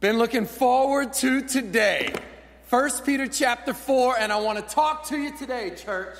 Been 0.00 0.16
looking 0.16 0.46
forward 0.46 1.12
to 1.14 1.42
today. 1.42 2.14
1 2.70 2.90
Peter 3.04 3.26
chapter 3.26 3.74
4, 3.74 4.18
and 4.20 4.32
I 4.32 4.38
want 4.38 4.56
to 4.56 4.74
talk 4.74 5.08
to 5.08 5.18
you 5.18 5.36
today, 5.36 5.74
church, 5.74 6.16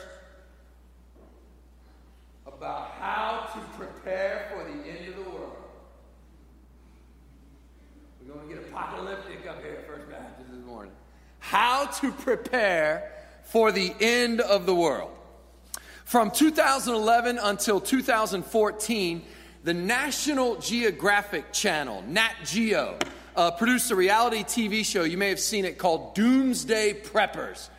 about 2.45 2.91
how 2.99 3.49
to 3.55 3.61
prepare 3.79 4.51
for 4.51 4.65
the 4.65 4.91
end 4.91 5.09
of 5.11 5.15
the 5.15 5.31
world. 5.31 5.57
We're 8.21 8.35
going 8.35 8.49
to 8.49 8.55
get 8.57 8.65
apocalyptic 8.65 9.47
up 9.49 9.63
here 9.63 9.75
at 9.75 9.87
First 9.87 10.11
Baptist 10.11 10.51
this 10.51 10.67
morning. 10.67 10.93
How 11.39 11.87
to 11.87 12.11
prepare 12.11 13.13
for 13.45 13.71
the 13.71 13.95
end 14.01 14.41
of 14.41 14.67
the 14.67 14.75
world. 14.75 15.13
From 16.05 16.33
2011 16.33 17.39
until 17.41 17.81
2014, 17.81 19.23
the 19.63 19.75
National 19.75 20.57
Geographic 20.57 21.53
Channel, 21.53 22.03
Nat 22.09 22.35
Geo, 22.45 22.99
uh, 23.39 23.53
produced 23.53 23.93
a 23.93 23.95
reality 23.95 24.43
TV 24.43 24.85
show. 24.85 25.05
You 25.05 25.17
may 25.17 25.29
have 25.29 25.39
seen 25.39 25.65
it 25.65 25.79
called 25.79 26.17
Doomsday 26.17 27.03
Preppers. 27.05 27.71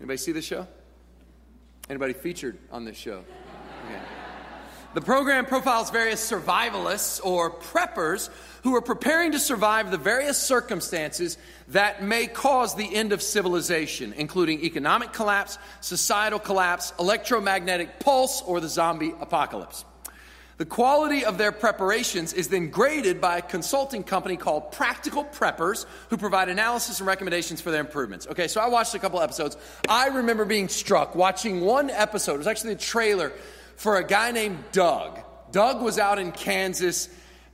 Anybody 0.00 0.16
see 0.16 0.32
the 0.32 0.40
show? 0.40 0.66
Anybody 1.90 2.14
featured 2.14 2.56
on 2.72 2.86
this 2.86 2.96
show? 2.96 3.22
Okay. 3.84 4.00
The 4.94 5.02
program 5.02 5.44
profiles 5.44 5.90
various 5.90 6.30
survivalists 6.30 7.22
or 7.22 7.50
preppers 7.50 8.30
who 8.62 8.74
are 8.74 8.80
preparing 8.80 9.32
to 9.32 9.38
survive 9.38 9.90
the 9.90 9.98
various 9.98 10.38
circumstances 10.38 11.36
that 11.68 12.02
may 12.02 12.26
cause 12.26 12.74
the 12.74 12.94
end 12.94 13.12
of 13.12 13.20
civilization, 13.20 14.14
including 14.16 14.64
economic 14.64 15.12
collapse, 15.12 15.58
societal 15.82 16.38
collapse, 16.38 16.94
electromagnetic 16.98 18.00
pulse, 18.00 18.40
or 18.40 18.60
the 18.60 18.68
zombie 18.68 19.12
apocalypse. 19.20 19.84
The 20.62 20.66
quality 20.66 21.24
of 21.24 21.38
their 21.38 21.50
preparations 21.50 22.32
is 22.32 22.46
then 22.46 22.70
graded 22.70 23.20
by 23.20 23.38
a 23.38 23.42
consulting 23.42 24.04
company 24.04 24.36
called 24.36 24.70
Practical 24.70 25.24
Preppers, 25.24 25.86
who 26.08 26.16
provide 26.16 26.48
analysis 26.48 27.00
and 27.00 27.06
recommendations 27.08 27.60
for 27.60 27.72
their 27.72 27.80
improvements. 27.80 28.28
Okay, 28.28 28.46
so 28.46 28.60
I 28.60 28.68
watched 28.68 28.94
a 28.94 29.00
couple 29.00 29.20
episodes. 29.20 29.56
I 29.88 30.06
remember 30.06 30.44
being 30.44 30.68
struck 30.68 31.16
watching 31.16 31.62
one 31.62 31.90
episode. 31.90 32.34
It 32.34 32.38
was 32.38 32.46
actually 32.46 32.74
a 32.74 32.76
trailer 32.76 33.32
for 33.74 33.96
a 33.96 34.06
guy 34.06 34.30
named 34.30 34.62
Doug. 34.70 35.18
Doug 35.50 35.82
was 35.82 35.98
out 35.98 36.20
in 36.20 36.30
Kansas 36.30 37.08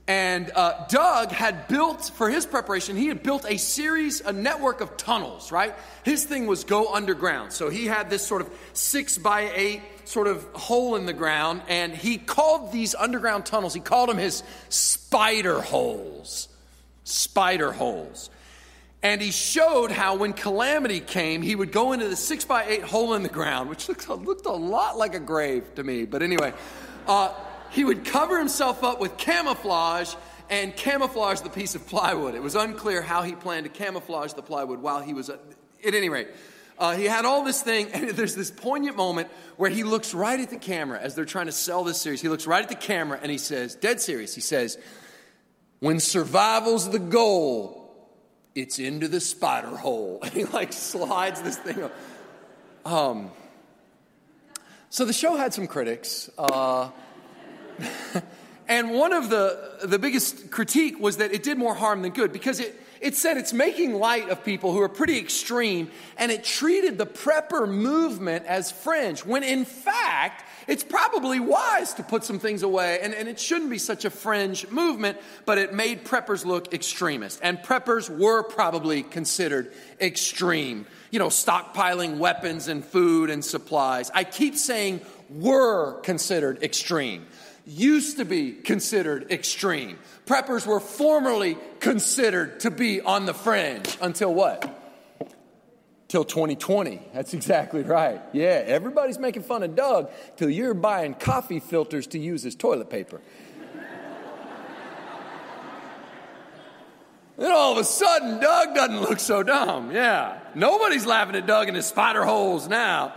and 0.09 0.51
uh, 0.55 0.87
Doug 0.87 1.31
had 1.31 1.67
built, 1.67 2.09
for 2.15 2.31
his 2.31 2.47
preparation, 2.47 2.97
he 2.97 3.09
had 3.09 3.21
built 3.21 3.45
a 3.47 3.57
series, 3.57 4.21
a 4.21 4.33
network 4.33 4.81
of 4.81 4.97
tunnels, 4.97 5.51
right? 5.51 5.75
His 6.03 6.25
thing 6.25 6.47
was 6.47 6.63
go 6.63 6.91
underground. 6.91 7.53
So 7.53 7.69
he 7.69 7.85
had 7.85 8.09
this 8.09 8.25
sort 8.25 8.41
of 8.41 8.49
six 8.73 9.19
by 9.19 9.51
eight 9.53 9.83
sort 10.05 10.25
of 10.25 10.43
hole 10.53 10.95
in 10.95 11.05
the 11.05 11.13
ground, 11.13 11.61
and 11.67 11.93
he 11.93 12.17
called 12.17 12.71
these 12.71 12.95
underground 12.95 13.45
tunnels, 13.45 13.75
he 13.75 13.81
called 13.81 14.09
them 14.09 14.17
his 14.17 14.41
spider 14.69 15.61
holes. 15.61 16.47
Spider 17.03 17.71
holes. 17.71 18.31
And 19.03 19.21
he 19.21 19.29
showed 19.29 19.91
how 19.91 20.15
when 20.15 20.33
calamity 20.33 21.01
came, 21.01 21.43
he 21.43 21.55
would 21.55 21.71
go 21.71 21.93
into 21.93 22.07
the 22.07 22.15
six 22.15 22.45
by 22.45 22.65
eight 22.65 22.81
hole 22.81 23.13
in 23.13 23.21
the 23.21 23.29
ground, 23.29 23.69
which 23.69 23.87
looked, 23.87 24.09
looked 24.09 24.47
a 24.47 24.51
lot 24.51 24.97
like 24.97 25.13
a 25.13 25.19
grave 25.19 25.75
to 25.75 25.83
me. 25.83 26.05
But 26.05 26.23
anyway, 26.23 26.53
uh, 27.07 27.31
he 27.71 27.83
would 27.83 28.05
cover 28.05 28.37
himself 28.37 28.83
up 28.83 28.99
with 28.99 29.17
camouflage 29.17 30.13
and 30.49 30.75
camouflage 30.75 31.41
the 31.41 31.49
piece 31.49 31.75
of 31.75 31.85
plywood. 31.87 32.35
It 32.35 32.41
was 32.41 32.55
unclear 32.55 33.01
how 33.01 33.21
he 33.21 33.33
planned 33.33 33.65
to 33.65 33.69
camouflage 33.69 34.33
the 34.33 34.41
plywood 34.41 34.81
while 34.81 35.01
he 35.01 35.13
was, 35.13 35.29
at 35.29 35.39
any 35.83 36.09
rate. 36.09 36.29
Uh, 36.77 36.95
he 36.95 37.05
had 37.05 37.25
all 37.25 37.43
this 37.43 37.61
thing, 37.61 37.89
and 37.93 38.09
there's 38.11 38.35
this 38.35 38.49
poignant 38.49 38.95
moment 38.97 39.29
where 39.57 39.69
he 39.69 39.83
looks 39.83 40.13
right 40.13 40.39
at 40.39 40.49
the 40.49 40.57
camera 40.57 40.99
as 40.99 41.13
they're 41.13 41.25
trying 41.25 41.47
to 41.47 41.51
sell 41.51 41.83
this 41.83 42.01
series. 42.01 42.21
He 42.21 42.29
looks 42.29 42.47
right 42.47 42.63
at 42.63 42.69
the 42.69 42.75
camera 42.75 43.19
and 43.21 43.31
he 43.31 43.37
says, 43.37 43.75
dead 43.75 44.01
serious, 44.01 44.33
he 44.33 44.41
says, 44.41 44.77
When 45.79 45.99
survival's 45.99 46.89
the 46.89 46.99
goal, 46.99 47.77
it's 48.55 48.79
into 48.79 49.07
the 49.07 49.19
spider 49.19 49.75
hole. 49.75 50.19
And 50.23 50.31
he 50.31 50.45
like 50.45 50.73
slides 50.73 51.41
this 51.41 51.57
thing 51.57 51.83
up. 51.83 51.93
Um, 52.85 53.31
so 54.89 55.05
the 55.05 55.13
show 55.13 55.35
had 55.35 55.53
some 55.53 55.67
critics. 55.67 56.29
Uh, 56.37 56.89
and 58.67 58.91
one 58.91 59.13
of 59.13 59.29
the, 59.29 59.79
the 59.83 59.99
biggest 59.99 60.51
critique 60.51 60.99
was 60.99 61.17
that 61.17 61.31
it 61.31 61.43
did 61.43 61.57
more 61.57 61.73
harm 61.73 62.01
than 62.01 62.11
good 62.11 62.31
because 62.31 62.59
it, 62.59 62.79
it 63.01 63.15
said 63.15 63.37
it's 63.37 63.53
making 63.53 63.93
light 63.93 64.29
of 64.29 64.43
people 64.43 64.73
who 64.73 64.81
are 64.81 64.89
pretty 64.89 65.17
extreme 65.17 65.89
and 66.17 66.31
it 66.31 66.43
treated 66.43 66.97
the 66.97 67.05
prepper 67.05 67.67
movement 67.67 68.45
as 68.45 68.71
fringe 68.71 69.23
when 69.25 69.43
in 69.43 69.65
fact 69.65 70.45
it's 70.67 70.83
probably 70.83 71.39
wise 71.39 71.93
to 71.93 72.03
put 72.03 72.23
some 72.23 72.39
things 72.39 72.61
away 72.61 72.99
and, 73.01 73.13
and 73.13 73.27
it 73.27 73.39
shouldn't 73.39 73.69
be 73.69 73.77
such 73.77 74.05
a 74.05 74.09
fringe 74.09 74.67
movement 74.69 75.17
but 75.45 75.57
it 75.57 75.73
made 75.73 76.03
preppers 76.03 76.45
look 76.45 76.73
extremist 76.73 77.39
and 77.41 77.59
preppers 77.59 78.09
were 78.09 78.43
probably 78.43 79.03
considered 79.03 79.71
extreme. 80.01 80.85
You 81.11 81.19
know 81.19 81.29
stockpiling 81.29 82.17
weapons 82.17 82.67
and 82.67 82.85
food 82.85 83.29
and 83.31 83.43
supplies. 83.43 84.11
I 84.13 84.23
keep 84.23 84.55
saying 84.55 85.01
were 85.29 85.99
considered 86.01 86.61
extreme 86.61 87.25
used 87.69 88.17
to 88.17 88.25
be 88.25 88.51
considered 88.51 89.31
extreme. 89.31 89.99
Preppers 90.25 90.65
were 90.65 90.79
formerly 90.79 91.57
considered 91.79 92.59
to 92.61 92.71
be 92.71 92.99
on 93.01 93.25
the 93.25 93.33
fringe 93.33 93.97
until 94.01 94.33
what? 94.33 94.75
Till 96.07 96.23
2020. 96.23 96.99
That's 97.13 97.35
exactly 97.35 97.83
right. 97.83 98.21
Yeah, 98.33 98.63
everybody's 98.65 99.19
making 99.19 99.43
fun 99.43 99.61
of 99.61 99.75
Doug 99.75 100.09
till 100.37 100.49
you're 100.49 100.73
buying 100.73 101.13
coffee 101.13 101.59
filters 101.59 102.07
to 102.07 102.19
use 102.19 102.45
as 102.45 102.55
toilet 102.55 102.89
paper. 102.89 103.21
then 107.37 107.51
all 107.51 107.73
of 107.73 107.77
a 107.77 107.83
sudden, 107.83 108.39
Doug 108.39 108.73
doesn't 108.73 109.01
look 109.01 109.19
so 109.19 109.43
dumb. 109.43 109.91
Yeah. 109.91 110.39
Nobody's 110.55 111.05
laughing 111.05 111.35
at 111.35 111.45
Doug 111.45 111.67
and 111.67 111.77
his 111.77 111.85
spider 111.85 112.25
holes 112.25 112.67
now. 112.67 113.13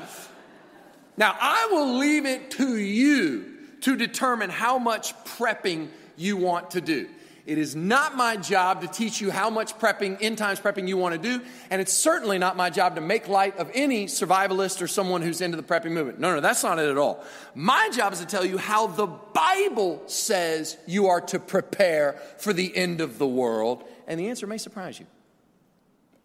Now, 1.16 1.34
I 1.40 1.68
will 1.70 1.96
leave 1.96 2.26
it 2.26 2.50
to 2.52 2.76
you 2.76 3.51
to 3.82 3.96
determine 3.96 4.50
how 4.50 4.78
much 4.78 5.14
prepping 5.24 5.88
you 6.16 6.36
want 6.36 6.72
to 6.72 6.80
do. 6.80 7.08
It 7.44 7.58
is 7.58 7.74
not 7.74 8.14
my 8.14 8.36
job 8.36 8.82
to 8.82 8.86
teach 8.86 9.20
you 9.20 9.32
how 9.32 9.50
much 9.50 9.76
prepping, 9.78 10.18
end 10.20 10.38
times 10.38 10.60
prepping 10.60 10.86
you 10.86 10.96
want 10.96 11.20
to 11.20 11.38
do, 11.38 11.44
and 11.70 11.80
it's 11.80 11.92
certainly 11.92 12.38
not 12.38 12.56
my 12.56 12.70
job 12.70 12.94
to 12.94 13.00
make 13.00 13.26
light 13.26 13.58
of 13.58 13.68
any 13.74 14.06
survivalist 14.06 14.80
or 14.80 14.86
someone 14.86 15.22
who's 15.22 15.40
into 15.40 15.56
the 15.56 15.62
prepping 15.62 15.90
movement. 15.90 16.20
No, 16.20 16.36
no, 16.36 16.40
that's 16.40 16.62
not 16.62 16.78
it 16.78 16.88
at 16.88 16.98
all. 16.98 17.24
My 17.56 17.90
job 17.92 18.12
is 18.12 18.20
to 18.20 18.26
tell 18.26 18.44
you 18.44 18.58
how 18.58 18.86
the 18.86 19.08
Bible 19.08 20.02
says 20.06 20.76
you 20.86 21.08
are 21.08 21.20
to 21.22 21.40
prepare 21.40 22.12
for 22.38 22.52
the 22.52 22.74
end 22.76 23.00
of 23.00 23.18
the 23.18 23.26
world, 23.26 23.82
and 24.06 24.20
the 24.20 24.28
answer 24.28 24.46
may 24.46 24.58
surprise 24.58 25.00
you. 25.00 25.06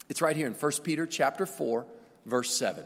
It's 0.09 0.21
right 0.21 0.35
here 0.35 0.47
in 0.47 0.53
1 0.53 0.71
Peter 0.83 1.07
chapter 1.07 1.47
4, 1.47 1.83
verse 2.27 2.55
7. 2.55 2.83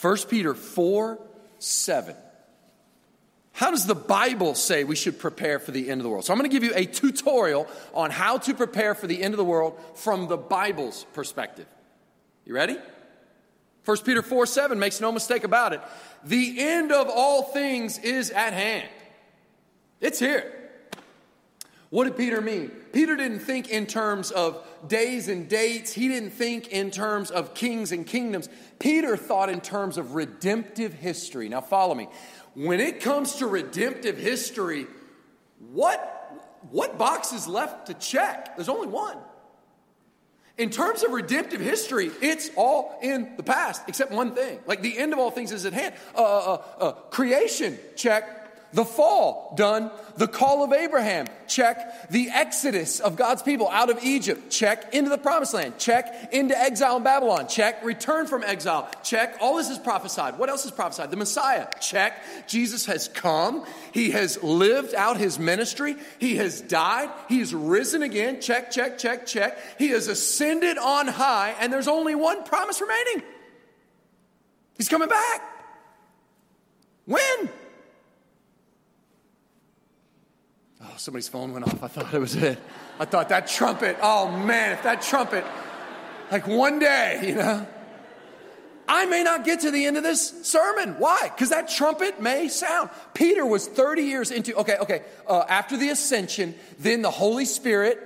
1 0.00 0.16
Peter 0.30 0.54
4, 0.54 1.18
7. 1.58 2.16
How 3.56 3.70
does 3.70 3.86
the 3.86 3.94
Bible 3.94 4.54
say 4.54 4.84
we 4.84 4.96
should 4.96 5.18
prepare 5.18 5.58
for 5.58 5.70
the 5.70 5.88
end 5.88 5.98
of 5.98 6.02
the 6.02 6.10
world? 6.10 6.26
So 6.26 6.32
I'm 6.34 6.38
going 6.38 6.50
to 6.50 6.54
give 6.54 6.62
you 6.62 6.74
a 6.74 6.84
tutorial 6.84 7.66
on 7.94 8.10
how 8.10 8.36
to 8.36 8.52
prepare 8.52 8.94
for 8.94 9.06
the 9.06 9.22
end 9.22 9.32
of 9.32 9.38
the 9.38 9.46
world 9.46 9.80
from 9.94 10.28
the 10.28 10.36
Bible's 10.36 11.06
perspective. 11.14 11.64
You 12.44 12.54
ready? 12.54 12.76
1 13.86 13.96
Peter 14.04 14.20
4 14.20 14.44
7 14.44 14.78
makes 14.78 15.00
no 15.00 15.10
mistake 15.10 15.42
about 15.42 15.72
it. 15.72 15.80
The 16.22 16.56
end 16.58 16.92
of 16.92 17.08
all 17.08 17.44
things 17.44 17.96
is 17.98 18.30
at 18.30 18.52
hand. 18.52 18.90
It's 20.02 20.18
here. 20.18 20.52
What 21.88 22.04
did 22.04 22.16
Peter 22.18 22.42
mean? 22.42 22.68
Peter 22.92 23.16
didn't 23.16 23.38
think 23.38 23.70
in 23.70 23.86
terms 23.86 24.32
of 24.32 24.62
days 24.86 25.28
and 25.28 25.48
dates. 25.48 25.92
He 25.92 26.08
didn't 26.08 26.32
think 26.32 26.68
in 26.68 26.90
terms 26.90 27.30
of 27.30 27.54
kings 27.54 27.92
and 27.92 28.06
kingdoms. 28.06 28.50
Peter 28.78 29.16
thought 29.16 29.48
in 29.48 29.60
terms 29.62 29.96
of 29.96 30.14
redemptive 30.14 30.92
history. 30.92 31.48
Now, 31.48 31.62
follow 31.62 31.94
me 31.94 32.08
when 32.56 32.80
it 32.80 33.00
comes 33.00 33.36
to 33.36 33.46
redemptive 33.46 34.16
history, 34.16 34.86
what, 35.70 36.48
what 36.70 36.96
box 36.96 37.34
is 37.34 37.46
left 37.46 37.88
to 37.88 37.94
check? 37.94 38.56
There's 38.56 38.70
only 38.70 38.88
one. 38.88 39.18
In 40.56 40.70
terms 40.70 41.02
of 41.02 41.12
redemptive 41.12 41.60
history, 41.60 42.10
it's 42.22 42.48
all 42.56 42.98
in 43.02 43.36
the 43.36 43.42
past, 43.42 43.82
except 43.88 44.10
one 44.10 44.34
thing. 44.34 44.58
Like 44.66 44.80
the 44.80 44.96
end 44.96 45.12
of 45.12 45.18
all 45.18 45.30
things 45.30 45.52
is 45.52 45.66
at 45.66 45.74
hand. 45.74 45.94
Uh, 46.14 46.22
uh, 46.22 46.62
uh, 46.80 46.92
creation, 46.92 47.78
check. 47.94 48.45
The 48.72 48.84
fall, 48.84 49.54
done. 49.56 49.90
The 50.16 50.28
call 50.28 50.62
of 50.62 50.72
Abraham, 50.72 51.26
check. 51.46 52.08
The 52.10 52.28
exodus 52.30 53.00
of 53.00 53.16
God's 53.16 53.42
people 53.42 53.68
out 53.70 53.88
of 53.90 54.04
Egypt, 54.04 54.50
check. 54.50 54.92
Into 54.92 55.08
the 55.08 55.18
promised 55.18 55.54
land, 55.54 55.78
check. 55.78 56.32
Into 56.32 56.58
exile 56.58 56.98
in 56.98 57.02
Babylon, 57.02 57.48
check. 57.48 57.82
Return 57.84 58.26
from 58.26 58.42
exile, 58.42 58.90
check. 59.02 59.36
All 59.40 59.56
this 59.56 59.70
is 59.70 59.78
prophesied. 59.78 60.38
What 60.38 60.48
else 60.48 60.64
is 60.66 60.72
prophesied? 60.72 61.10
The 61.10 61.16
Messiah, 61.16 61.68
check. 61.80 62.22
Jesus 62.48 62.86
has 62.86 63.08
come. 63.08 63.64
He 63.92 64.10
has 64.10 64.42
lived 64.42 64.94
out 64.94 65.16
his 65.16 65.38
ministry. 65.38 65.96
He 66.18 66.36
has 66.36 66.60
died. 66.60 67.08
He 67.28 67.42
risen 67.54 68.02
again, 68.02 68.40
check, 68.40 68.70
check, 68.70 68.98
check, 68.98 69.26
check. 69.26 69.58
He 69.78 69.88
has 69.88 70.08
ascended 70.08 70.76
on 70.76 71.06
high, 71.06 71.54
and 71.60 71.72
there's 71.72 71.88
only 71.88 72.14
one 72.14 72.44
promise 72.44 72.80
remaining. 72.80 73.22
He's 74.76 74.88
coming 74.88 75.08
back. 75.08 75.42
When? 77.06 77.48
Somebody's 80.96 81.28
phone 81.28 81.52
went 81.52 81.66
off. 81.66 81.82
I 81.82 81.88
thought 81.88 82.12
it 82.12 82.18
was 82.18 82.36
it. 82.36 82.58
I 82.98 83.04
thought 83.04 83.28
that 83.28 83.48
trumpet, 83.48 83.96
oh 84.02 84.30
man, 84.30 84.72
if 84.72 84.82
that 84.82 85.02
trumpet, 85.02 85.44
like 86.30 86.46
one 86.46 86.78
day, 86.78 87.20
you 87.26 87.34
know, 87.34 87.66
I 88.88 89.06
may 89.06 89.22
not 89.22 89.44
get 89.44 89.60
to 89.60 89.70
the 89.70 89.84
end 89.84 89.96
of 89.96 90.02
this 90.02 90.46
sermon. 90.46 90.96
Why? 90.98 91.30
Because 91.34 91.50
that 91.50 91.68
trumpet 91.68 92.20
may 92.20 92.48
sound. 92.48 92.90
Peter 93.14 93.44
was 93.44 93.66
30 93.66 94.02
years 94.02 94.30
into, 94.30 94.54
okay, 94.56 94.76
okay, 94.78 95.02
uh, 95.26 95.44
after 95.48 95.76
the 95.76 95.88
ascension, 95.88 96.54
then 96.78 97.02
the 97.02 97.10
Holy 97.10 97.44
Spirit 97.44 97.98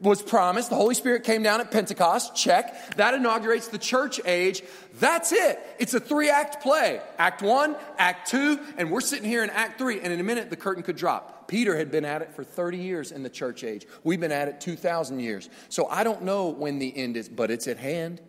was 0.00 0.22
promised. 0.22 0.70
The 0.70 0.76
Holy 0.76 0.94
Spirit 0.94 1.24
came 1.24 1.42
down 1.42 1.60
at 1.60 1.70
Pentecost. 1.70 2.34
Check. 2.34 2.96
That 2.96 3.14
inaugurates 3.14 3.68
the 3.68 3.78
church 3.78 4.20
age. 4.24 4.62
That's 4.98 5.32
it. 5.32 5.58
It's 5.78 5.94
a 5.94 6.00
three 6.00 6.30
act 6.30 6.62
play 6.62 7.00
Act 7.18 7.42
one, 7.42 7.76
Act 7.98 8.30
two, 8.30 8.58
and 8.76 8.90
we're 8.90 9.00
sitting 9.00 9.28
here 9.28 9.44
in 9.44 9.50
Act 9.50 9.78
three, 9.78 10.00
and 10.00 10.12
in 10.12 10.20
a 10.20 10.24
minute 10.24 10.50
the 10.50 10.56
curtain 10.56 10.82
could 10.82 10.96
drop. 10.96 11.33
Peter 11.46 11.76
had 11.76 11.90
been 11.90 12.04
at 12.04 12.22
it 12.22 12.32
for 12.34 12.44
30 12.44 12.78
years 12.78 13.12
in 13.12 13.22
the 13.22 13.30
church 13.30 13.64
age. 13.64 13.86
We've 14.02 14.20
been 14.20 14.32
at 14.32 14.48
it 14.48 14.60
2,000 14.60 15.20
years. 15.20 15.48
So 15.68 15.86
I 15.88 16.04
don't 16.04 16.22
know 16.22 16.48
when 16.48 16.78
the 16.78 16.96
end 16.96 17.16
is, 17.16 17.28
but 17.28 17.50
it's 17.50 17.66
at 17.66 17.78
hand. 17.78 18.20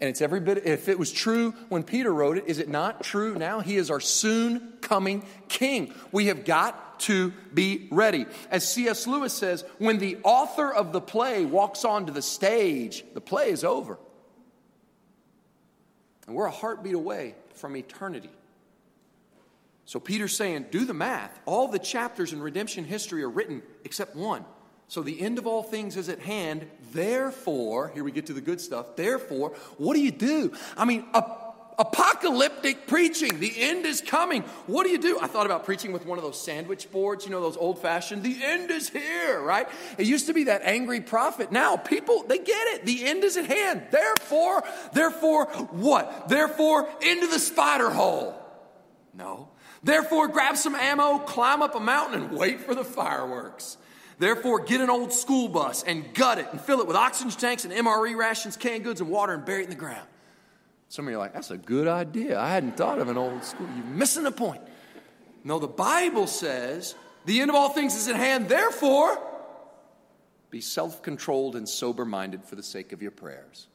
And 0.00 0.08
it's 0.08 0.20
every 0.20 0.40
bit, 0.40 0.66
if 0.66 0.88
it 0.88 0.98
was 0.98 1.12
true 1.12 1.52
when 1.68 1.84
Peter 1.84 2.12
wrote 2.12 2.36
it, 2.36 2.44
is 2.46 2.58
it 2.58 2.68
not 2.68 3.04
true 3.04 3.36
now? 3.36 3.60
He 3.60 3.76
is 3.76 3.88
our 3.88 4.00
soon 4.00 4.72
coming 4.80 5.24
king. 5.48 5.94
We 6.10 6.26
have 6.26 6.44
got 6.44 6.98
to 7.00 7.32
be 7.54 7.88
ready. 7.90 8.26
As 8.50 8.68
C.S. 8.68 9.06
Lewis 9.06 9.32
says, 9.32 9.64
when 9.78 9.98
the 9.98 10.18
author 10.24 10.72
of 10.72 10.92
the 10.92 11.00
play 11.00 11.44
walks 11.44 11.84
onto 11.84 12.12
the 12.12 12.22
stage, 12.22 13.04
the 13.14 13.20
play 13.20 13.50
is 13.50 13.62
over. 13.62 13.98
And 16.26 16.34
we're 16.34 16.46
a 16.46 16.50
heartbeat 16.50 16.94
away 16.94 17.34
from 17.54 17.76
eternity. 17.76 18.30
So 19.84 20.00
Peter's 20.00 20.36
saying, 20.36 20.66
do 20.70 20.84
the 20.84 20.94
math. 20.94 21.38
All 21.44 21.68
the 21.68 21.78
chapters 21.78 22.32
in 22.32 22.40
redemption 22.40 22.84
history 22.84 23.22
are 23.22 23.30
written 23.30 23.62
except 23.84 24.14
one. 24.16 24.44
So 24.88 25.02
the 25.02 25.20
end 25.20 25.38
of 25.38 25.46
all 25.46 25.62
things 25.62 25.96
is 25.96 26.08
at 26.08 26.18
hand. 26.18 26.68
Therefore, 26.92 27.90
here 27.94 28.04
we 28.04 28.12
get 28.12 28.26
to 28.26 28.32
the 28.32 28.40
good 28.40 28.60
stuff. 28.60 28.94
Therefore, 28.94 29.50
what 29.78 29.94
do 29.94 30.00
you 30.00 30.10
do? 30.10 30.52
I 30.76 30.84
mean, 30.84 31.06
apocalyptic 31.78 32.86
preaching. 32.86 33.40
The 33.40 33.52
end 33.56 33.86
is 33.86 34.00
coming. 34.00 34.42
What 34.66 34.84
do 34.84 34.90
you 34.90 34.98
do? 34.98 35.18
I 35.20 35.26
thought 35.26 35.46
about 35.46 35.64
preaching 35.64 35.92
with 35.92 36.04
one 36.04 36.18
of 36.18 36.24
those 36.24 36.40
sandwich 36.40 36.90
boards, 36.92 37.24
you 37.24 37.30
know, 37.30 37.40
those 37.40 37.56
old 37.56 37.80
fashioned. 37.80 38.22
The 38.22 38.36
end 38.42 38.70
is 38.70 38.90
here, 38.90 39.40
right? 39.40 39.66
It 39.98 40.06
used 40.06 40.26
to 40.26 40.34
be 40.34 40.44
that 40.44 40.62
angry 40.62 41.00
prophet. 41.00 41.50
Now, 41.50 41.76
people, 41.76 42.24
they 42.24 42.38
get 42.38 42.66
it. 42.74 42.84
The 42.84 43.04
end 43.04 43.24
is 43.24 43.36
at 43.36 43.46
hand. 43.46 43.86
Therefore, 43.90 44.62
therefore, 44.92 45.46
what? 45.70 46.28
Therefore, 46.28 46.88
into 47.00 47.26
the 47.28 47.38
spider 47.38 47.90
hole. 47.90 48.34
No. 49.14 49.48
Therefore, 49.82 50.28
grab 50.28 50.56
some 50.56 50.74
ammo, 50.74 51.18
climb 51.18 51.62
up 51.62 51.74
a 51.74 51.80
mountain, 51.80 52.22
and 52.22 52.32
wait 52.32 52.60
for 52.60 52.74
the 52.74 52.84
fireworks. 52.84 53.76
Therefore, 54.18 54.60
get 54.60 54.80
an 54.80 54.90
old 54.90 55.12
school 55.12 55.48
bus 55.48 55.82
and 55.82 56.14
gut 56.14 56.38
it 56.38 56.46
and 56.52 56.60
fill 56.60 56.80
it 56.80 56.86
with 56.86 56.96
oxygen 56.96 57.32
tanks 57.32 57.64
and 57.64 57.72
MRE 57.72 58.16
rations, 58.16 58.56
canned 58.56 58.84
goods, 58.84 59.00
and 59.00 59.10
water 59.10 59.32
and 59.32 59.44
bury 59.44 59.62
it 59.62 59.64
in 59.64 59.70
the 59.70 59.76
ground. 59.76 60.06
Some 60.88 61.06
of 61.06 61.10
you 61.10 61.16
are 61.16 61.20
like, 61.20 61.32
that's 61.32 61.50
a 61.50 61.56
good 61.56 61.88
idea. 61.88 62.38
I 62.38 62.50
hadn't 62.50 62.76
thought 62.76 62.98
of 62.98 63.08
an 63.08 63.16
old 63.16 63.42
school. 63.42 63.66
You're 63.74 63.84
missing 63.86 64.24
the 64.24 64.30
point. 64.30 64.60
No, 65.42 65.58
the 65.58 65.66
Bible 65.66 66.26
says 66.26 66.94
the 67.24 67.40
end 67.40 67.50
of 67.50 67.56
all 67.56 67.70
things 67.70 67.96
is 67.96 68.08
at 68.08 68.16
hand. 68.16 68.48
Therefore, 68.48 69.18
be 70.50 70.60
self 70.60 71.02
controlled 71.02 71.56
and 71.56 71.68
sober 71.68 72.04
minded 72.04 72.44
for 72.44 72.56
the 72.56 72.62
sake 72.62 72.92
of 72.92 73.02
your 73.02 73.10
prayers. 73.10 73.66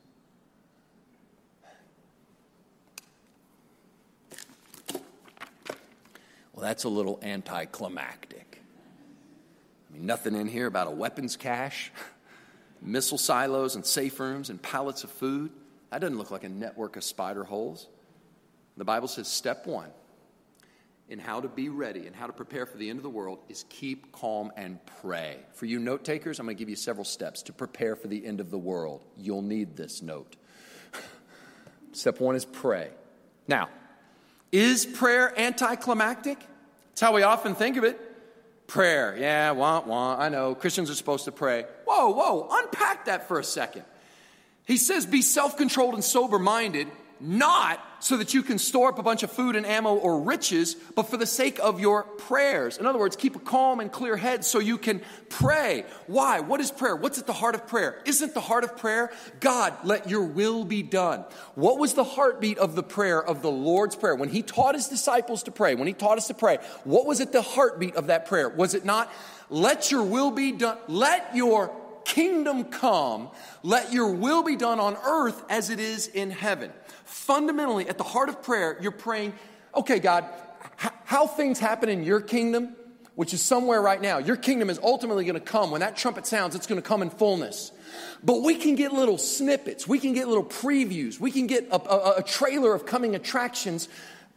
Well, 6.58 6.66
that's 6.66 6.86
a 6.86 6.90
little 6.90 7.20
anticlimactic 7.22 8.64
I 9.88 9.94
mean, 9.94 10.08
nothing 10.08 10.36
in 10.36 10.48
here 10.48 10.66
about 10.66 10.88
a 10.88 10.90
weapons 10.90 11.36
cache, 11.36 11.92
missile 12.82 13.20
silos 13.20 13.76
and 13.76 13.86
safe 13.86 14.20
rooms 14.20 14.50
and 14.50 14.60
pallets 14.60 15.04
of 15.04 15.12
food. 15.12 15.52
That 15.92 16.02
doesn't 16.02 16.18
look 16.18 16.32
like 16.32 16.44
a 16.44 16.50
network 16.50 16.96
of 16.96 17.04
spider 17.04 17.44
holes. 17.44 17.88
The 18.76 18.84
Bible 18.84 19.08
says 19.08 19.28
step 19.28 19.68
one 19.68 19.92
in 21.08 21.20
how 21.20 21.42
to 21.42 21.48
be 21.48 21.70
ready 21.70 22.08
and 22.08 22.16
how 22.16 22.26
to 22.26 22.34
prepare 22.34 22.66
for 22.66 22.78
the 22.78 22.90
end 22.90 22.98
of 22.98 23.04
the 23.04 23.10
world 23.10 23.38
is 23.50 23.64
keep 23.70 24.12
calm 24.12 24.52
and 24.58 24.80
pray. 25.00 25.38
For 25.54 25.68
you 25.68 25.78
note 25.78 26.04
takers, 26.04 26.40
I'm 26.40 26.48
going 26.48 26.58
to 26.58 26.60
give 26.60 26.70
you 26.70 26.76
several 26.76 27.06
steps 27.06 27.44
to 27.44 27.54
prepare 27.54 27.96
for 27.96 28.08
the 28.08 28.26
end 28.26 28.40
of 28.40 28.50
the 28.50 28.58
world. 28.58 29.04
You'll 29.16 29.44
need 29.44 29.78
this 29.78 30.02
note. 30.02 30.36
Step 31.92 32.20
one 32.20 32.36
is 32.36 32.46
pray. 32.46 32.90
Now, 33.48 33.70
is 34.52 34.86
prayer 34.86 35.34
anticlimactic? 35.38 36.38
It's 36.92 37.02
how 37.02 37.14
we 37.14 37.24
often 37.24 37.56
think 37.56 37.78
of 37.78 37.84
it. 37.84 38.00
Prayer, 38.68 39.16
yeah, 39.18 39.52
want, 39.52 39.88
want. 39.88 40.20
I 40.20 40.30
know 40.30 40.54
Christians 40.54 40.90
are 40.90 40.96
supposed 40.96 41.26
to 41.26 41.32
pray. 41.32 41.66
Whoa, 41.86 42.10
whoa, 42.10 42.48
unpack 42.52 43.06
that 43.06 43.28
for 43.28 43.40
a 43.40 43.44
second. 43.44 43.84
He 44.66 44.78
says, 44.78 45.06
be 45.06 45.22
self 45.22 45.58
controlled 45.58 45.94
and 45.94 46.04
sober 46.04 46.38
minded 46.38 46.88
not 47.20 47.84
so 48.00 48.18
that 48.18 48.34
you 48.34 48.44
can 48.44 48.60
store 48.60 48.90
up 48.90 49.00
a 49.00 49.04
bunch 49.04 49.24
of 49.24 49.32
food 49.32 49.56
and 49.56 49.66
ammo 49.66 49.96
or 49.96 50.22
riches, 50.22 50.76
but 50.96 51.04
for 51.04 51.18
the 51.18 51.26
sake 51.26 51.60
of 51.60 51.80
your 51.80 52.04
prayers. 52.04 52.78
In 52.78 52.86
other 52.86 53.00
words, 53.00 53.16
keep 53.16 53.36
a 53.36 53.40
calm 53.40 53.80
and 53.80 53.92
clear 53.92 54.16
head 54.16 54.46
so 54.46 54.60
you 54.60 54.78
can 54.78 55.02
pray. 55.30 55.84
Why? 56.06 56.40
What 56.40 56.62
is 56.62 56.70
prayer? 56.70 56.96
What's 56.96 57.18
at 57.18 57.26
the 57.26 57.34
heart 57.34 57.56
of 57.56 57.68
prayer? 57.68 58.02
Isn't 58.06 58.34
the 58.34 58.42
heart 58.42 58.64
of 58.64 58.78
prayer, 58.78 59.12
God, 59.40 59.74
let 59.84 60.10
your 60.10 60.24
will 60.24 60.64
be 60.64 60.84
done? 60.84 61.26
What 61.56 61.80
was 61.80 61.94
the 61.94 62.04
heartbeat 62.04 62.60
of 62.60 62.76
the 62.76 62.84
prayer 62.84 63.24
of 63.24 63.42
the 63.42 63.52
Lord's 63.52 63.96
Prayer? 63.96 64.16
When 64.16 64.30
he 64.30 64.44
taught 64.44 64.76
his 64.76 64.88
disciples 64.88 65.44
to 65.44 65.52
pray, 65.52 65.76
when 65.76 65.88
he 65.88 65.94
taught 65.94 66.18
us 66.18 66.28
to 66.28 66.34
pray, 66.34 66.60
what 66.84 67.06
was 67.06 67.20
at 67.20 67.32
the 67.32 67.42
heartbeat 67.42 67.96
of 67.96 68.08
that 68.08 68.28
prayer? 68.28 68.50
Was 68.50 68.74
it 68.76 68.86
not, 68.86 69.12
let 69.50 69.92
your 69.92 70.04
will 70.04 70.32
be 70.32 70.52
done, 70.52 70.78
let 70.88 71.36
your 71.36 71.76
kingdom 72.08 72.64
come, 72.64 73.30
let 73.64 73.92
your 73.92 74.14
will 74.14 74.42
be 74.42 74.56
done 74.56 74.80
on 74.80 74.96
earth 75.06 75.44
as 75.50 75.70
it 75.70 75.80
is 75.80 76.08
in 76.08 76.32
heaven. 76.32 76.72
Fundamentally, 77.04 77.90
at 77.90 77.98
the 77.98 78.06
heart 78.06 78.30
of 78.30 78.42
prayer, 78.42 78.78
you're 78.82 78.92
praying, 78.92 79.34
okay, 79.76 80.00
God, 80.00 80.26
h- 80.82 80.92
how 81.04 81.28
things 81.28 81.60
happen 81.60 81.90
in 81.90 82.06
your 82.06 82.22
kingdom, 82.22 82.76
which 83.16 83.34
is 83.34 83.42
somewhere 83.42 83.82
right 83.82 84.02
now, 84.02 84.20
your 84.20 84.38
kingdom 84.38 84.70
is 84.70 84.80
ultimately 84.82 85.26
going 85.26 85.36
to 85.36 85.42
come. 85.42 85.70
When 85.70 85.82
that 85.82 85.98
trumpet 85.98 86.26
sounds, 86.26 86.56
it's 86.56 86.66
going 86.66 86.82
to 86.82 86.88
come 86.88 87.02
in 87.02 87.10
fullness. 87.10 87.74
But 88.24 88.42
we 88.42 88.56
can 88.56 88.76
get 88.76 88.94
little 88.94 89.18
snippets, 89.18 89.86
we 89.86 90.00
can 90.00 90.14
get 90.14 90.30
little 90.30 90.46
previews, 90.46 91.20
we 91.20 91.32
can 91.32 91.46
get 91.46 91.68
a, 91.72 91.76
a, 91.76 92.20
a 92.20 92.24
trailer 92.24 92.74
of 92.74 92.86
coming 92.86 93.16
attractions 93.16 93.90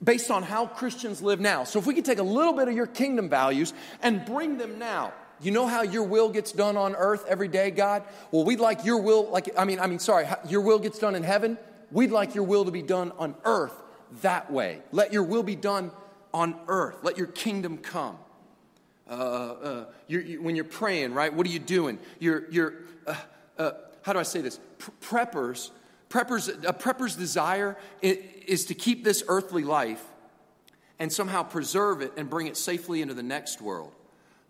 based 0.02 0.30
on 0.30 0.42
how 0.42 0.66
Christians 0.66 1.22
live 1.22 1.38
now. 1.38 1.62
So 1.64 1.78
if 1.78 1.86
we 1.86 1.94
could 1.94 2.04
take 2.04 2.18
a 2.18 2.24
little 2.24 2.54
bit 2.54 2.66
of 2.66 2.74
your 2.74 2.86
kingdom 2.86 3.28
values 3.28 3.72
and 4.02 4.24
bring 4.24 4.58
them 4.58 4.78
now, 4.78 5.12
you 5.42 5.50
know 5.50 5.66
how 5.66 5.82
your 5.82 6.04
will 6.04 6.28
gets 6.28 6.52
done 6.52 6.76
on 6.76 6.94
earth 6.94 7.24
every 7.28 7.48
day, 7.48 7.70
God? 7.70 8.02
Well, 8.30 8.44
we'd 8.44 8.60
like 8.60 8.84
your 8.84 9.00
will, 9.00 9.30
like, 9.30 9.50
I 9.58 9.64
mean, 9.64 9.80
I 9.80 9.86
mean, 9.86 9.98
sorry, 9.98 10.26
your 10.48 10.60
will 10.60 10.78
gets 10.78 10.98
done 10.98 11.14
in 11.14 11.22
heaven. 11.22 11.58
We'd 11.90 12.10
like 12.10 12.34
your 12.34 12.44
will 12.44 12.64
to 12.64 12.70
be 12.70 12.82
done 12.82 13.12
on 13.18 13.34
earth 13.44 13.74
that 14.22 14.50
way. 14.50 14.80
Let 14.92 15.12
your 15.12 15.22
will 15.22 15.42
be 15.42 15.56
done 15.56 15.92
on 16.32 16.54
earth. 16.68 16.98
Let 17.02 17.16
your 17.16 17.26
kingdom 17.26 17.78
come. 17.78 18.18
Uh, 19.08 19.12
uh, 19.12 19.84
you're, 20.06 20.22
you, 20.22 20.42
when 20.42 20.54
you're 20.54 20.64
praying, 20.64 21.14
right? 21.14 21.32
What 21.32 21.46
are 21.46 21.50
you 21.50 21.58
doing? 21.58 21.98
You're, 22.18 22.48
you're 22.50 22.74
uh, 23.06 23.16
uh 23.58 23.70
how 24.02 24.12
do 24.12 24.18
I 24.18 24.22
say 24.22 24.40
this? 24.40 24.58
preppers, 25.02 25.70
preppers, 26.08 26.48
a 26.64 26.72
prepper's 26.72 27.16
desire 27.16 27.76
is 28.00 28.64
to 28.66 28.74
keep 28.74 29.04
this 29.04 29.22
earthly 29.28 29.62
life 29.62 30.02
and 30.98 31.12
somehow 31.12 31.42
preserve 31.42 32.00
it 32.00 32.12
and 32.16 32.30
bring 32.30 32.46
it 32.46 32.56
safely 32.56 33.02
into 33.02 33.14
the 33.14 33.22
next 33.22 33.60
world. 33.60 33.92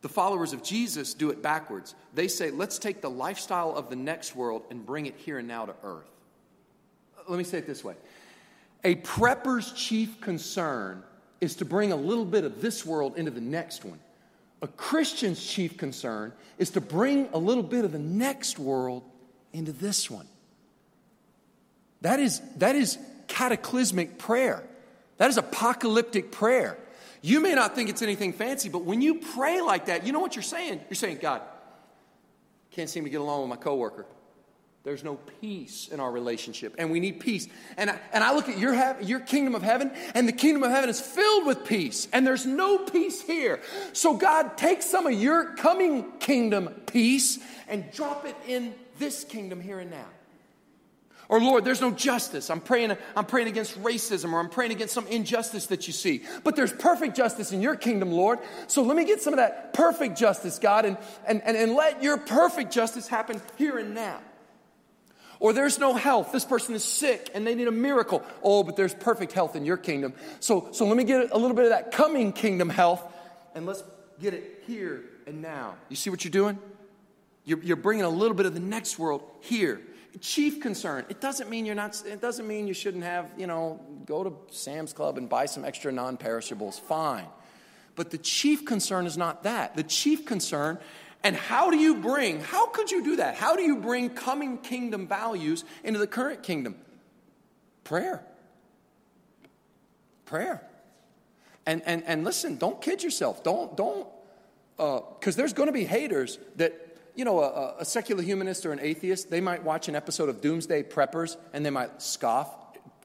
The 0.03 0.09
followers 0.09 0.53
of 0.53 0.63
Jesus 0.63 1.13
do 1.15 1.31
it 1.31 1.43
backwards. 1.43 1.95
They 2.15 2.29
say, 2.29 2.51
let's 2.51 2.79
take 2.79 3.03
the 3.03 3.11
lifestyle 3.11 3.75
of 3.77 3.91
the 3.91 3.97
next 3.97 4.35
world 4.35 4.63
and 4.71 4.85
bring 4.85 5.07
it 5.07 5.15
here 5.17 5.39
and 5.39 5.47
now 5.47 5.67
to 5.67 5.75
earth. 5.85 6.09
Let 7.29 7.37
me 7.37 7.45
say 7.45 7.59
it 7.59 7.67
this 7.67 7.85
way 7.85 7.97
A 8.83 8.97
prepper's 8.97 9.73
chief 9.73 10.21
concern 10.21 11.03
is 11.41 11.57
to 11.57 11.65
bring 11.65 11.93
a 11.93 11.97
little 11.97 12.25
bit 12.25 12.45
of 12.45 12.61
this 12.61 12.85
world 12.85 13.17
into 13.17 13.31
the 13.31 13.41
next 13.41 13.85
one. 13.85 14.01
A 14.63 14.69
Christian's 14.69 15.45
chief 15.45 15.77
concern 15.79 16.33
is 16.59 16.71
to 16.71 16.81
bring 16.81 17.29
a 17.33 17.39
little 17.39 17.63
bit 17.63 17.85
of 17.85 17.93
the 17.93 17.99
next 17.99 18.59
world 18.59 19.03
into 19.53 19.73
this 19.73 20.11
one. 20.11 20.27
That 22.03 22.21
is, 22.21 22.41
that 22.57 22.77
is 22.77 22.99
cataclysmic 23.27 24.19
prayer. 24.19 24.63
That 25.17 25.31
is 25.31 25.37
apocalyptic 25.37 26.31
prayer. 26.31 26.79
You 27.23 27.41
may 27.41 27.55
not 27.55 27.75
think 27.75 27.91
it's 27.91 28.03
anything 28.03 28.33
fancy, 28.33 28.69
but 28.69 28.85
when 28.85 29.03
you 29.03 29.17
pray 29.17 29.61
like 29.61 29.87
that, 29.87 30.07
you 30.07 30.13
know 30.13 30.21
what 30.21 30.37
you're 30.37 30.43
saying? 30.43 30.81
You're 30.89 30.97
saying, 30.97 31.19
God, 31.21 31.43
can't 32.71 32.89
seem 32.89 33.05
to 33.05 33.11
get 33.11 33.21
along 33.21 33.43
with 33.43 33.51
my 33.51 33.57
coworker. 33.57 34.07
There's 34.83 35.05
no 35.05 35.17
peace 35.43 35.89
in 35.89 36.01
our 36.01 36.11
relationship, 36.11 36.75
and 36.79 36.91
we 36.91 37.01
need 37.01 37.21
peace. 37.21 37.47
And 37.77 37.91
I, 37.91 37.99
and 38.15 38.25
I 38.25 38.35
look 38.35 38.49
at 38.49 38.57
your, 38.59 38.75
your 39.03 39.21
kingdom 39.21 39.55
of 39.55 39.63
heaven, 39.63 39.93
and 40.15 40.27
the 40.27 40.33
kingdom 40.33 40.63
of 40.63 40.71
heaven 40.71 40.89
is 40.89 40.99
filled 40.99 41.47
with 41.47 41.67
peace, 41.67 42.09
and 42.15 42.27
there's 42.27 42.47
no 42.47 42.79
peace 42.79 43.21
here. 43.21 43.61
So, 43.93 44.17
God, 44.17 44.57
take 44.57 44.81
some 44.81 45.07
of 45.07 45.13
your 45.13 45.55
coming 45.57 46.13
kingdom 46.19 46.69
peace 46.87 47.39
and 47.69 47.91
drop 47.93 48.25
it 48.25 48.37
in 48.49 48.75
this 48.99 49.25
kingdom 49.25 49.61
here 49.61 49.81
and 49.81 49.91
now. 49.91 50.07
Or 51.31 51.41
Lord, 51.41 51.65
there's 51.65 51.81
no 51.81 51.93
justice. 51.93 52.51
I'm 52.51 52.61
praying, 52.61 52.97
I'm 53.15 53.25
praying 53.25 53.47
against 53.47 53.81
racism 53.81 54.33
or 54.33 54.41
I'm 54.41 54.49
praying 54.49 54.73
against 54.73 54.93
some 54.93 55.07
injustice 55.07 55.67
that 55.67 55.87
you 55.87 55.93
see. 55.93 56.25
But 56.43 56.57
there's 56.57 56.73
perfect 56.73 57.17
justice 57.17 57.53
in 57.53 57.63
your 57.63 57.77
kingdom, 57.77 58.11
Lord. 58.11 58.41
So 58.67 58.83
let 58.83 58.97
me 58.97 59.05
get 59.05 59.23
some 59.23 59.33
of 59.33 59.37
that 59.37 59.73
perfect 59.73 60.19
justice, 60.19 60.59
God, 60.59 60.87
and, 60.87 60.99
and, 61.29 61.41
and, 61.45 61.57
and 61.57 61.75
let 61.75 62.03
your 62.03 62.19
perfect 62.19 62.73
justice 62.73 63.07
happen 63.07 63.41
here 63.57 63.79
and 63.79 63.95
now. 63.95 64.19
Or 65.39 65.53
there's 65.53 65.79
no 65.79 65.95
health. 65.95 66.33
This 66.33 66.45
person 66.45 66.75
is 66.75 66.83
sick 66.83 67.31
and 67.33 67.47
they 67.47 67.55
need 67.55 67.69
a 67.69 67.73
miracle. 67.73 68.25
Oh, 68.43 68.65
but 68.65 68.75
there's 68.75 68.93
perfect 68.93 69.31
health 69.31 69.55
in 69.55 69.65
your 69.65 69.77
kingdom. 69.77 70.15
So, 70.41 70.71
so 70.73 70.85
let 70.85 70.97
me 70.97 71.05
get 71.05 71.31
a 71.31 71.39
little 71.39 71.55
bit 71.55 71.67
of 71.67 71.71
that 71.71 71.93
coming 71.93 72.33
kingdom 72.33 72.69
health 72.69 73.05
and 73.55 73.67
let's 73.67 73.85
get 74.21 74.35
it 74.35 74.65
here 74.67 75.05
and 75.29 75.41
now. 75.41 75.77
You 75.89 75.95
see 75.95 76.11
what 76.11 76.25
you're 76.25 76.33
doing? 76.33 76.59
You're, 77.45 77.63
you're 77.63 77.77
bringing 77.77 78.05
a 78.05 78.11
little 78.11 78.37
bit 78.37 78.47
of 78.47 78.55
the 78.55 78.61
next 78.61 78.99
world 78.99 79.23
here 79.43 79.81
chief 80.19 80.61
concern. 80.61 81.05
It 81.09 81.21
doesn't 81.21 81.49
mean 81.49 81.67
you're 81.67 81.75
not, 81.75 82.03
it 82.07 82.21
doesn't 82.21 82.47
mean 82.47 82.67
you 82.67 82.75
shouldn't 82.75 83.05
have, 83.05 83.31
you 83.37 83.47
know, 83.47 83.81
go 84.07 84.25
to 84.25 84.33
Sam's 84.51 84.93
Club 84.93 85.19
and 85.19 85.29
buy 85.29 85.47
some 85.47 85.65
extra 85.65 85.93
non 85.93 86.17
perishables. 86.17 86.79
Fine. 86.79 87.27
But 87.97 88.11
the 88.11 88.19
chief 88.19 88.65
concern 88.65 89.07
is 89.07 89.17
not 89.17 89.43
that. 89.45 89.77
The 89.77 89.83
chief 89.83 90.25
concern, 90.25 90.79
and 91.23 91.37
how 91.37 91.71
do 91.71 91.77
you 91.77 91.97
bring, 91.97 92.41
how 92.41 92.67
could 92.67 92.91
you 92.91 93.05
do 93.05 93.17
that? 93.17 93.35
How 93.35 93.57
do 93.57 93.63
you 93.63 93.77
bring 93.77 94.11
coming 94.11 94.59
kingdom 94.59 95.07
values 95.07 95.65
into 95.85 95.99
the 95.99 96.07
current 96.07 96.43
kingdom? 96.43 96.77
Prayer. 97.85 98.23
Prayer. 100.25 100.63
And, 101.67 101.83
and, 101.85 102.03
and 102.05 102.25
listen, 102.25 102.57
don't 102.57 102.81
kid 102.81 103.03
yourself. 103.03 103.45
Don't, 103.45 103.77
don't, 103.77 104.09
because 104.77 105.35
uh, 105.35 105.37
there's 105.37 105.53
going 105.53 105.67
to 105.67 105.73
be 105.73 105.85
haters 105.85 106.39
that 106.57 106.90
you 107.21 107.27
know, 107.27 107.41
a, 107.43 107.75
a, 107.81 107.85
secular 107.85 108.23
humanist 108.23 108.65
or 108.65 108.73
an 108.73 108.81
atheist, 108.81 109.29
they 109.29 109.43
might 109.43 109.63
watch 109.63 109.89
an 109.89 109.95
episode 109.95 110.31
of 110.31 110.41
Doomsday 110.41 110.85
Preppers 110.85 111.37
and 111.53 111.67
they 111.67 111.69
might 111.69 112.01
scoff, 112.01 112.49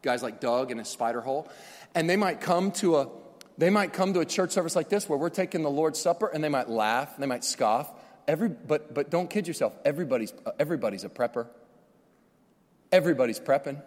guys 0.02 0.24
like 0.24 0.40
Doug 0.40 0.72
in 0.72 0.80
a 0.80 0.86
spider 0.86 1.20
hole, 1.20 1.50
and 1.94 2.10
they 2.10 2.16
might 2.16 2.40
come 2.40 2.72
to 2.72 2.96
a 2.96 3.10
they 3.58 3.70
might 3.70 3.92
come 3.92 4.14
to 4.14 4.22
a 4.22 4.26
church 4.26 4.52
service 4.52 4.74
like 4.74 4.88
this 4.88 5.10
where 5.10 5.20
we're 5.20 5.30
taking 5.30 5.64
the 5.64 5.70
Lord's 5.70 6.00
Supper 6.00 6.28
and 6.28 6.42
they 6.42 6.48
might 6.48 6.70
laugh, 6.70 7.14
and 7.16 7.24
they 7.24 7.28
might 7.28 7.44
scoff. 7.44 7.92
Every, 8.26 8.48
but, 8.48 8.94
but 8.94 9.10
don't 9.10 9.30
kid 9.30 9.50
yourself, 9.50 9.78
everybody's, 9.84 10.34
uh, 10.46 10.52
everybody's 10.60 11.04
a 11.04 11.10
prepper. 11.10 11.48
Everybody's 12.94 13.42
prepping. 13.42 13.82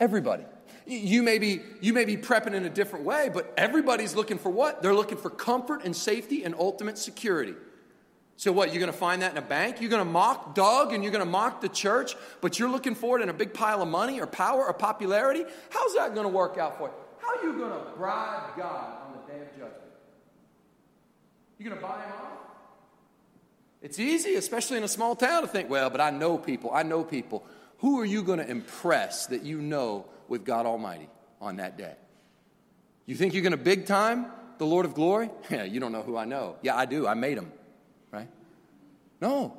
Everybody. 0.00 0.46
You 0.84 1.22
may, 1.22 1.38
be, 1.38 1.60
you 1.80 1.92
may 1.92 2.04
be 2.04 2.16
prepping 2.16 2.54
in 2.54 2.64
a 2.64 2.70
different 2.70 3.04
way, 3.04 3.30
but 3.32 3.54
everybody's 3.56 4.16
looking 4.16 4.38
for 4.38 4.50
what? 4.50 4.82
They're 4.82 4.94
looking 4.94 5.18
for 5.18 5.30
comfort 5.30 5.84
and 5.84 5.94
safety 5.94 6.42
and 6.42 6.56
ultimate 6.56 6.98
security. 6.98 7.54
So, 8.36 8.50
what, 8.50 8.72
you're 8.72 8.80
going 8.80 8.92
to 8.92 8.98
find 8.98 9.22
that 9.22 9.32
in 9.32 9.38
a 9.38 9.42
bank? 9.42 9.80
You're 9.80 9.90
going 9.90 10.04
to 10.04 10.10
mock 10.10 10.54
Doug 10.54 10.92
and 10.92 11.04
you're 11.04 11.12
going 11.12 11.24
to 11.24 11.30
mock 11.30 11.60
the 11.60 11.68
church, 11.68 12.16
but 12.40 12.58
you're 12.58 12.70
looking 12.70 12.94
for 12.94 13.18
it 13.18 13.22
in 13.22 13.28
a 13.28 13.32
big 13.32 13.54
pile 13.54 13.82
of 13.82 13.88
money 13.88 14.20
or 14.20 14.26
power 14.26 14.64
or 14.66 14.72
popularity? 14.72 15.44
How's 15.70 15.94
that 15.94 16.14
going 16.14 16.24
to 16.24 16.32
work 16.32 16.58
out 16.58 16.78
for 16.78 16.88
you? 16.88 16.94
How 17.18 17.36
are 17.36 17.44
you 17.44 17.58
going 17.58 17.70
to 17.70 17.90
bribe 17.96 18.56
God 18.56 18.96
on 19.06 19.12
the 19.12 19.32
day 19.32 19.40
of 19.40 19.50
judgment? 19.52 19.92
You 21.58 21.68
going 21.68 21.80
to 21.80 21.82
buy 21.82 22.02
him 22.02 22.12
off? 22.20 22.32
It's 23.80 23.98
easy, 23.98 24.34
especially 24.34 24.78
in 24.78 24.84
a 24.84 24.88
small 24.88 25.14
town, 25.14 25.42
to 25.42 25.48
think, 25.48 25.68
well, 25.68 25.90
but 25.90 26.00
I 26.00 26.10
know 26.10 26.38
people. 26.38 26.70
I 26.72 26.82
know 26.82 27.04
people. 27.04 27.44
Who 27.78 28.00
are 28.00 28.04
you 28.04 28.22
going 28.22 28.38
to 28.38 28.48
impress 28.48 29.26
that 29.26 29.42
you 29.42 29.60
know 29.60 30.06
with 30.28 30.44
God 30.44 30.66
Almighty 30.66 31.08
on 31.40 31.56
that 31.56 31.76
day? 31.76 31.94
You 33.06 33.16
think 33.16 33.34
you're 33.34 33.42
going 33.42 33.52
to 33.52 33.56
big 33.56 33.86
time 33.86 34.26
the 34.58 34.66
Lord 34.66 34.86
of 34.86 34.94
glory? 34.94 35.30
Yeah, 35.50 35.64
you 35.64 35.80
don't 35.80 35.92
know 35.92 36.02
who 36.02 36.16
I 36.16 36.24
know. 36.24 36.56
Yeah, 36.62 36.76
I 36.76 36.86
do. 36.86 37.06
I 37.06 37.14
made 37.14 37.38
him? 37.38 37.52
No. 39.22 39.56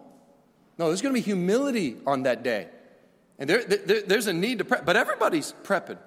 No, 0.77 0.87
there's 0.87 1.01
going 1.01 1.15
to 1.15 1.19
be 1.19 1.23
humility 1.23 1.95
on 2.05 2.23
that 2.23 2.43
day. 2.43 2.67
And 3.39 3.49
there, 3.49 3.63
there, 3.63 4.01
there's 4.01 4.27
a 4.27 4.33
need 4.33 4.57
to 4.57 4.65
pray, 4.65 4.79
but 4.85 4.97
everybody's 4.97 5.53
prepping. 5.63 5.97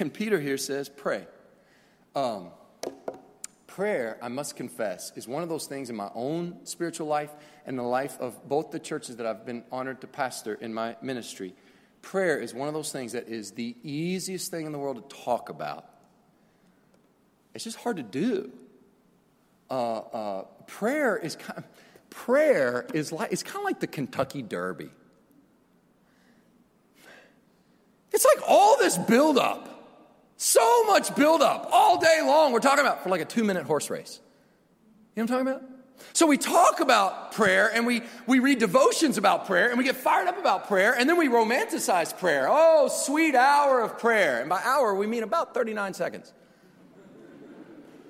And 0.00 0.12
Peter 0.12 0.40
here 0.40 0.58
says, 0.58 0.88
pray. 0.88 1.26
Um, 2.16 2.48
prayer, 3.68 4.18
I 4.20 4.28
must 4.28 4.56
confess, 4.56 5.12
is 5.14 5.28
one 5.28 5.44
of 5.44 5.48
those 5.48 5.66
things 5.66 5.90
in 5.90 5.96
my 5.96 6.10
own 6.14 6.58
spiritual 6.64 7.06
life 7.06 7.30
and 7.66 7.78
the 7.78 7.84
life 7.84 8.18
of 8.18 8.48
both 8.48 8.72
the 8.72 8.80
churches 8.80 9.16
that 9.16 9.26
I've 9.26 9.46
been 9.46 9.62
honored 9.70 10.00
to 10.00 10.08
pastor 10.08 10.54
in 10.54 10.74
my 10.74 10.96
ministry. 11.00 11.54
Prayer 12.02 12.38
is 12.38 12.52
one 12.52 12.66
of 12.66 12.74
those 12.74 12.90
things 12.90 13.12
that 13.12 13.28
is 13.28 13.52
the 13.52 13.76
easiest 13.84 14.50
thing 14.50 14.66
in 14.66 14.72
the 14.72 14.78
world 14.78 15.08
to 15.08 15.16
talk 15.24 15.50
about. 15.50 15.88
It's 17.54 17.62
just 17.62 17.76
hard 17.76 17.98
to 17.98 18.02
do. 18.02 18.50
Uh, 19.70 19.98
uh, 19.98 20.42
prayer 20.66 21.16
is 21.16 21.36
kind 21.36 21.58
of, 21.58 21.64
prayer 22.16 22.86
is 22.94 23.12
like 23.12 23.30
it's 23.30 23.42
kind 23.42 23.58
of 23.58 23.64
like 23.64 23.78
the 23.78 23.86
Kentucky 23.86 24.42
Derby. 24.42 24.88
It's 28.12 28.24
like 28.24 28.48
all 28.48 28.78
this 28.78 28.96
buildup, 28.96 29.68
so 30.36 30.84
much 30.84 31.14
buildup 31.14 31.68
all 31.70 32.00
day 32.00 32.20
long. 32.24 32.52
We're 32.52 32.60
talking 32.60 32.84
about 32.84 33.02
for 33.02 33.10
like 33.10 33.20
a 33.20 33.26
two 33.26 33.44
minute 33.44 33.64
horse 33.64 33.90
race. 33.90 34.20
You 35.14 35.22
know 35.22 35.32
what 35.32 35.40
I'm 35.40 35.46
talking 35.46 35.60
about? 35.60 35.76
So 36.12 36.26
we 36.26 36.38
talk 36.38 36.80
about 36.80 37.32
prayer 37.32 37.70
and 37.72 37.86
we, 37.86 38.02
we 38.26 38.38
read 38.38 38.58
devotions 38.58 39.18
about 39.18 39.46
prayer 39.46 39.68
and 39.68 39.78
we 39.78 39.84
get 39.84 39.96
fired 39.96 40.28
up 40.28 40.38
about 40.38 40.68
prayer 40.68 40.94
and 40.94 41.08
then 41.08 41.16
we 41.16 41.28
romanticize 41.28 42.16
prayer. 42.18 42.46
Oh, 42.50 42.88
sweet 42.88 43.34
hour 43.34 43.80
of 43.80 43.98
prayer. 43.98 44.40
And 44.40 44.48
by 44.48 44.60
hour, 44.62 44.94
we 44.94 45.06
mean 45.06 45.22
about 45.22 45.54
39 45.54 45.94
seconds. 45.94 46.32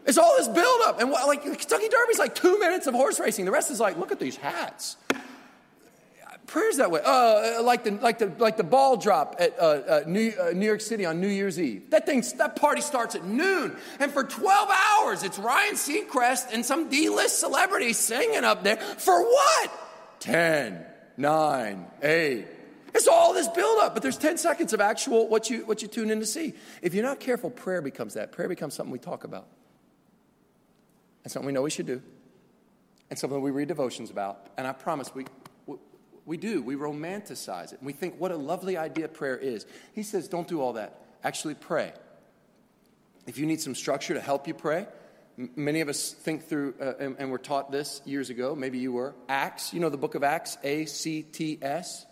It's 0.07 0.19
all 0.19 0.37
this 0.37 0.49
buildup. 0.49 1.01
And 1.01 1.11
what, 1.11 1.27
like 1.27 1.43
Kentucky 1.43 1.89
Derby's 1.89 2.19
like 2.19 2.35
two 2.35 2.59
minutes 2.59 2.87
of 2.87 2.95
horse 2.95 3.19
racing. 3.19 3.45
The 3.45 3.51
rest 3.51 3.71
is 3.71 3.81
like, 3.81 3.99
look 3.99 4.13
at 4.13 4.21
these 4.21 4.37
hats. 4.37 4.97
Prayer's 6.47 6.77
that 6.77 6.93
way. 6.93 7.01
Uh, 7.05 7.61
like, 7.63 7.83
the, 7.83 7.91
like, 7.91 8.19
the, 8.19 8.33
like 8.39 8.57
the 8.57 8.65
ball 8.65 8.97
drop 8.97 9.35
at 9.41 9.59
uh, 9.59 9.63
uh, 9.63 10.01
New, 10.07 10.33
uh, 10.41 10.51
New 10.53 10.67
York 10.67 10.81
City 10.81 11.05
on 11.05 11.21
New 11.21 11.29
Year's 11.29 11.59
Eve. 11.59 11.91
That 11.91 12.07
thing, 12.07 12.23
that 12.39 12.55
party 12.55 12.83
starts 12.83 13.17
at 13.17 13.25
noon. 13.25 13.77
And 13.99 14.13
for 14.13 14.23
12 14.23 14.69
hours, 14.71 15.25
it's 15.25 15.41
Ryan 15.41 15.75
Seacrest 15.75 16.53
and 16.53 16.65
some 16.65 16.89
D-list 16.89 17.41
celebrity 17.41 17.93
singing 17.93 18.45
up 18.45 18.63
there. 18.63 18.77
For 18.77 19.21
what? 19.25 19.73
10, 20.21 20.87
9, 21.17 21.87
8, 22.03 22.47
it's 22.95 23.09
all 23.09 23.35
this 23.35 23.49
buildup, 23.49 23.93
but 23.95 24.03
there's 24.03 24.17
10 24.17 24.39
seconds 24.39 24.73
of 24.73 24.81
actual 24.81 25.29
what 25.29 25.51
you, 25.51 25.67
what 25.67 25.83
you 25.83 25.89
tune 25.89 26.11
in 26.11 26.21
to 26.21 26.27
see. 26.27 26.55
If 26.81 26.95
you're 26.95 27.05
not 27.05 27.21
careful, 27.21 27.51
prayer 27.51 27.83
becomes 27.83 28.15
that. 28.15 28.33
Prayer 28.33 28.49
becomes 28.49 28.75
something 28.75 28.93
we 28.93 28.99
talk 29.01 29.25
about 29.25 29.49
and 31.27 31.33
something 31.33 31.49
we 31.49 31.53
know 31.53 31.63
we 31.63 31.71
should 31.71 31.87
do, 31.87 32.01
and 33.11 33.19
something 33.19 33.41
we 33.41 33.51
read 33.51 33.67
devotions 33.67 34.13
about. 34.13 34.47
And 34.57 34.65
I 34.65 34.73
promise 34.73 35.13
we, 35.13 35.25
we, 36.25 36.37
do. 36.37 36.63
We 36.63 36.77
romanticize 36.77 37.73
it. 37.73 37.81
And 37.81 37.87
we 37.87 37.93
think 37.93 38.21
what 38.21 38.31
a 38.31 38.37
lovely 38.37 38.77
idea 38.77 39.09
prayer 39.09 39.37
is. 39.37 39.67
He 39.93 40.05
says, 40.05 40.29
don't 40.29 40.47
do 40.47 40.61
all 40.61 40.75
that. 40.75 41.01
Actually, 41.25 41.55
pray. 41.55 41.93
If 43.27 43.39
you 43.39 43.47
need 43.47 43.61
some 43.61 43.75
structure 43.75 44.15
to 44.15 44.21
help 44.21 44.47
you 44.47 44.55
pray, 44.55 44.87
many 45.57 45.81
of 45.81 45.89
us 45.89 46.13
think 46.13 46.49
through, 46.49 46.75
uh, 46.81 46.93
and, 47.01 47.17
and 47.19 47.33
were 47.33 47.39
taught 47.39 47.73
this 47.73 48.03
years 48.05 48.31
ago. 48.31 48.55
Maybe 48.55 48.79
you 48.79 48.93
were. 48.93 49.13
Acts, 49.29 49.75
you 49.75 49.81
know 49.81 49.89
the 49.89 49.97
book 49.97 50.15
of 50.15 50.23
Acts, 50.23 50.59
A 50.63 50.85
C 50.85 51.23
T 51.25 51.59
S. 51.61 52.07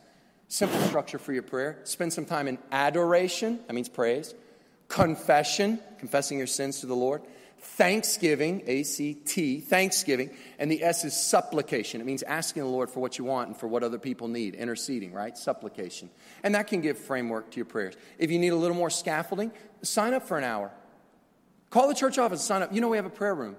Simple 0.49 0.81
structure 0.89 1.21
for 1.21 1.33
your 1.33 1.45
prayer. 1.45 1.79
Spend 1.85 2.13
some 2.13 2.25
time 2.25 2.49
in 2.49 2.59
adoration, 2.73 3.61
that 3.69 3.75
means 3.75 3.89
praise, 3.89 4.35
confession, 4.89 5.79
confessing 6.01 6.39
your 6.39 6.49
sins 6.49 6.81
to 6.81 6.87
the 6.87 6.97
Lord, 6.97 7.23
Thanksgiving, 7.67 8.63
A 8.67 8.85
C 8.85 9.15
T, 9.15 9.61
thanksgiving, 9.61 10.31
and 10.59 10.71
the 10.71 10.85
S 10.85 11.05
is 11.05 11.15
supplication. 11.17 12.01
It 12.01 12.05
means 12.05 12.23
asking 12.23 12.63
the 12.63 12.69
Lord 12.69 12.91
for 12.91 13.01
what 13.01 13.19
you 13.19 13.25
want 13.25 13.49
and 13.49 13.57
for 13.57 13.67
what 13.67 13.83
other 13.83 13.99
people 13.99 14.29
need, 14.29 14.55
interceding, 14.55 15.13
right? 15.13 15.37
Supplication. 15.37 16.11
And 16.43 16.55
that 16.55 16.69
can 16.69 16.83
give 16.83 16.99
framework 16.99 17.51
to 17.51 17.57
your 17.57 17.65
prayers. 17.65 17.95
If 18.19 18.31
you 18.31 18.39
need 18.39 18.53
a 18.53 18.57
little 18.57 18.77
more 18.77 18.91
scaffolding, 18.91 19.51
sign 19.83 20.15
up 20.15 20.29
for 20.29 20.39
an 20.39 20.45
hour. 20.45 20.71
Call 21.71 21.89
the 21.89 21.95
church 21.95 22.19
office, 22.19 22.43
sign 22.43 22.63
up. 22.63 22.73
You 22.73 22.81
know, 22.81 22.89
we 22.89 22.99
have 22.99 23.07
a 23.07 23.11
prayer 23.11 23.35
room. 23.35 23.57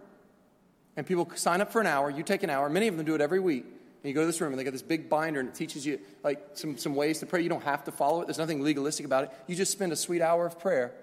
And 0.95 1.05
people 1.05 1.29
sign 1.35 1.59
up 1.59 1.73
for 1.73 1.81
an 1.81 1.87
hour, 1.87 2.09
you 2.09 2.23
take 2.23 2.43
an 2.43 2.49
hour. 2.49 2.69
Many 2.69 2.87
of 2.87 2.95
them 2.95 3.05
do 3.05 3.15
it 3.15 3.21
every 3.21 3.41
week. 3.41 3.65
And 3.65 4.09
you 4.09 4.13
go 4.13 4.21
to 4.21 4.27
this 4.27 4.39
room 4.39 4.53
and 4.53 4.59
they 4.59 4.63
got 4.63 4.71
this 4.71 4.81
big 4.81 5.09
binder 5.09 5.39
and 5.39 5.49
it 5.49 5.55
teaches 5.55 5.85
you 5.85 5.99
like 6.23 6.41
some, 6.53 6.77
some 6.77 6.95
ways 6.95 7.19
to 7.19 7.25
pray. 7.25 7.41
You 7.41 7.49
don't 7.49 7.63
have 7.63 7.83
to 7.85 7.91
follow 7.91 8.21
it. 8.21 8.27
There's 8.27 8.37
nothing 8.37 8.61
legalistic 8.61 9.05
about 9.05 9.25
it. 9.25 9.31
You 9.47 9.55
just 9.55 9.71
spend 9.71 9.91
a 9.91 9.95
sweet 9.97 10.21
hour 10.21 10.45
of 10.45 10.59
prayer 10.59 10.93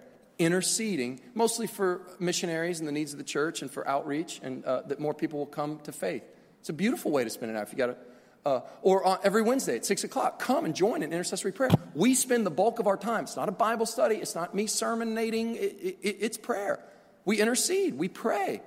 interceding, 0.45 1.21
mostly 1.35 1.67
for 1.67 2.03
missionaries 2.19 2.81
and 2.81 2.89
the 2.89 2.93
needs 2.93 3.13
of 3.13 3.19
the 3.19 3.25
church 3.25 3.63
and 3.63 3.71
for 3.71 3.87
outreach, 3.87 4.41
and 4.43 4.65
uh, 4.65 4.83
that 4.83 5.01
more 5.01 5.15
people 5.15 5.39
will 5.39 5.47
come 5.47 5.79
to 5.81 5.93
faith. 5.93 6.23
It's 6.61 6.69
a 6.69 6.73
beautiful 6.73 7.11
way 7.11 7.25
to 7.25 7.31
spend 7.31 7.51
an 7.51 7.57
hour. 7.57 7.65
If 7.65 7.73
you 7.73 7.79
got 7.79 7.87
to, 7.87 7.97
uh, 8.45 8.61
or 8.83 9.19
every 9.25 9.43
Wednesday 9.43 9.77
at 9.77 9.85
six 9.85 10.05
o'clock, 10.05 10.39
come 10.39 10.65
and 10.65 10.75
join 10.75 11.03
in 11.03 11.13
intercessory 11.13 11.53
prayer. 11.53 11.71
We 11.95 12.15
spend 12.15 12.47
the 12.47 12.51
bulk 12.51 12.79
of 12.79 12.87
our 12.87 12.97
time. 12.97 13.25
It's 13.25 13.37
not 13.37 13.49
a 13.49 13.53
Bible 13.53 13.87
study. 13.87 14.17
It's 14.17 14.35
not 14.35 14.55
me 14.55 14.67
sermonating. 14.67 15.57
It, 15.57 15.99
it, 16.03 16.17
it's 16.21 16.39
prayer. 16.39 16.85
We 17.25 17.41
intercede. 17.41 17.95
We 17.95 18.09
pray. 18.09 18.63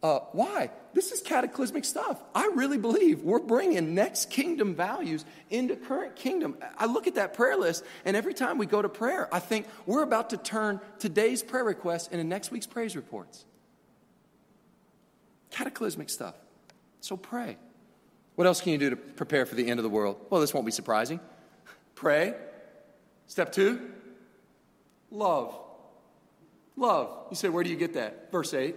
Uh, 0.00 0.20
why? 0.30 0.70
This 0.94 1.10
is 1.10 1.20
cataclysmic 1.20 1.84
stuff. 1.84 2.22
I 2.32 2.50
really 2.54 2.78
believe 2.78 3.22
we're 3.22 3.40
bringing 3.40 3.94
next 3.94 4.30
kingdom 4.30 4.76
values 4.76 5.24
into 5.50 5.74
current 5.74 6.14
kingdom. 6.14 6.56
I 6.76 6.86
look 6.86 7.08
at 7.08 7.16
that 7.16 7.34
prayer 7.34 7.56
list, 7.56 7.84
and 8.04 8.16
every 8.16 8.34
time 8.34 8.58
we 8.58 8.66
go 8.66 8.80
to 8.80 8.88
prayer, 8.88 9.32
I 9.34 9.40
think 9.40 9.66
we're 9.86 10.04
about 10.04 10.30
to 10.30 10.36
turn 10.36 10.80
today's 11.00 11.42
prayer 11.42 11.64
requests 11.64 12.08
into 12.08 12.22
next 12.22 12.52
week's 12.52 12.66
praise 12.66 12.94
reports. 12.94 13.44
Cataclysmic 15.50 16.10
stuff. 16.10 16.36
So 17.00 17.16
pray. 17.16 17.56
What 18.36 18.46
else 18.46 18.60
can 18.60 18.70
you 18.70 18.78
do 18.78 18.90
to 18.90 18.96
prepare 18.96 19.46
for 19.46 19.56
the 19.56 19.68
end 19.68 19.80
of 19.80 19.84
the 19.84 19.90
world? 19.90 20.16
Well, 20.30 20.40
this 20.40 20.54
won't 20.54 20.66
be 20.66 20.72
surprising. 20.72 21.18
Pray. 21.96 22.34
Step 23.26 23.50
two, 23.50 23.90
love. 25.10 25.58
Love. 26.76 27.26
You 27.30 27.36
say, 27.36 27.48
where 27.48 27.64
do 27.64 27.70
you 27.70 27.76
get 27.76 27.94
that? 27.94 28.30
Verse 28.30 28.54
8. 28.54 28.76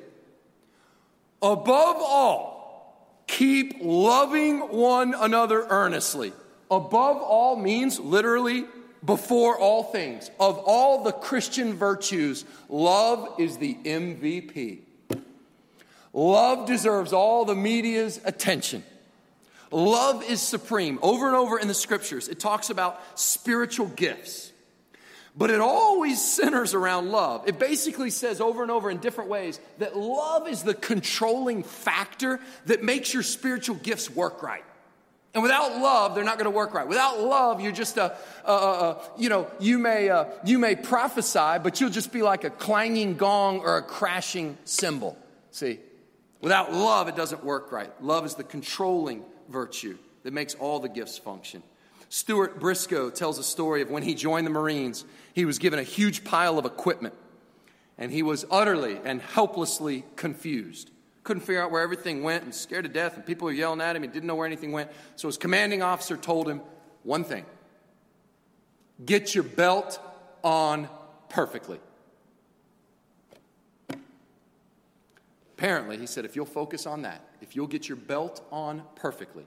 Above 1.41 1.97
all, 1.97 3.23
keep 3.27 3.77
loving 3.81 4.59
one 4.59 5.15
another 5.17 5.65
earnestly. 5.69 6.33
Above 6.69 7.17
all 7.17 7.55
means 7.55 7.99
literally 7.99 8.65
before 9.03 9.57
all 9.57 9.83
things. 9.83 10.29
Of 10.39 10.59
all 10.59 11.03
the 11.03 11.11
Christian 11.11 11.73
virtues, 11.73 12.45
love 12.69 13.39
is 13.39 13.57
the 13.57 13.75
MVP. 13.75 14.79
Love 16.13 16.67
deserves 16.67 17.13
all 17.13 17.45
the 17.45 17.55
media's 17.55 18.19
attention. 18.25 18.83
Love 19.71 20.23
is 20.23 20.41
supreme. 20.41 20.99
Over 21.01 21.27
and 21.27 21.35
over 21.35 21.57
in 21.57 21.67
the 21.67 21.73
scriptures, 21.73 22.27
it 22.27 22.39
talks 22.39 22.69
about 22.69 23.01
spiritual 23.19 23.87
gifts. 23.87 24.50
But 25.35 25.49
it 25.49 25.61
always 25.61 26.21
centers 26.21 26.73
around 26.73 27.09
love. 27.09 27.47
It 27.47 27.57
basically 27.57 28.09
says 28.09 28.41
over 28.41 28.63
and 28.63 28.71
over 28.71 28.91
in 28.91 28.97
different 28.97 29.29
ways 29.29 29.59
that 29.77 29.95
love 29.95 30.47
is 30.47 30.63
the 30.63 30.73
controlling 30.73 31.63
factor 31.63 32.39
that 32.65 32.83
makes 32.83 33.13
your 33.13 33.23
spiritual 33.23 33.77
gifts 33.77 34.09
work 34.09 34.43
right. 34.43 34.63
And 35.33 35.41
without 35.41 35.79
love, 35.79 36.13
they're 36.13 36.25
not 36.25 36.37
going 36.37 36.51
to 36.51 36.55
work 36.55 36.73
right. 36.73 36.85
Without 36.85 37.21
love, 37.21 37.61
you're 37.61 37.71
just 37.71 37.95
a, 37.97 38.17
a, 38.43 38.51
a, 38.51 39.01
you 39.17 39.29
know, 39.29 39.49
you 39.61 39.79
may, 39.79 40.09
uh, 40.09 40.25
you 40.43 40.59
may 40.59 40.75
prophesy, 40.75 41.59
but 41.63 41.79
you'll 41.79 41.89
just 41.89 42.11
be 42.11 42.21
like 42.21 42.43
a 42.43 42.49
clanging 42.49 43.15
gong 43.15 43.59
or 43.59 43.77
a 43.77 43.81
crashing 43.81 44.57
cymbal. 44.65 45.17
See? 45.51 45.79
Without 46.41 46.73
love, 46.73 47.07
it 47.07 47.15
doesn't 47.15 47.45
work 47.45 47.71
right. 47.71 47.89
Love 48.03 48.25
is 48.25 48.35
the 48.35 48.43
controlling 48.43 49.23
virtue 49.47 49.97
that 50.23 50.33
makes 50.33 50.53
all 50.55 50.81
the 50.81 50.89
gifts 50.89 51.17
function. 51.17 51.63
Stuart 52.13 52.59
Briscoe 52.59 53.09
tells 53.09 53.39
a 53.39 53.43
story 53.43 53.81
of 53.81 53.89
when 53.89 54.03
he 54.03 54.13
joined 54.13 54.45
the 54.45 54.51
Marines, 54.51 55.05
he 55.33 55.45
was 55.45 55.59
given 55.59 55.79
a 55.79 55.83
huge 55.83 56.25
pile 56.25 56.59
of 56.59 56.65
equipment, 56.65 57.13
and 57.97 58.11
he 58.11 58.21
was 58.21 58.45
utterly 58.51 58.99
and 59.05 59.21
helplessly 59.21 60.03
confused. 60.17 60.91
Couldn't 61.23 61.43
figure 61.43 61.63
out 61.63 61.71
where 61.71 61.81
everything 61.81 62.21
went 62.21 62.43
and 62.43 62.53
scared 62.53 62.83
to 62.83 62.89
death, 62.89 63.15
and 63.15 63.25
people 63.25 63.45
were 63.45 63.53
yelling 63.53 63.79
at 63.79 63.95
him. 63.95 64.01
He 64.01 64.09
didn't 64.09 64.27
know 64.27 64.35
where 64.35 64.45
anything 64.45 64.73
went. 64.73 64.91
So 65.15 65.29
his 65.29 65.37
commanding 65.37 65.81
officer 65.81 66.17
told 66.17 66.49
him 66.49 66.59
one 67.03 67.23
thing 67.23 67.45
get 69.05 69.33
your 69.33 69.45
belt 69.45 69.97
on 70.43 70.89
perfectly. 71.29 71.79
Apparently, 75.57 75.97
he 75.97 76.07
said, 76.07 76.25
if 76.25 76.35
you'll 76.35 76.45
focus 76.45 76.85
on 76.85 77.03
that, 77.03 77.25
if 77.39 77.55
you'll 77.55 77.67
get 77.67 77.87
your 77.87 77.95
belt 77.95 78.45
on 78.51 78.83
perfectly, 78.95 79.45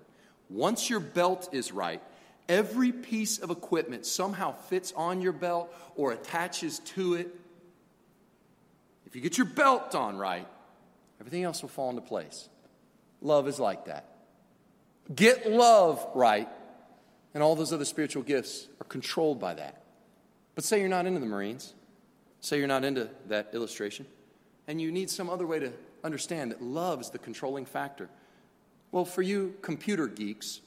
once 0.48 0.88
your 0.88 1.00
belt 1.00 1.50
is 1.52 1.72
right, 1.72 2.00
every 2.48 2.92
piece 2.92 3.38
of 3.38 3.50
equipment 3.50 4.06
somehow 4.06 4.52
fits 4.52 4.92
on 4.96 5.20
your 5.20 5.32
belt 5.32 5.74
or 5.96 6.12
attaches 6.12 6.78
to 6.80 7.14
it. 7.14 7.34
If 9.06 9.14
you 9.14 9.22
get 9.22 9.38
your 9.38 9.46
belt 9.46 9.94
on 9.94 10.16
right, 10.16 10.46
everything 11.20 11.44
else 11.44 11.62
will 11.62 11.68
fall 11.68 11.90
into 11.90 12.02
place. 12.02 12.48
Love 13.20 13.48
is 13.48 13.58
like 13.58 13.86
that. 13.86 14.08
Get 15.14 15.50
love 15.50 16.06
right, 16.14 16.48
and 17.32 17.42
all 17.42 17.54
those 17.56 17.72
other 17.72 17.84
spiritual 17.84 18.22
gifts 18.22 18.68
are 18.80 18.84
controlled 18.84 19.38
by 19.38 19.54
that. 19.54 19.82
But 20.54 20.64
say 20.64 20.80
you're 20.80 20.88
not 20.88 21.06
into 21.06 21.20
the 21.20 21.26
Marines, 21.26 21.74
say 22.40 22.58
you're 22.58 22.66
not 22.66 22.84
into 22.84 23.10
that 23.28 23.50
illustration, 23.52 24.06
and 24.66 24.80
you 24.80 24.90
need 24.90 25.10
some 25.10 25.28
other 25.28 25.46
way 25.46 25.58
to 25.58 25.72
understand 26.02 26.50
that 26.52 26.62
love 26.62 27.00
is 27.00 27.10
the 27.10 27.18
controlling 27.18 27.66
factor. 27.66 28.08
Well, 28.92 29.04
for 29.04 29.22
you 29.22 29.54
computer 29.62 30.06
geeks, 30.06 30.60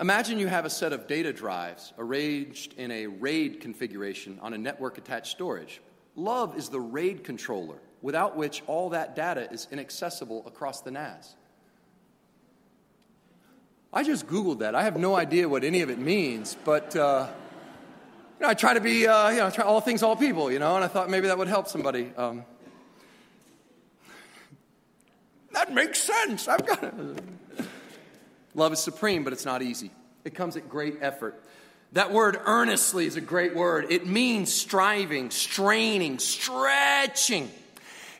imagine 0.00 0.38
you 0.38 0.46
have 0.46 0.64
a 0.64 0.70
set 0.70 0.92
of 0.92 1.06
data 1.06 1.32
drives 1.32 1.92
arranged 1.98 2.74
in 2.74 2.90
a 2.90 3.06
RAID 3.06 3.60
configuration 3.60 4.38
on 4.42 4.54
a 4.54 4.58
network 4.58 4.98
attached 4.98 5.32
storage. 5.32 5.80
Love 6.14 6.56
is 6.56 6.68
the 6.68 6.80
RAID 6.80 7.24
controller, 7.24 7.78
without 8.02 8.36
which 8.36 8.62
all 8.66 8.90
that 8.90 9.14
data 9.14 9.50
is 9.52 9.68
inaccessible 9.70 10.42
across 10.46 10.80
the 10.80 10.90
NAS. 10.90 11.34
I 13.92 14.02
just 14.02 14.26
Googled 14.26 14.58
that. 14.58 14.74
I 14.74 14.82
have 14.82 14.98
no 14.98 15.14
idea 15.14 15.48
what 15.48 15.64
any 15.64 15.80
of 15.80 15.90
it 15.90 15.98
means, 15.98 16.56
but 16.64 16.94
uh, 16.94 17.28
you 18.38 18.44
know, 18.44 18.50
I 18.50 18.54
try 18.54 18.74
to 18.74 18.80
be, 18.80 19.06
uh, 19.06 19.30
you 19.30 19.38
know, 19.38 19.50
try 19.50 19.64
all 19.64 19.80
things, 19.80 20.02
all 20.02 20.16
people, 20.16 20.52
you 20.52 20.58
know, 20.58 20.76
and 20.76 20.84
I 20.84 20.88
thought 20.88 21.08
maybe 21.08 21.28
that 21.28 21.38
would 21.38 21.48
help 21.48 21.68
somebody. 21.68 22.12
Um, 22.16 22.44
that 25.52 25.72
makes 25.72 25.98
sense. 26.02 26.46
I've 26.48 26.66
got 26.66 26.84
it. 26.84 26.94
Love 28.56 28.72
is 28.72 28.80
supreme, 28.80 29.22
but 29.22 29.32
it's 29.32 29.44
not 29.44 29.62
easy. 29.62 29.90
It 30.24 30.34
comes 30.34 30.56
at 30.56 30.68
great 30.68 30.96
effort. 31.02 31.40
That 31.92 32.10
word 32.10 32.40
earnestly 32.46 33.06
is 33.06 33.16
a 33.16 33.20
great 33.20 33.54
word. 33.54 33.86
It 33.90 34.06
means 34.06 34.52
striving, 34.52 35.30
straining, 35.30 36.18
stretching. 36.18 37.50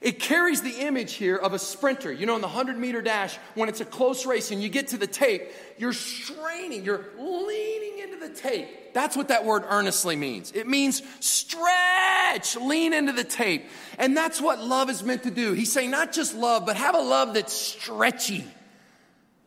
It 0.02 0.20
carries 0.20 0.60
the 0.62 0.86
image 0.86 1.14
here 1.14 1.36
of 1.36 1.54
a 1.54 1.58
sprinter. 1.58 2.12
You 2.12 2.26
know, 2.26 2.36
in 2.36 2.42
the 2.42 2.48
100 2.48 2.78
meter 2.78 3.00
dash, 3.00 3.36
when 3.54 3.68
it's 3.68 3.80
a 3.80 3.84
close 3.84 4.26
race 4.26 4.50
and 4.50 4.62
you 4.62 4.68
get 4.68 4.88
to 4.88 4.98
the 4.98 5.06
tape, 5.06 5.50
you're 5.78 5.94
straining, 5.94 6.84
you're 6.84 7.06
leaning 7.18 7.98
into 7.98 8.28
the 8.28 8.32
tape. 8.32 8.92
That's 8.92 9.16
what 9.16 9.28
that 9.28 9.44
word 9.44 9.64
earnestly 9.68 10.16
means. 10.16 10.52
It 10.52 10.68
means 10.68 11.02
stretch, 11.20 12.56
lean 12.56 12.92
into 12.92 13.12
the 13.12 13.24
tape. 13.24 13.66
And 13.98 14.14
that's 14.16 14.40
what 14.40 14.62
love 14.62 14.90
is 14.90 15.02
meant 15.02 15.22
to 15.24 15.30
do. 15.30 15.54
He's 15.54 15.72
saying 15.72 15.90
not 15.90 16.12
just 16.12 16.34
love, 16.34 16.66
but 16.66 16.76
have 16.76 16.94
a 16.94 17.00
love 17.00 17.34
that's 17.34 17.54
stretchy. 17.54 18.44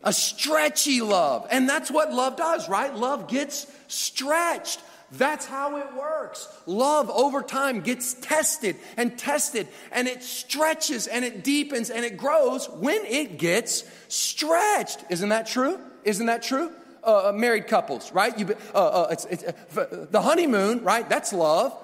A 0.04 0.14
stretchy 0.14 1.02
love. 1.02 1.48
And 1.52 1.68
that's 1.68 1.92
what 1.92 2.14
love 2.14 2.38
does, 2.38 2.70
right? 2.70 2.94
Love 2.94 3.28
gets 3.28 3.68
stretched. 3.88 4.82
That's 5.12 5.46
how 5.46 5.78
it 5.78 5.88
works. 5.96 6.48
Love 6.66 7.10
over 7.10 7.42
time 7.42 7.82
gets 7.82 8.14
tested 8.14 8.76
and 8.96 9.18
tested, 9.18 9.68
and 9.92 10.08
it 10.08 10.22
stretches 10.22 11.08
and 11.08 11.26
it 11.26 11.44
deepens 11.44 11.90
and 11.90 12.06
it 12.06 12.16
grows 12.16 12.70
when 12.70 13.04
it 13.06 13.40
gets 13.40 13.84
stretched. 14.08 15.04
Isn't 15.10 15.30
that 15.30 15.48
true? 15.48 15.80
Isn't 16.04 16.28
that 16.28 16.44
true? 16.44 16.72
Uh, 17.04 17.30
uh, 17.30 17.32
married 17.32 17.68
couples, 17.68 18.12
right? 18.12 18.38
You, 18.38 18.56
uh, 18.76 18.78
uh, 18.78 19.08
it's, 19.12 19.26
it's, 19.26 19.44
uh, 19.44 20.06
the 20.12 20.22
honeymoon, 20.22 20.84
right? 20.84 21.10
That's 21.10 21.34
love. 21.34 21.76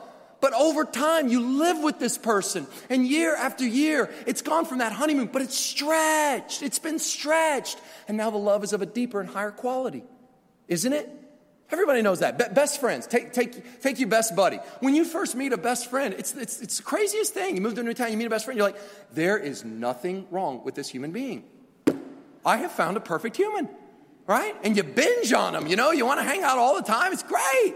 But 0.46 0.54
over 0.54 0.86
time, 0.86 1.30
you 1.30 1.40
live 1.58 1.80
with 1.80 1.98
this 1.98 2.20
person, 2.20 2.68
and 2.88 3.08
year 3.08 3.36
after 3.36 3.66
year, 3.66 4.14
it's 4.28 4.44
gone 4.44 4.66
from 4.66 4.78
that 4.78 4.92
honeymoon, 4.92 5.32
but 5.34 5.42
it's 5.42 5.58
stretched. 5.58 6.62
It's 6.62 6.78
been 6.78 7.00
stretched. 7.00 7.80
And 8.08 8.16
now 8.16 8.30
the 8.30 8.38
love 8.38 8.64
is 8.64 8.72
of 8.72 8.84
a 8.84 8.86
deeper 8.86 9.20
and 9.20 9.28
higher 9.28 9.50
quality, 9.50 10.04
isn't 10.68 10.94
it? 10.94 11.10
Everybody 11.72 12.04
knows 12.04 12.20
that. 12.20 12.38
Be- 12.38 12.54
best 12.54 12.80
friends, 12.80 13.08
take, 13.08 13.34
take, 13.34 13.82
take 13.82 14.00
your 14.00 14.08
best 14.08 14.36
buddy. 14.36 14.58
When 14.82 14.94
you 14.94 15.04
first 15.04 15.34
meet 15.34 15.52
a 15.52 15.58
best 15.58 15.90
friend, 15.90 16.14
it's, 16.14 16.36
it's, 16.36 16.62
it's 16.62 16.78
the 16.78 16.84
craziest 16.84 17.34
thing. 17.34 17.56
You 17.56 17.62
move 17.64 17.74
to 17.74 17.82
a 17.82 17.84
new 17.84 17.96
town, 17.96 18.12
you 18.12 18.18
meet 18.18 18.28
a 18.28 18.30
best 18.30 18.46
friend, 18.46 18.56
you're 18.56 18.68
like, 18.68 18.80
there 19.14 19.40
is 19.40 19.66
nothing 19.66 20.28
wrong 20.30 20.64
with 20.64 20.76
this 20.76 20.88
human 20.88 21.10
being. 21.10 21.44
I 22.46 22.58
have 22.58 22.72
found 22.72 22.98
a 22.98 23.02
perfect 23.02 23.36
human 23.36 23.68
right? 24.28 24.56
And 24.64 24.76
you 24.76 24.82
binge 24.82 25.32
on 25.34 25.54
them, 25.54 25.68
you 25.68 25.76
know, 25.76 25.92
you 25.92 26.04
want 26.04 26.20
to 26.20 26.24
hang 26.24 26.42
out 26.42 26.58
all 26.58 26.76
the 26.76 26.82
time. 26.82 27.14
It's 27.14 27.22
great. 27.22 27.76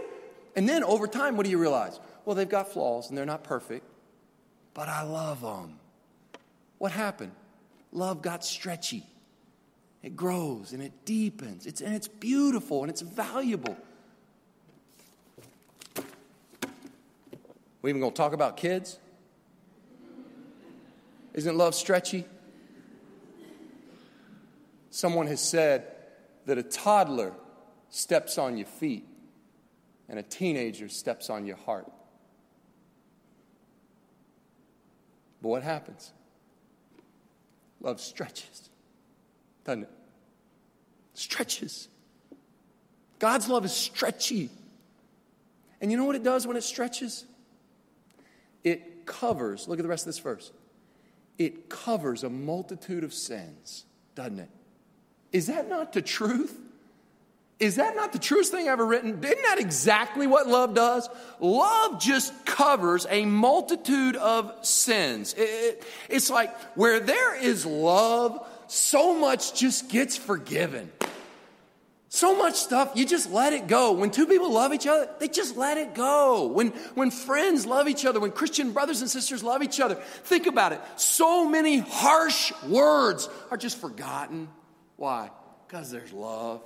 And 0.56 0.68
then 0.68 0.82
over 0.82 1.06
time, 1.06 1.36
what 1.36 1.44
do 1.44 1.50
you 1.50 1.58
realize? 1.58 2.00
Well, 2.30 2.36
they've 2.36 2.48
got 2.48 2.72
flaws 2.72 3.08
and 3.08 3.18
they're 3.18 3.26
not 3.26 3.42
perfect, 3.42 3.84
but 4.72 4.88
I 4.88 5.02
love 5.02 5.40
them. 5.40 5.80
What 6.78 6.92
happened? 6.92 7.32
Love 7.90 8.22
got 8.22 8.44
stretchy. 8.44 9.04
It 10.04 10.14
grows 10.14 10.72
and 10.72 10.80
it 10.80 10.92
deepens. 11.04 11.66
It's, 11.66 11.80
and 11.80 11.92
it's 11.92 12.06
beautiful 12.06 12.82
and 12.82 12.88
it's 12.88 13.00
valuable. 13.00 13.76
We 17.82 17.90
even 17.90 18.00
gonna 18.00 18.12
talk 18.12 18.32
about 18.32 18.56
kids? 18.56 19.00
Isn't 21.34 21.58
love 21.58 21.74
stretchy? 21.74 22.26
Someone 24.90 25.26
has 25.26 25.40
said 25.40 25.84
that 26.46 26.58
a 26.58 26.62
toddler 26.62 27.32
steps 27.88 28.38
on 28.38 28.56
your 28.56 28.68
feet 28.68 29.04
and 30.08 30.16
a 30.16 30.22
teenager 30.22 30.88
steps 30.88 31.28
on 31.28 31.44
your 31.44 31.56
heart. 31.56 31.90
But 35.42 35.48
what 35.48 35.62
happens? 35.62 36.12
Love 37.80 38.00
stretches, 38.00 38.68
doesn't 39.64 39.84
it? 39.84 39.90
Stretches. 41.14 41.88
God's 43.18 43.48
love 43.48 43.64
is 43.64 43.72
stretchy. 43.72 44.50
And 45.80 45.90
you 45.90 45.96
know 45.96 46.04
what 46.04 46.16
it 46.16 46.22
does 46.22 46.46
when 46.46 46.56
it 46.56 46.62
stretches? 46.62 47.24
It 48.64 49.06
covers, 49.06 49.66
look 49.66 49.78
at 49.78 49.82
the 49.82 49.88
rest 49.88 50.02
of 50.02 50.06
this 50.06 50.18
verse. 50.18 50.52
It 51.38 51.70
covers 51.70 52.22
a 52.22 52.28
multitude 52.28 53.02
of 53.02 53.14
sins, 53.14 53.86
doesn't 54.14 54.40
it? 54.40 54.50
Is 55.32 55.46
that 55.46 55.68
not 55.68 55.92
the 55.92 56.02
truth? 56.02 56.54
Is 57.60 57.76
that 57.76 57.94
not 57.94 58.14
the 58.14 58.18
truest 58.18 58.50
thing 58.50 58.68
ever 58.68 58.84
written? 58.86 59.22
Isn't 59.22 59.42
that 59.42 59.58
exactly 59.58 60.26
what 60.26 60.48
love 60.48 60.74
does? 60.74 61.08
Love 61.40 62.00
just 62.00 62.46
covers 62.46 63.06
a 63.10 63.26
multitude 63.26 64.16
of 64.16 64.52
sins. 64.62 65.34
It, 65.34 65.42
it, 65.42 65.84
it's 66.08 66.30
like 66.30 66.58
where 66.74 67.00
there 67.00 67.38
is 67.38 67.66
love, 67.66 68.46
so 68.66 69.14
much 69.14 69.54
just 69.60 69.90
gets 69.90 70.16
forgiven. 70.16 70.90
So 72.08 72.34
much 72.36 72.54
stuff, 72.54 72.92
you 72.94 73.04
just 73.04 73.30
let 73.30 73.52
it 73.52 73.68
go. 73.68 73.92
When 73.92 74.10
two 74.10 74.26
people 74.26 74.50
love 74.50 74.72
each 74.72 74.86
other, 74.86 75.08
they 75.20 75.28
just 75.28 75.56
let 75.56 75.76
it 75.76 75.94
go. 75.94 76.46
When, 76.46 76.68
when 76.94 77.10
friends 77.10 77.66
love 77.66 77.88
each 77.88 78.06
other, 78.06 78.20
when 78.20 78.32
Christian 78.32 78.72
brothers 78.72 79.02
and 79.02 79.10
sisters 79.10 79.44
love 79.44 79.62
each 79.62 79.80
other, 79.80 79.96
think 79.96 80.46
about 80.46 80.72
it. 80.72 80.80
So 80.96 81.48
many 81.48 81.78
harsh 81.78 82.52
words 82.66 83.28
are 83.50 83.56
just 83.58 83.76
forgotten. 83.78 84.48
Why? 84.96 85.30
Because 85.68 85.90
there's 85.90 86.12
love. 86.12 86.62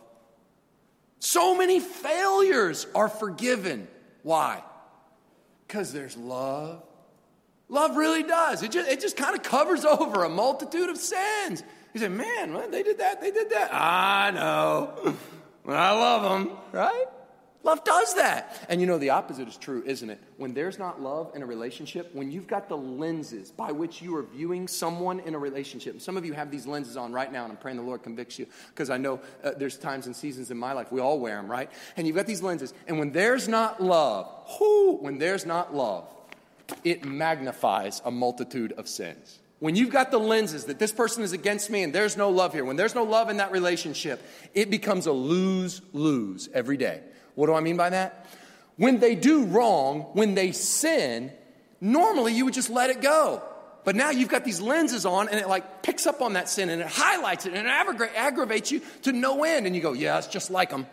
So 1.25 1.57
many 1.57 1.81
failures 1.81 2.87
are 2.95 3.09
forgiven. 3.09 3.89
Why? 4.25 4.63
Because 5.67 5.91
there's 5.91 6.19
love. 6.19 6.83
Love 7.71 7.97
really 7.97 8.23
does. 8.23 8.63
It 8.63 8.71
just, 8.71 8.91
it 8.91 9.01
just 9.01 9.17
kind 9.17 9.35
of 9.35 9.43
covers 9.43 9.85
over 9.87 10.25
a 10.25 10.29
multitude 10.29 10.91
of 10.91 10.99
sins. 10.99 11.63
You 11.95 12.01
say, 12.01 12.09
man, 12.09 12.53
well, 12.53 12.69
they 12.69 12.83
did 12.83 12.99
that, 12.99 13.23
they 13.23 13.31
did 13.31 13.49
that. 13.51 13.71
I 13.73 14.33
know. 14.33 15.17
I 15.67 15.93
love 15.93 16.23
them, 16.47 16.59
right? 16.73 17.07
Love 17.65 17.83
does 17.83 18.15
that. 18.15 18.65
And 18.69 18.81
you 18.81 18.87
know, 18.87 18.99
the 18.99 19.11
opposite 19.11 19.49
is 19.49 19.57
true, 19.57 19.83
isn't 19.87 20.09
it? 20.09 20.21
When 20.37 20.53
there's 20.53 20.79
not 20.79 21.01
love 21.01 21.33
in 21.35 21.43
a 21.43 21.47
relationship, 21.47 22.11
when 22.15 22.31
you've 22.31 22.47
got 22.47 22.69
the 22.69 22.77
lenses 22.77 23.51
by 23.51 23.73
which 23.73 24.03
you 24.03 24.15
are 24.17 24.23
viewing 24.23 24.69
someone 24.69 25.19
in 25.21 25.35
a 25.35 25.39
relationship, 25.39 26.01
some 26.03 26.19
of 26.19 26.27
you 26.27 26.35
have 26.35 26.51
these 26.51 26.67
lenses 26.67 26.99
on 26.99 27.11
right 27.13 27.33
now, 27.33 27.45
and 27.45 27.53
I'm 27.53 27.57
praying 27.57 27.79
the 27.79 27.83
Lord 27.83 28.03
convicts 28.03 28.39
you 28.39 28.47
because 28.69 28.91
I 28.91 28.99
know 28.99 29.19
uh, 29.43 29.53
there's 29.57 29.79
times 29.79 30.05
and 30.07 30.15
seasons 30.15 30.51
in 30.51 30.59
my 30.59 30.75
life, 30.75 30.93
we 30.93 31.01
all 31.01 31.19
wear 31.19 31.37
them, 31.37 31.51
right? 31.51 31.71
And 31.97 32.07
you've 32.07 32.17
got 32.17 32.27
these 32.27 32.43
lenses, 32.43 32.75
and 32.87 32.99
when 32.99 33.13
there's 33.13 33.49
not 33.49 33.83
love, 33.83 34.31
whoo, 34.61 34.99
when 34.99 35.19
there's 35.19 35.47
not 35.47 35.75
love, 35.75 36.07
it 36.85 37.05
magnifies 37.05 38.03
a 38.05 38.11
multitude 38.11 38.73
of 38.73 38.89
sins. 38.89 39.39
When 39.61 39.75
you've 39.75 39.91
got 39.91 40.11
the 40.11 40.19
lenses 40.19 40.67
that 40.67 40.79
this 40.79 40.93
person 40.93 41.23
is 41.23 41.33
against 41.33 41.71
me 41.71 41.83
and 41.83 41.95
there's 41.95 42.19
no 42.19 42.29
love 42.29 42.53
here, 42.53 42.67
when 42.67 42.77
there's 42.77 42.95
no 42.95 43.05
love 43.05 43.31
in 43.31 43.39
that 43.39 43.53
relationship, 43.53 44.23
it 44.53 44.69
becomes 44.71 45.07
a 45.07 45.13
lose 45.13 45.81
lose 45.95 46.51
every 46.53 46.77
day. 46.77 47.01
What 47.35 47.47
do 47.47 47.55
I 47.55 47.61
mean 47.61 47.77
by 47.77 47.91
that? 47.91 48.27
When 48.77 48.99
they 48.99 49.15
do 49.15 49.45
wrong, 49.45 50.01
when 50.15 50.35
they 50.35 50.53
sin, 50.53 51.33
normally 51.81 52.33
you 52.33 52.45
would 52.45 52.55
just 52.55 52.71
let 52.71 52.91
it 52.91 53.01
go. 53.01 53.43
But 53.85 53.97
now 53.97 54.11
you've 54.11 54.31
got 54.31 54.45
these 54.45 54.61
lenses 54.61 55.05
on 55.05 55.29
and 55.29 55.39
it 55.39 55.49
like 55.49 55.83
picks 55.83 56.07
up 56.07 56.23
on 56.23 56.33
that 56.33 56.49
sin 56.49 56.71
and 56.71 56.81
it 56.81 56.89
highlights 56.89 57.45
it 57.45 57.53
and 57.53 57.67
it 57.67 58.11
aggravates 58.17 58.73
you 58.73 58.81
to 59.03 59.13
no 59.13 59.45
end. 59.45 59.67
And 59.67 59.77
you 59.77 59.83
go, 59.83 59.93
yeah, 59.93 60.17
it's 60.19 60.27
just 60.27 60.51
like 60.51 60.71
them. 60.71 60.87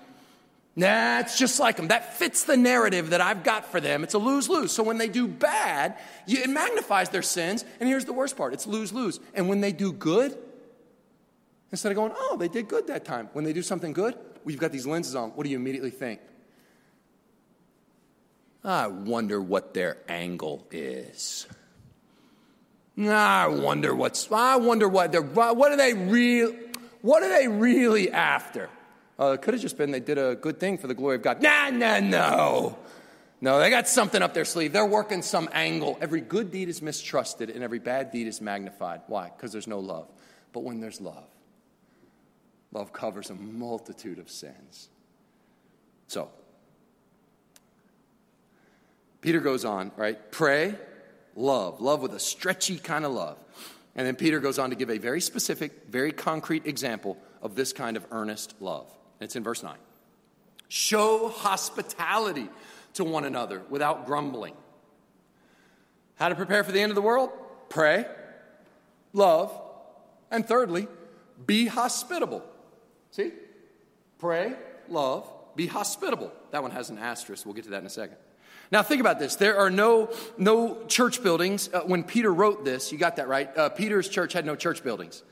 Nah, 0.75 1.19
it's 1.19 1.37
just 1.37 1.59
like 1.59 1.75
them. 1.75 1.89
That 1.89 2.17
fits 2.17 2.43
the 2.43 2.55
narrative 2.55 3.09
that 3.09 3.19
I've 3.19 3.43
got 3.43 3.65
for 3.65 3.81
them. 3.81 4.03
It's 4.03 4.13
a 4.13 4.17
lose 4.17 4.47
lose. 4.47 4.71
So 4.71 4.83
when 4.83 4.97
they 4.97 5.09
do 5.09 5.27
bad, 5.27 5.97
it 6.27 6.49
magnifies 6.49 7.09
their 7.09 7.21
sins. 7.21 7.65
And 7.79 7.89
here's 7.89 8.05
the 8.05 8.13
worst 8.13 8.37
part 8.37 8.53
it's 8.53 8.67
lose 8.67 8.93
lose. 8.93 9.19
And 9.33 9.49
when 9.49 9.61
they 9.61 9.71
do 9.71 9.91
good, 9.91 10.37
instead 11.71 11.91
of 11.91 11.95
going, 11.97 12.13
oh, 12.15 12.37
they 12.37 12.47
did 12.47 12.67
good 12.67 12.87
that 12.87 13.03
time, 13.05 13.29
when 13.33 13.43
they 13.43 13.53
do 13.53 13.61
something 13.61 13.91
good, 13.91 14.17
we've 14.45 14.59
got 14.59 14.71
these 14.71 14.87
lenses 14.87 15.15
on. 15.15 15.31
What 15.31 15.43
do 15.43 15.49
you 15.49 15.57
immediately 15.57 15.91
think? 15.91 16.21
I 18.63 18.87
wonder 18.87 19.41
what 19.41 19.73
their 19.73 19.97
angle 20.07 20.67
is. 20.71 21.47
I 22.99 23.47
wonder 23.47 23.95
what's. 23.95 24.31
I 24.31 24.57
wonder 24.57 24.87
what 24.87 25.11
they're. 25.11 25.21
What 25.21 25.71
are 25.71 25.77
they 25.77 25.93
real? 25.93 26.53
What 27.01 27.23
are 27.23 27.29
they 27.29 27.47
really 27.47 28.11
after? 28.11 28.69
Uh, 29.19 29.31
it 29.31 29.41
could 29.41 29.53
have 29.53 29.61
just 29.61 29.77
been 29.77 29.91
they 29.91 29.99
did 29.99 30.17
a 30.17 30.35
good 30.35 30.59
thing 30.59 30.77
for 30.77 30.87
the 30.87 30.93
glory 30.93 31.15
of 31.15 31.21
God. 31.21 31.41
Nah, 31.41 31.69
nah, 31.69 31.99
no. 31.99 32.77
No, 33.39 33.59
they 33.59 33.71
got 33.71 33.87
something 33.87 34.21
up 34.21 34.35
their 34.35 34.45
sleeve. 34.45 34.71
They're 34.71 34.85
working 34.85 35.23
some 35.23 35.49
angle. 35.51 35.97
Every 35.99 36.21
good 36.21 36.51
deed 36.51 36.69
is 36.69 36.81
mistrusted 36.81 37.49
and 37.49 37.63
every 37.63 37.79
bad 37.79 38.11
deed 38.11 38.27
is 38.27 38.39
magnified. 38.39 39.01
Why? 39.07 39.31
Because 39.35 39.51
there's 39.51 39.67
no 39.67 39.79
love. 39.79 40.07
But 40.53 40.59
when 40.59 40.79
there's 40.79 41.01
love, 41.01 41.27
love 42.71 42.93
covers 42.93 43.31
a 43.31 43.35
multitude 43.35 44.19
of 44.19 44.29
sins. 44.29 44.89
So, 46.07 46.29
Peter 49.21 49.39
goes 49.39 49.63
on, 49.63 49.91
right? 49.95 50.31
Pray, 50.31 50.75
love, 51.35 51.79
love 51.79 52.01
with 52.01 52.13
a 52.13 52.19
stretchy 52.19 52.77
kind 52.77 53.05
of 53.05 53.11
love. 53.11 53.37
And 53.95 54.07
then 54.07 54.15
Peter 54.15 54.39
goes 54.39 54.57
on 54.57 54.69
to 54.71 54.75
give 54.75 54.89
a 54.89 54.97
very 54.97 55.21
specific, 55.21 55.87
very 55.89 56.11
concrete 56.11 56.65
example 56.65 57.17
of 57.41 57.55
this 57.55 57.73
kind 57.73 57.97
of 57.97 58.05
earnest 58.11 58.55
love. 58.59 58.87
It's 59.19 59.35
in 59.35 59.43
verse 59.43 59.63
9. 59.63 59.75
Show 60.69 61.29
hospitality 61.29 62.49
to 62.93 63.03
one 63.03 63.25
another 63.25 63.61
without 63.69 64.05
grumbling. 64.05 64.55
How 66.15 66.29
to 66.29 66.35
prepare 66.35 66.63
for 66.63 66.71
the 66.71 66.79
end 66.79 66.91
of 66.91 66.95
the 66.95 67.01
world? 67.01 67.29
Pray, 67.69 68.05
love, 69.13 69.59
and 70.29 70.45
thirdly, 70.45 70.87
be 71.45 71.67
hospitable. 71.67 72.43
See? 73.11 73.31
Pray, 74.19 74.53
love, 74.87 75.29
be 75.55 75.67
hospitable. 75.67 76.31
That 76.51 76.61
one 76.61 76.71
has 76.71 76.89
an 76.89 76.97
asterisk. 76.97 77.45
We'll 77.45 77.55
get 77.55 77.65
to 77.65 77.71
that 77.71 77.79
in 77.79 77.85
a 77.85 77.89
second. 77.89 78.17
Now, 78.71 78.81
think 78.83 79.01
about 79.01 79.19
this. 79.19 79.35
There 79.35 79.57
are 79.57 79.69
no, 79.69 80.11
no 80.37 80.85
church 80.85 81.21
buildings. 81.21 81.69
Uh, 81.73 81.81
when 81.81 82.03
Peter 82.03 82.33
wrote 82.33 82.63
this, 82.63 82.91
you 82.91 82.97
got 82.97 83.17
that 83.17 83.27
right. 83.27 83.55
Uh, 83.57 83.67
Peter's 83.67 84.07
church 84.07 84.31
had 84.31 84.45
no 84.45 84.55
church 84.55 84.81
buildings. 84.81 85.23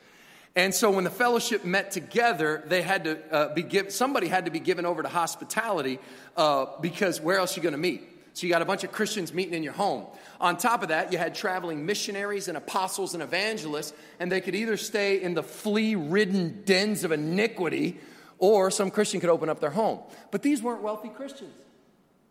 And 0.57 0.75
so 0.75 0.91
when 0.91 1.05
the 1.05 1.09
fellowship 1.09 1.63
met 1.63 1.91
together, 1.91 2.63
they 2.67 2.81
had 2.81 3.05
to 3.05 3.33
uh, 3.33 3.53
be 3.53 3.63
give, 3.63 3.93
somebody 3.93 4.27
had 4.27 4.45
to 4.45 4.51
be 4.51 4.59
given 4.59 4.85
over 4.85 5.01
to 5.01 5.07
hospitality 5.07 5.99
uh, 6.35 6.65
because 6.81 7.21
where 7.21 7.37
else 7.37 7.55
are 7.55 7.59
you 7.59 7.63
going 7.63 7.71
to 7.71 7.79
meet? 7.79 8.03
So 8.33 8.45
you 8.45 8.51
got 8.51 8.61
a 8.61 8.65
bunch 8.65 8.83
of 8.83 8.91
Christians 8.91 9.33
meeting 9.33 9.53
in 9.53 9.63
your 9.63 9.73
home. 9.73 10.05
On 10.41 10.57
top 10.57 10.83
of 10.83 10.89
that, 10.89 11.13
you 11.13 11.17
had 11.17 11.33
traveling 11.33 11.85
missionaries 11.85 12.49
and 12.49 12.57
apostles 12.57 13.13
and 13.13 13.23
evangelists, 13.23 13.93
and 14.19 14.29
they 14.29 14.41
could 14.41 14.55
either 14.55 14.75
stay 14.75 15.21
in 15.21 15.33
the 15.33 15.43
flea 15.43 15.95
ridden 15.95 16.63
dens 16.65 17.05
of 17.05 17.13
iniquity 17.13 17.99
or 18.37 18.69
some 18.69 18.91
Christian 18.91 19.21
could 19.21 19.29
open 19.29 19.47
up 19.47 19.61
their 19.61 19.69
home. 19.69 19.99
But 20.31 20.41
these 20.41 20.61
weren't 20.61 20.81
wealthy 20.81 21.09
Christians. 21.09 21.53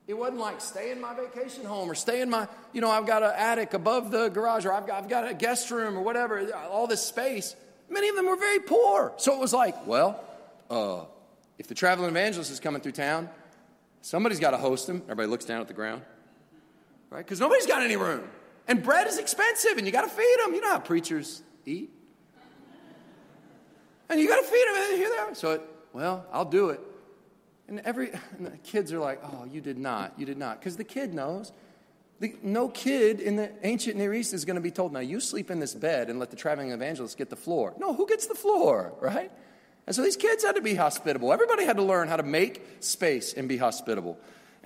It 0.09 0.17
wasn't 0.17 0.39
like 0.39 0.63
stay 0.63 0.91
in 0.91 1.03
my 1.03 1.13
vacation 1.13 1.67
home 1.67 1.91
or 1.91 1.95
stay 1.95 2.23
in 2.23 2.31
my, 2.31 2.49
you 2.73 2.81
know, 2.81 2.91
I've 2.91 3.07
got 3.07 3.23
an 3.23 3.33
attic 3.37 3.75
above 3.75 4.11
the 4.11 4.31
garage 4.31 4.65
or 4.65 4.73
I've 4.73 4.87
got, 4.87 5.03
I've 5.03 5.09
got 5.11 5.29
a 5.29 5.35
guest 5.35 5.71
room 5.71 5.99
or 5.99 6.01
whatever, 6.01 6.51
all 6.71 6.87
this 6.87 7.03
space. 7.03 7.55
Many 7.91 8.09
of 8.09 8.17
them 8.17 8.27
were 8.27 8.37
very 8.37 8.59
poor. 8.59 9.13
So 9.19 9.35
it 9.35 9.39
was 9.39 9.53
like, 9.53 9.87
well, 9.87 10.19
uh, 10.71 11.05
if 11.59 11.67
the 11.67 11.75
traveling 11.75 12.09
evangelist 12.09 12.51
is 12.51 12.59
coming 12.59 12.81
through 12.81 12.93
town, 12.93 13.29
somebody's 14.01 14.41
got 14.41 14.53
to 14.53 14.57
host 14.57 14.89
him. 14.89 15.03
Everybody 15.03 15.29
looks 15.29 15.45
down 15.45 15.61
at 15.61 15.69
the 15.69 15.75
ground, 15.75 16.01
right? 17.11 17.23
Because 17.23 17.39
nobody's 17.39 17.67
got 17.67 17.83
any 17.83 17.97
room. 17.97 18.27
And 18.67 18.83
bread 18.83 19.09
is 19.09 19.19
expensive 19.19 19.77
and 19.77 19.87
you 19.87 19.93
got 19.93 20.03
to 20.03 20.09
feed 20.09 20.37
them. 20.43 20.55
You 20.55 20.63
know 20.63 20.71
how 20.71 20.79
preachers 20.79 21.43
eat. 21.67 21.91
And 24.09 24.19
you 24.19 24.27
got 24.27 24.41
to 24.41 24.47
feed 24.47 24.67
them. 24.69 24.75
And 24.75 24.97
here 24.97 25.11
they 25.11 25.19
are. 25.19 25.35
So, 25.35 25.51
it, 25.51 25.63
well, 25.93 26.25
I'll 26.33 26.47
do 26.47 26.71
it. 26.71 26.81
And 27.69 27.81
every 27.81 28.11
and 28.37 28.47
the 28.47 28.57
kids 28.59 28.93
are 28.93 28.99
like, 28.99 29.21
oh, 29.23 29.47
you 29.51 29.61
did 29.61 29.79
not. 29.79 30.15
You 30.17 30.27
did 30.27 30.39
not. 30.39 30.59
Because 30.59 30.77
the 30.77 30.85
kid 30.85 31.15
knows. 31.15 31.53
The, 32.21 32.35
no 32.43 32.69
kid 32.69 33.21
in 33.21 33.37
the 33.37 33.53
ancient 33.63 33.97
Near 33.97 34.13
East 34.13 34.35
is 34.35 34.45
going 34.45 34.57
to 34.57 34.61
be 34.61 34.73
told, 34.73 34.93
now 34.93 34.99
you 34.99 35.21
sleep 35.21 35.53
in 35.53 35.61
this 35.61 35.73
bed 35.73 36.11
and 36.11 36.19
let 36.19 36.31
the 36.31 36.37
traveling 36.37 36.73
evangelist 36.73 37.17
get 37.17 37.31
the 37.31 37.37
floor. 37.37 37.75
No, 37.79 37.95
who 37.95 38.09
gets 38.09 38.27
the 38.27 38.35
floor, 38.35 38.93
right? 39.01 39.31
And 39.87 39.95
so 39.95 40.03
these 40.03 40.17
kids 40.17 40.43
had 40.43 40.57
to 40.57 40.61
be 40.61 40.75
hospitable. 40.75 41.33
Everybody 41.33 41.65
had 41.65 41.77
to 41.77 41.85
learn 41.85 42.09
how 42.09 42.17
to 42.17 42.25
make 42.25 42.67
space 42.81 43.35
and 43.35 43.49
be 43.49 43.57
hospitable 43.57 44.19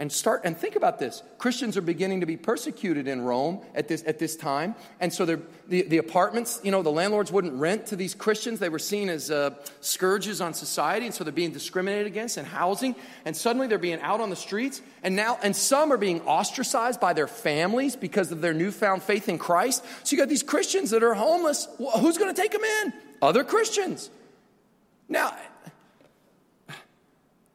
and 0.02 0.10
start 0.10 0.40
and 0.42 0.58
think 0.58 0.74
about 0.74 0.98
this. 0.98 1.22
Christians 1.38 1.76
are 1.76 1.80
beginning 1.80 2.22
to 2.22 2.26
be 2.26 2.36
persecuted 2.36 3.06
in 3.06 3.20
rome 3.20 3.60
at 3.72 3.86
this, 3.86 4.02
at 4.04 4.18
this 4.18 4.34
time. 4.34 4.74
And 4.98 5.12
so 5.12 5.24
the, 5.24 5.40
the 5.68 5.98
apartments 5.98 6.60
you 6.64 6.72
know 6.72 6.82
the 6.82 6.90
landlords 6.90 7.30
wouldn't 7.30 7.52
rent 7.52 7.86
to 7.86 7.94
these 7.94 8.12
christians. 8.12 8.58
They 8.58 8.68
were 8.68 8.80
seen 8.80 9.08
as 9.08 9.30
uh, 9.30 9.54
scourges 9.80 10.40
on 10.40 10.54
society 10.54 11.06
and 11.06 11.14
so 11.14 11.22
they're 11.22 11.32
being 11.32 11.52
discriminated 11.52 12.08
against 12.08 12.36
in 12.36 12.44
housing. 12.44 12.96
And 13.24 13.36
suddenly 13.36 13.68
they're 13.68 13.78
being 13.78 14.00
out 14.00 14.20
on 14.20 14.28
the 14.28 14.34
streets. 14.34 14.82
And 15.04 15.14
now 15.14 15.38
and 15.40 15.54
some 15.54 15.92
are 15.92 15.96
being 15.96 16.20
ostracized 16.22 16.98
by 16.98 17.12
their 17.12 17.28
families 17.28 17.94
because 17.94 18.32
of 18.32 18.40
their 18.40 18.54
newfound 18.54 19.04
faith 19.04 19.28
in 19.28 19.38
christ. 19.38 19.84
So 20.02 20.16
you 20.16 20.20
got 20.20 20.28
these 20.28 20.42
christians 20.42 20.90
that 20.90 21.04
are 21.04 21.14
homeless. 21.14 21.68
Who's 21.78 22.18
going 22.18 22.34
to 22.34 22.42
take 22.42 22.50
them 22.50 22.64
in? 22.64 22.92
Other 23.22 23.44
christians. 23.44 24.10
Now 25.08 25.36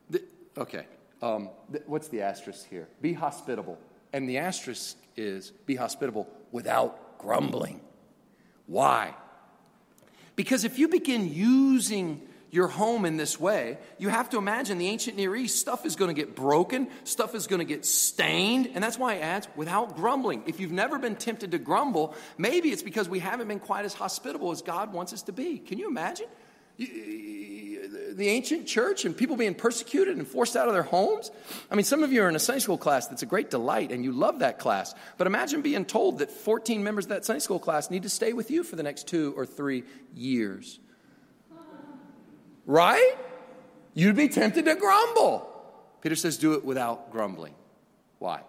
the, 0.09 0.23
okay 0.57 0.85
um, 1.21 1.49
th- 1.71 1.83
what's 1.87 2.07
the 2.09 2.21
asterisk 2.21 2.67
here? 2.69 2.87
Be 3.01 3.13
hospitable. 3.13 3.77
And 4.13 4.27
the 4.27 4.37
asterisk 4.37 4.97
is 5.15 5.51
be 5.65 5.75
hospitable 5.75 6.27
without 6.51 7.17
grumbling. 7.17 7.81
Why? 8.65 9.13
Because 10.35 10.63
if 10.63 10.77
you 10.77 10.87
begin 10.87 11.33
using 11.33 12.21
your 12.49 12.67
home 12.67 13.05
in 13.05 13.17
this 13.17 13.39
way, 13.39 13.77
you 13.97 14.09
have 14.09 14.29
to 14.29 14.37
imagine 14.37 14.77
the 14.77 14.87
ancient 14.87 15.17
Near 15.17 15.35
East, 15.35 15.59
stuff 15.59 15.85
is 15.85 15.95
going 15.95 16.13
to 16.13 16.19
get 16.19 16.35
broken, 16.35 16.87
stuff 17.03 17.35
is 17.35 17.47
going 17.47 17.59
to 17.59 17.65
get 17.65 17.85
stained, 17.85 18.71
and 18.73 18.83
that's 18.83 18.97
why 18.97 19.15
it 19.15 19.21
adds 19.21 19.47
without 19.55 19.95
grumbling. 19.95 20.43
If 20.47 20.59
you've 20.59 20.71
never 20.71 20.97
been 20.97 21.15
tempted 21.15 21.51
to 21.51 21.57
grumble, 21.57 22.15
maybe 22.37 22.69
it's 22.69 22.83
because 22.83 23.09
we 23.09 23.19
haven't 23.19 23.47
been 23.47 23.59
quite 23.59 23.83
as 23.83 23.93
hospitable 23.93 24.51
as 24.51 24.61
God 24.61 24.93
wants 24.93 25.11
us 25.11 25.23
to 25.23 25.33
be. 25.33 25.57
Can 25.57 25.77
you 25.77 25.87
imagine? 25.87 26.27
The 26.77 28.27
ancient 28.29 28.67
church 28.67 29.05
and 29.05 29.15
people 29.15 29.35
being 29.35 29.55
persecuted 29.55 30.17
and 30.17 30.27
forced 30.27 30.55
out 30.55 30.67
of 30.67 30.73
their 30.73 30.83
homes? 30.83 31.31
I 31.71 31.75
mean, 31.75 31.83
some 31.83 32.03
of 32.03 32.11
you 32.11 32.23
are 32.23 32.29
in 32.29 32.35
a 32.35 32.39
Sunday 32.39 32.59
school 32.59 32.77
class 32.77 33.07
that's 33.07 33.23
a 33.23 33.27
great 33.27 33.49
delight 33.49 33.91
and 33.91 34.03
you 34.03 34.11
love 34.11 34.39
that 34.39 34.59
class. 34.59 34.93
But 35.17 35.27
imagine 35.27 35.61
being 35.61 35.85
told 35.85 36.19
that 36.19 36.31
14 36.31 36.83
members 36.83 37.05
of 37.05 37.09
that 37.09 37.25
Sunday 37.25 37.39
school 37.39 37.59
class 37.59 37.89
need 37.89 38.03
to 38.03 38.09
stay 38.09 38.33
with 38.33 38.51
you 38.51 38.63
for 38.63 38.75
the 38.75 38.83
next 38.83 39.07
two 39.07 39.33
or 39.35 39.45
three 39.45 39.83
years. 40.13 40.79
Right? 42.65 43.15
You'd 43.93 44.15
be 44.15 44.27
tempted 44.27 44.65
to 44.65 44.75
grumble. 44.75 45.49
Peter 46.01 46.15
says, 46.15 46.37
do 46.37 46.53
it 46.53 46.63
without 46.63 47.11
grumbling. 47.11 47.55
Why? 48.19 48.41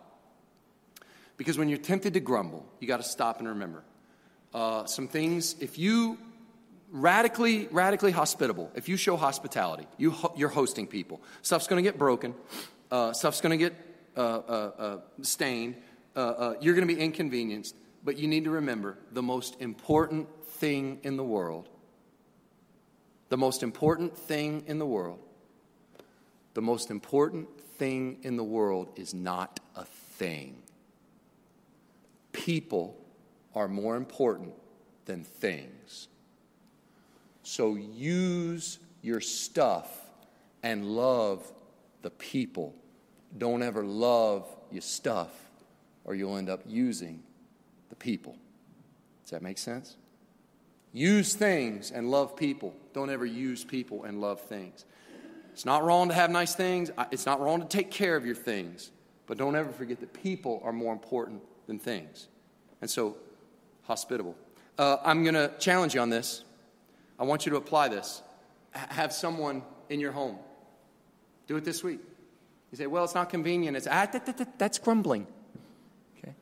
Because 1.36 1.56
when 1.56 1.68
you're 1.68 1.78
tempted 1.78 2.14
to 2.14 2.20
grumble, 2.20 2.66
you 2.80 2.88
got 2.88 2.98
to 2.98 3.08
stop 3.08 3.38
and 3.38 3.48
remember 3.48 3.84
uh, 4.52 4.86
some 4.86 5.08
things. 5.08 5.54
If 5.60 5.78
you 5.78 6.18
radically, 6.90 7.68
radically 7.70 8.10
hospitable, 8.10 8.70
if 8.74 8.88
you 8.88 8.96
show 8.96 9.16
hospitality, 9.16 9.86
you 9.96 10.10
ho- 10.10 10.32
you're 10.36 10.48
hosting 10.48 10.86
people, 10.86 11.20
stuff's 11.42 11.66
going 11.66 11.82
to 11.82 11.88
get 11.88 11.98
broken, 11.98 12.34
uh, 12.90 13.12
stuff's 13.12 13.40
going 13.40 13.58
to 13.58 13.64
get 13.64 13.74
uh, 14.16 14.20
uh, 14.20 14.70
uh 14.78 14.98
stained, 15.22 15.76
uh, 16.16 16.54
you're 16.60 16.74
going 16.74 16.86
to 16.86 16.94
be 16.94 17.00
inconvenienced. 17.00 17.74
But 18.04 18.16
you 18.16 18.28
need 18.28 18.44
to 18.44 18.50
remember 18.50 18.96
the 19.12 19.22
most 19.22 19.60
important 19.60 20.28
thing 20.44 21.00
in 21.02 21.16
the 21.16 21.24
world, 21.24 21.68
the 23.28 23.36
most 23.36 23.62
important 23.62 24.16
thing 24.16 24.64
in 24.66 24.78
the 24.78 24.86
world, 24.86 25.18
the 26.54 26.62
most 26.62 26.90
important 26.90 27.48
thing 27.76 28.18
in 28.22 28.36
the 28.36 28.44
world 28.44 28.88
is 28.96 29.14
not 29.14 29.60
a 29.76 29.84
thing. 29.84 30.62
People 32.32 32.96
are 33.54 33.68
more 33.68 33.96
important 33.96 34.54
than 35.06 35.24
things. 35.24 36.08
So 37.48 37.76
use 37.76 38.78
your 39.00 39.22
stuff 39.22 39.88
and 40.62 40.84
love 40.84 41.50
the 42.02 42.10
people. 42.10 42.74
Don't 43.38 43.62
ever 43.62 43.82
love 43.82 44.46
your 44.70 44.82
stuff, 44.82 45.30
or 46.04 46.14
you'll 46.14 46.36
end 46.36 46.50
up 46.50 46.60
using 46.66 47.22
the 47.88 47.96
people. 47.96 48.36
Does 49.24 49.30
that 49.30 49.40
make 49.40 49.56
sense? 49.56 49.96
Use 50.92 51.34
things 51.34 51.90
and 51.90 52.10
love 52.10 52.36
people. 52.36 52.74
Don't 52.92 53.08
ever 53.08 53.24
use 53.24 53.64
people 53.64 54.04
and 54.04 54.20
love 54.20 54.42
things. 54.42 54.84
It's 55.54 55.64
not 55.64 55.82
wrong 55.82 56.08
to 56.08 56.14
have 56.14 56.30
nice 56.30 56.54
things, 56.54 56.90
it's 57.10 57.24
not 57.24 57.40
wrong 57.40 57.62
to 57.62 57.66
take 57.66 57.90
care 57.90 58.14
of 58.14 58.26
your 58.26 58.34
things, 58.34 58.90
but 59.26 59.38
don't 59.38 59.56
ever 59.56 59.72
forget 59.72 60.00
that 60.00 60.12
people 60.12 60.60
are 60.62 60.72
more 60.72 60.92
important 60.92 61.40
than 61.66 61.78
things. 61.78 62.28
And 62.82 62.90
so, 62.90 63.16
hospitable. 63.84 64.36
Uh, 64.76 64.98
I'm 65.02 65.22
going 65.22 65.34
to 65.34 65.50
challenge 65.58 65.94
you 65.94 66.02
on 66.02 66.10
this. 66.10 66.44
I 67.18 67.24
want 67.24 67.46
you 67.46 67.50
to 67.50 67.56
apply 67.56 67.88
this. 67.88 68.22
H- 68.74 68.82
have 68.90 69.12
someone 69.12 69.62
in 69.88 70.00
your 70.00 70.12
home. 70.12 70.38
Do 71.46 71.56
it 71.56 71.64
this 71.64 71.82
week. 71.82 72.00
You 72.70 72.76
say, 72.76 72.86
well, 72.86 73.04
it's 73.04 73.14
not 73.14 73.30
convenient. 73.30 73.76
It's, 73.76 73.86
ah, 73.86 74.06
that, 74.12 74.26
that, 74.26 74.36
that, 74.36 74.58
that's 74.58 74.78
grumbling. 74.78 75.26
Okay. 76.18 76.34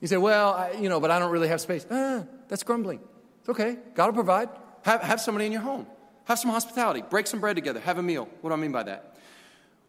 You 0.00 0.08
say, 0.08 0.16
well, 0.16 0.54
I, 0.54 0.72
you 0.72 0.88
know, 0.88 1.00
but 1.00 1.10
I 1.10 1.18
don't 1.18 1.32
really 1.32 1.48
have 1.48 1.60
space. 1.60 1.84
Ah, 1.90 2.24
that's 2.48 2.62
grumbling. 2.62 3.00
It's 3.40 3.48
okay. 3.48 3.76
God 3.94 4.06
will 4.06 4.14
provide. 4.14 4.48
Have, 4.82 5.02
have 5.02 5.20
somebody 5.20 5.46
in 5.46 5.52
your 5.52 5.62
home. 5.62 5.86
Have 6.24 6.38
some 6.38 6.50
hospitality. 6.50 7.02
Break 7.08 7.26
some 7.26 7.40
bread 7.40 7.56
together. 7.56 7.80
Have 7.80 7.98
a 7.98 8.02
meal. 8.02 8.28
What 8.40 8.50
do 8.50 8.54
I 8.54 8.56
mean 8.56 8.72
by 8.72 8.84
that? 8.84 9.13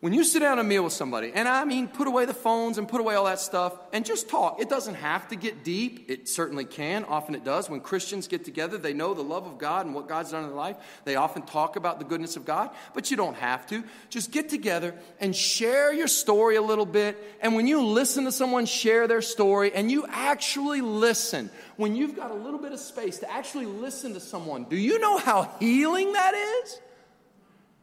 When 0.01 0.13
you 0.13 0.25
sit 0.25 0.41
down 0.41 0.59
a 0.59 0.63
meal 0.63 0.83
with 0.83 0.93
somebody, 0.93 1.31
and 1.33 1.47
I 1.47 1.63
mean 1.63 1.87
put 1.87 2.07
away 2.07 2.25
the 2.25 2.33
phones 2.33 2.77
and 2.77 2.87
put 2.87 2.99
away 2.99 3.15
all 3.15 3.25
that 3.25 3.39
stuff 3.39 3.73
and 3.93 4.05
just 4.05 4.29
talk. 4.29 4.61
It 4.61 4.69
doesn't 4.69 4.95
have 4.95 5.29
to 5.29 5.35
get 5.35 5.63
deep. 5.63 6.11
It 6.11 6.27
certainly 6.27 6.65
can. 6.65 7.05
Often 7.05 7.35
it 7.35 7.45
does. 7.45 7.69
When 7.69 7.79
Christians 7.79 8.27
get 8.27 8.43
together, 8.43 8.77
they 8.77 8.93
know 8.93 9.13
the 9.13 9.23
love 9.23 9.47
of 9.47 9.57
God 9.57 9.85
and 9.85 9.95
what 9.95 10.09
God's 10.09 10.31
done 10.31 10.43
in 10.43 10.49
their 10.49 10.55
life. 10.55 10.75
They 11.05 11.15
often 11.15 11.43
talk 11.43 11.77
about 11.77 11.99
the 11.99 12.05
goodness 12.05 12.35
of 12.35 12.45
God, 12.45 12.71
but 12.93 13.09
you 13.09 13.15
don't 13.15 13.37
have 13.37 13.65
to. 13.67 13.83
Just 14.09 14.31
get 14.31 14.49
together 14.49 14.93
and 15.21 15.33
share 15.33 15.93
your 15.93 16.09
story 16.09 16.57
a 16.57 16.61
little 16.61 16.85
bit. 16.85 17.17
And 17.41 17.55
when 17.55 17.65
you 17.65 17.81
listen 17.81 18.25
to 18.25 18.31
someone 18.33 18.65
share 18.65 19.07
their 19.07 19.21
story 19.21 19.73
and 19.73 19.89
you 19.89 20.05
actually 20.09 20.81
listen, 20.81 21.49
when 21.77 21.95
you've 21.95 22.17
got 22.17 22.31
a 22.31 22.35
little 22.35 22.59
bit 22.59 22.73
of 22.73 22.79
space 22.79 23.19
to 23.19 23.31
actually 23.31 23.65
listen 23.65 24.13
to 24.13 24.19
someone, 24.19 24.65
do 24.65 24.75
you 24.75 24.99
know 24.99 25.17
how 25.17 25.49
healing 25.59 26.13
that 26.13 26.33
is? 26.33 26.79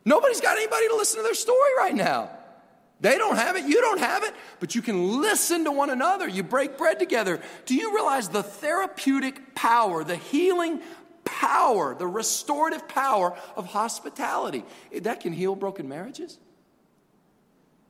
Nobody's 0.05 0.41
got 0.41 0.57
anybody 0.57 0.89
to 0.89 0.97
listen 0.97 1.19
to 1.19 1.23
their 1.23 1.35
story 1.35 1.71
right 1.79 1.95
now. 1.95 2.31
They 3.01 3.19
don't 3.19 3.37
have 3.37 3.57
it, 3.57 3.65
you 3.65 3.81
don't 3.81 3.99
have 3.99 4.23
it, 4.23 4.33
but 4.61 4.77
you 4.77 4.83
can 4.83 5.21
listen 5.21 5.65
to 5.65 5.73
one 5.73 5.91
another. 5.91 6.29
You 6.29 6.45
break 6.45 6.79
bread 6.79 7.01
together. 7.01 7.41
Do 7.67 7.75
you 7.75 7.95
realize 7.95 8.29
the 8.29 8.45
therapeutic 8.45 9.57
power, 9.57 10.05
the 10.05 10.17
healing 10.17 10.81
power, 11.25 11.97
the 11.97 12.07
restorative 12.07 12.87
power 12.87 13.37
of 13.57 13.67
hospitality? 13.67 14.65
That 15.01 15.19
can 15.19 15.33
heal 15.33 15.57
broken 15.57 15.89
marriages, 15.89 16.39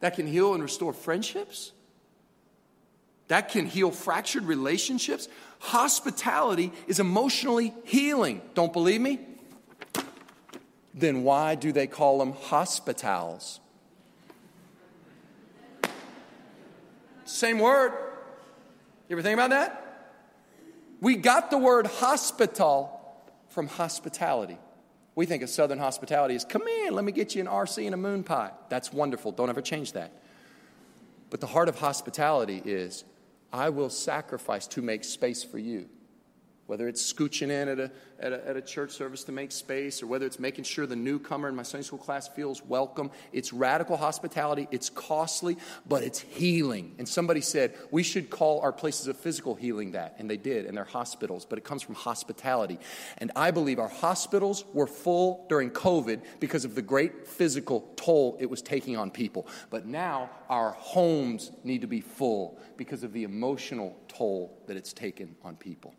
that 0.01 0.17
can 0.17 0.27
heal 0.27 0.55
and 0.55 0.63
restore 0.63 0.95
friendships, 0.95 1.73
that 3.29 3.51
can 3.51 3.67
heal 3.67 3.91
fractured 3.91 4.45
relationships. 4.45 5.29
Hospitality 5.59 6.73
is 6.87 7.01
emotionally 7.01 7.75
healing. 7.85 8.41
Don't 8.55 8.73
believe 8.73 9.01
me? 9.01 9.21
Then 10.95 11.23
why 11.23 11.55
do 11.55 11.73
they 11.73 11.87
call 11.87 12.19
them 12.19 12.33
hospitals? 12.33 13.61
Same 17.25 17.59
word. 17.59 17.93
You 19.09 19.17
ever 19.17 19.23
think 19.23 19.35
about 19.35 19.51
that? 19.51 19.79
We 21.01 21.17
got 21.17 21.51
the 21.51 21.59
word 21.59 21.87
hospital 21.87 23.01
from 23.49 23.69
hospitality. 23.69 24.59
We 25.15 25.27
think 25.27 25.43
of 25.43 25.51
Southern 25.51 25.79
hospitality 25.79 26.35
as 26.35 26.45
come 26.45 26.67
in, 26.67 26.95
let 26.95 27.05
me 27.05 27.13
get 27.13 27.35
you 27.35 27.41
an 27.41 27.47
RC 27.47 27.85
and 27.85 27.95
a 27.95 27.99
moon 27.99 28.23
pie. 28.23 28.51
That's 28.69 28.93
wonderful. 28.93 29.33
Don't 29.33 29.51
ever 29.51 29.61
change 29.61 29.93
that. 29.93 30.13
But 31.29 31.41
the 31.41 31.47
heart 31.47 31.69
of 31.69 31.79
hospitality 31.79 32.63
is 32.65 33.05
I 33.53 33.71
will 33.71 33.91
sacrifice 33.91 34.67
to 34.69 34.83
make 34.83 35.05
space 35.05 35.43
for 35.43 35.59
you 35.59 35.89
whether 36.73 36.89
it's 36.89 37.13
scooching 37.13 37.51
in 37.51 37.69
at 37.69 37.79
a, 37.79 37.91
at, 38.19 38.33
a, 38.33 38.49
at 38.49 38.57
a, 38.57 38.63
church 38.63 38.93
service 38.93 39.25
to 39.25 39.31
make 39.31 39.53
space, 39.53 40.03
or 40.03 40.07
whether 40.07 40.25
it's 40.25 40.39
making 40.39 40.65
sure 40.65 40.87
the 40.87 40.97
newcomer 40.97 41.47
in 41.47 41.55
my 41.55 41.63
Sunday 41.63 41.85
school 41.85 41.99
class 41.99 42.29
feels 42.29 42.65
welcome. 42.65 43.11
It's 43.31 43.53
radical 43.53 43.99
hospitality. 43.99 44.69
It's 44.71 44.89
costly, 44.89 45.59
but 45.87 46.03
it's 46.03 46.21
healing. 46.21 46.95
And 46.97 47.07
somebody 47.07 47.43
said, 47.43 47.75
we 47.91 48.03
should 48.03 48.31
call 48.31 48.61
our 48.61 48.73
places 48.73 49.07
of 49.07 49.19
physical 49.19 49.55
healing 49.55 49.93
that. 49.93 50.15
And 50.19 50.31
they 50.31 50.39
did, 50.39 50.65
and 50.65 50.75
they're 50.75 50.85
hospitals, 50.85 51.45
but 51.45 51.59
it 51.59 51.65
comes 51.65 51.83
from 51.83 51.95
hospitality. 51.95 52.79
And 53.19 53.33
I 53.37 53.51
believe 53.51 53.79
our 53.79 53.89
hospitals 53.89 54.65
were 54.73 54.87
full 54.87 55.45
during 55.51 55.73
COVID 55.73 56.23
because 56.41 56.65
of 56.65 56.75
the 56.75 56.81
great 56.81 57.27
physical 57.27 57.93
toll 57.97 58.39
it 58.41 58.49
was 58.49 58.63
taking 58.63 58.97
on 58.97 59.11
people. 59.11 59.47
But 59.69 59.85
now 59.85 60.31
our 60.49 60.71
homes 60.71 61.53
need 61.65 61.83
to 61.83 61.87
be 61.87 62.01
full 62.01 62.59
because 62.79 63.03
of 63.03 63.13
the 63.13 63.25
emotional 63.25 63.95
toll 64.09 64.59
that 64.69 64.79
it's 64.79 64.95
taken 64.95 65.37
on 65.45 65.57
people. 65.57 65.95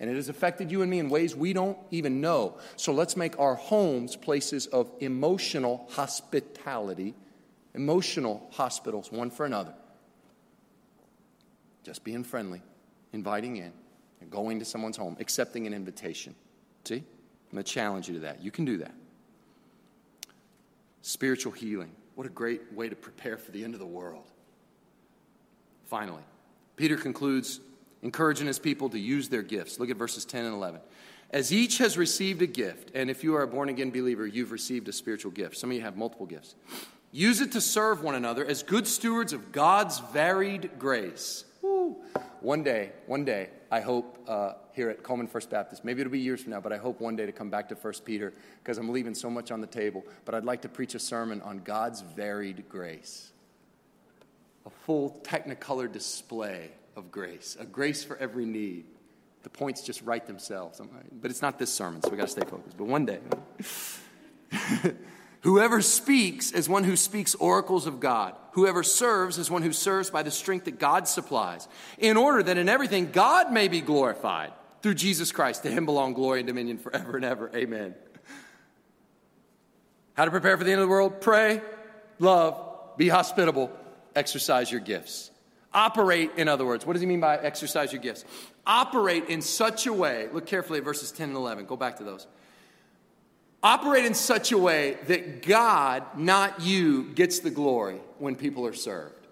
And 0.00 0.10
it 0.10 0.16
has 0.16 0.28
affected 0.28 0.70
you 0.72 0.82
and 0.82 0.90
me 0.90 0.98
in 0.98 1.08
ways 1.08 1.36
we 1.36 1.52
don't 1.52 1.78
even 1.90 2.20
know. 2.20 2.58
So 2.76 2.92
let's 2.92 3.16
make 3.16 3.38
our 3.38 3.54
homes 3.54 4.16
places 4.16 4.66
of 4.66 4.90
emotional 5.00 5.88
hospitality, 5.92 7.14
emotional 7.74 8.48
hospitals, 8.52 9.12
one 9.12 9.30
for 9.30 9.46
another. 9.46 9.74
Just 11.84 12.02
being 12.02 12.24
friendly, 12.24 12.62
inviting 13.12 13.56
in, 13.56 13.72
and 14.20 14.30
going 14.30 14.58
to 14.58 14.64
someone's 14.64 14.96
home, 14.96 15.16
accepting 15.20 15.66
an 15.66 15.74
invitation. 15.74 16.34
See? 16.84 16.96
I'm 16.96 17.02
going 17.52 17.64
to 17.64 17.70
challenge 17.70 18.08
you 18.08 18.14
to 18.14 18.20
that. 18.20 18.42
You 18.42 18.50
can 18.50 18.64
do 18.64 18.78
that. 18.78 18.94
Spiritual 21.02 21.52
healing. 21.52 21.92
What 22.16 22.26
a 22.26 22.30
great 22.30 22.72
way 22.72 22.88
to 22.88 22.96
prepare 22.96 23.36
for 23.36 23.52
the 23.52 23.62
end 23.62 23.74
of 23.74 23.80
the 23.80 23.86
world. 23.86 24.24
Finally, 25.84 26.22
Peter 26.76 26.96
concludes 26.96 27.60
encouraging 28.04 28.46
his 28.46 28.58
people 28.58 28.90
to 28.90 28.98
use 28.98 29.28
their 29.28 29.42
gifts. 29.42 29.80
Look 29.80 29.90
at 29.90 29.96
verses 29.96 30.24
10 30.24 30.44
and 30.44 30.54
11. 30.54 30.80
As 31.30 31.52
each 31.52 31.78
has 31.78 31.98
received 31.98 32.42
a 32.42 32.46
gift, 32.46 32.92
and 32.94 33.10
if 33.10 33.24
you 33.24 33.34
are 33.34 33.42
a 33.42 33.46
born 33.48 33.68
again 33.68 33.90
believer, 33.90 34.26
you've 34.26 34.52
received 34.52 34.86
a 34.86 34.92
spiritual 34.92 35.32
gift. 35.32 35.56
Some 35.56 35.70
of 35.70 35.76
you 35.76 35.82
have 35.82 35.96
multiple 35.96 36.26
gifts. 36.26 36.54
Use 37.10 37.40
it 37.40 37.52
to 37.52 37.60
serve 37.60 38.02
one 38.02 38.14
another 38.14 38.44
as 38.44 38.62
good 38.62 38.86
stewards 38.86 39.32
of 39.32 39.52
God's 39.52 39.98
varied 40.12 40.70
grace. 40.78 41.44
Woo. 41.62 41.96
One 42.40 42.62
day, 42.62 42.92
one 43.06 43.24
day, 43.24 43.48
I 43.70 43.80
hope 43.80 44.18
uh, 44.28 44.52
here 44.74 44.90
at 44.90 45.02
Coleman 45.02 45.26
First 45.26 45.48
Baptist, 45.48 45.84
maybe 45.84 46.02
it'll 46.02 46.12
be 46.12 46.20
years 46.20 46.42
from 46.42 46.52
now, 46.52 46.60
but 46.60 46.72
I 46.72 46.76
hope 46.76 47.00
one 47.00 47.16
day 47.16 47.24
to 47.24 47.32
come 47.32 47.48
back 47.48 47.70
to 47.70 47.76
First 47.76 48.04
Peter 48.04 48.34
because 48.62 48.76
I'm 48.76 48.90
leaving 48.90 49.14
so 49.14 49.30
much 49.30 49.50
on 49.50 49.62
the 49.62 49.66
table. 49.66 50.04
But 50.26 50.34
I'd 50.34 50.44
like 50.44 50.62
to 50.62 50.68
preach 50.68 50.94
a 50.94 50.98
sermon 50.98 51.40
on 51.40 51.60
God's 51.60 52.02
varied 52.02 52.68
grace, 52.68 53.32
a 54.66 54.70
full 54.70 55.20
technicolor 55.24 55.90
display 55.90 56.70
of 56.96 57.10
grace, 57.10 57.56
a 57.58 57.64
grace 57.64 58.04
for 58.04 58.16
every 58.16 58.46
need. 58.46 58.86
The 59.42 59.50
points 59.50 59.82
just 59.82 60.02
write 60.02 60.26
themselves. 60.26 60.80
But 61.12 61.30
it's 61.30 61.42
not 61.42 61.58
this 61.58 61.72
sermon, 61.72 62.02
so 62.02 62.10
we 62.10 62.16
got 62.16 62.24
to 62.24 62.32
stay 62.32 62.46
focused. 62.46 62.76
But 62.78 62.86
one 62.86 63.04
day, 63.04 63.20
whoever 65.42 65.82
speaks 65.82 66.50
is 66.50 66.68
one 66.68 66.84
who 66.84 66.96
speaks 66.96 67.34
oracles 67.34 67.86
of 67.86 68.00
God. 68.00 68.34
Whoever 68.52 68.82
serves 68.82 69.36
is 69.36 69.50
one 69.50 69.62
who 69.62 69.72
serves 69.72 70.08
by 70.08 70.22
the 70.22 70.30
strength 70.30 70.64
that 70.64 70.78
God 70.78 71.06
supplies, 71.06 71.68
in 71.98 72.16
order 72.16 72.42
that 72.42 72.56
in 72.56 72.68
everything 72.70 73.10
God 73.10 73.52
may 73.52 73.68
be 73.68 73.82
glorified 73.82 74.52
through 74.80 74.94
Jesus 74.94 75.30
Christ. 75.30 75.64
To 75.64 75.70
him 75.70 75.84
belong 75.84 76.14
glory 76.14 76.40
and 76.40 76.46
dominion 76.46 76.78
forever 76.78 77.16
and 77.16 77.24
ever. 77.24 77.50
Amen. 77.54 77.94
How 80.14 80.24
to 80.24 80.30
prepare 80.30 80.56
for 80.56 80.64
the 80.64 80.70
end 80.70 80.80
of 80.80 80.86
the 80.86 80.90
world? 80.90 81.20
Pray, 81.20 81.60
love, 82.18 82.96
be 82.96 83.08
hospitable, 83.08 83.70
exercise 84.14 84.70
your 84.70 84.80
gifts. 84.80 85.30
Operate, 85.74 86.30
in 86.36 86.46
other 86.46 86.64
words, 86.64 86.86
what 86.86 86.92
does 86.92 87.02
he 87.02 87.06
mean 87.06 87.20
by 87.20 87.36
exercise 87.36 87.92
your 87.92 88.00
gifts? 88.00 88.24
Operate 88.66 89.28
in 89.28 89.42
such 89.42 89.86
a 89.86 89.92
way, 89.92 90.28
look 90.32 90.46
carefully 90.46 90.78
at 90.78 90.84
verses 90.84 91.10
10 91.10 91.30
and 91.30 91.36
11, 91.36 91.66
go 91.66 91.76
back 91.76 91.96
to 91.98 92.04
those. 92.04 92.26
operate 93.62 94.04
in 94.04 94.14
such 94.14 94.52
a 94.52 94.58
way 94.58 94.98
that 95.08 95.42
God, 95.42 96.04
not 96.16 96.60
you, 96.60 97.04
gets 97.14 97.40
the 97.40 97.50
glory 97.50 97.98
when 98.18 98.36
people 98.36 98.66
are 98.66 98.74
served. 98.74 99.26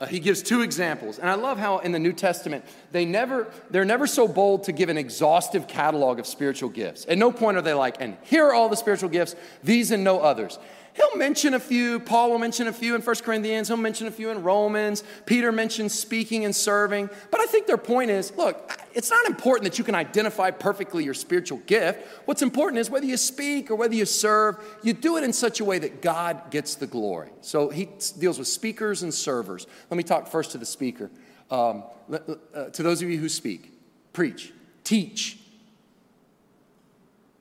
Uh, 0.00 0.06
he 0.06 0.20
gives 0.20 0.42
two 0.42 0.60
examples. 0.60 1.18
And 1.18 1.30
I 1.30 1.34
love 1.34 1.56
how 1.56 1.78
in 1.78 1.92
the 1.92 1.98
New 1.98 2.12
Testament, 2.12 2.64
they 2.92 3.04
never, 3.04 3.50
they're 3.70 3.84
never 3.84 4.06
so 4.06 4.28
bold 4.28 4.64
to 4.64 4.72
give 4.72 4.88
an 4.88 4.98
exhaustive 4.98 5.66
catalog 5.66 6.18
of 6.18 6.26
spiritual 6.26 6.68
gifts. 6.68 7.06
At 7.08 7.16
no 7.16 7.32
point 7.32 7.56
are 7.56 7.62
they 7.62 7.74
like, 7.74 7.96
and 8.00 8.16
here 8.22 8.44
are 8.46 8.54
all 8.54 8.68
the 8.68 8.76
spiritual 8.76 9.08
gifts, 9.08 9.34
these 9.62 9.92
and 9.92 10.04
no 10.04 10.20
others. 10.20 10.58
He'll 10.94 11.16
mention 11.16 11.54
a 11.54 11.60
few. 11.60 11.98
Paul 11.98 12.30
will 12.30 12.38
mention 12.38 12.68
a 12.68 12.72
few 12.72 12.94
in 12.94 13.02
1 13.02 13.16
Corinthians. 13.16 13.66
He'll 13.66 13.76
mention 13.76 14.06
a 14.06 14.12
few 14.12 14.30
in 14.30 14.44
Romans. 14.44 15.02
Peter 15.26 15.50
mentions 15.50 15.92
speaking 15.92 16.44
and 16.44 16.54
serving. 16.54 17.10
But 17.32 17.40
I 17.40 17.46
think 17.46 17.66
their 17.66 17.76
point 17.76 18.10
is 18.10 18.32
look, 18.36 18.72
it's 18.94 19.10
not 19.10 19.26
important 19.26 19.64
that 19.64 19.76
you 19.76 19.82
can 19.82 19.96
identify 19.96 20.52
perfectly 20.52 21.04
your 21.04 21.14
spiritual 21.14 21.58
gift. 21.66 22.06
What's 22.26 22.42
important 22.42 22.78
is 22.78 22.90
whether 22.90 23.06
you 23.06 23.16
speak 23.16 23.72
or 23.72 23.74
whether 23.74 23.94
you 23.94 24.06
serve, 24.06 24.56
you 24.84 24.92
do 24.92 25.16
it 25.16 25.24
in 25.24 25.32
such 25.32 25.58
a 25.58 25.64
way 25.64 25.80
that 25.80 26.00
God 26.00 26.52
gets 26.52 26.76
the 26.76 26.86
glory. 26.86 27.30
So 27.40 27.70
he 27.70 27.88
deals 28.18 28.38
with 28.38 28.46
speakers 28.46 29.02
and 29.02 29.12
servers. 29.12 29.66
Let 29.90 29.96
me 29.96 30.04
talk 30.04 30.28
first 30.28 30.52
to 30.52 30.58
the 30.58 30.66
speaker. 30.66 31.10
Um, 31.50 31.82
uh, 32.10 32.64
to 32.70 32.82
those 32.84 33.02
of 33.02 33.10
you 33.10 33.18
who 33.18 33.28
speak, 33.28 33.72
preach, 34.12 34.52
teach. 34.84 35.38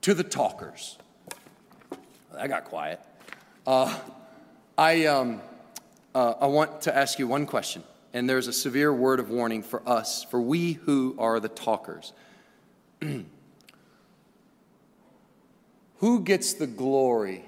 To 0.01 0.13
the 0.13 0.23
talkers. 0.23 0.97
I 2.37 2.47
got 2.47 2.65
quiet. 2.65 2.99
Uh, 3.65 3.97
I, 4.77 5.05
um, 5.05 5.41
uh, 6.13 6.33
I 6.41 6.47
want 6.47 6.81
to 6.81 6.93
ask 6.93 7.17
you 7.17 7.29
one 7.29 7.45
question, 7.45 7.81
and 8.11 8.29
there's 8.29 8.47
a 8.47 8.53
severe 8.53 8.93
word 8.93 9.21
of 9.21 9.29
warning 9.29 9.63
for 9.63 9.81
us, 9.87 10.25
for 10.25 10.41
we 10.41 10.73
who 10.73 11.15
are 11.17 11.39
the 11.39 11.47
talkers. 11.47 12.11
who 15.99 16.19
gets 16.19 16.53
the 16.55 16.67
glory 16.67 17.45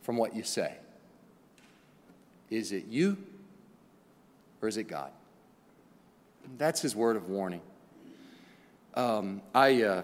from 0.00 0.16
what 0.16 0.34
you 0.34 0.44
say? 0.44 0.76
Is 2.48 2.72
it 2.72 2.86
you 2.86 3.18
or 4.62 4.68
is 4.68 4.78
it 4.78 4.84
God? 4.84 5.10
That's 6.56 6.80
his 6.80 6.96
word 6.96 7.16
of 7.16 7.28
warning. 7.28 7.60
Um, 8.94 9.42
I. 9.54 9.82
Uh, 9.82 10.02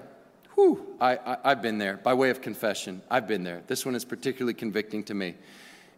Whew, 0.59 0.97
I, 1.01 1.38
have 1.44 1.62
been 1.62 1.79
there. 1.79 1.99
By 1.99 2.14
way 2.14 2.31
of 2.31 2.42
confession, 2.42 3.01
I've 3.09 3.29
been 3.29 3.44
there. 3.44 3.62
This 3.68 3.87
one 3.87 3.94
is 3.94 4.05
particularly 4.05 4.55
convicting 4.55 5.05
to 5.05 5.14
me. 5.14 5.37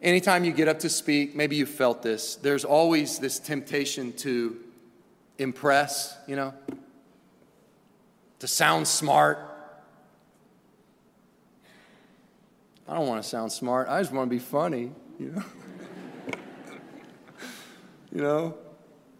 Anytime 0.02 0.44
you 0.44 0.52
get 0.52 0.68
up 0.68 0.80
to 0.80 0.90
speak, 0.90 1.34
maybe 1.34 1.56
you 1.56 1.64
felt 1.64 2.02
this, 2.02 2.36
there's 2.36 2.62
always 2.62 3.18
this 3.18 3.38
temptation 3.38 4.12
to 4.18 4.58
impress, 5.38 6.14
you 6.26 6.36
know, 6.36 6.52
to 8.40 8.46
sound 8.46 8.86
smart. 8.86 9.38
I 12.86 12.96
don't 12.96 13.08
want 13.08 13.22
to 13.22 13.26
sound 13.26 13.50
smart. 13.52 13.88
I 13.88 13.98
just 14.02 14.12
want 14.12 14.28
to 14.28 14.36
be 14.36 14.40
funny, 14.40 14.92
you 15.18 15.30
know. 15.30 15.44
you 18.12 18.20
know, 18.20 18.58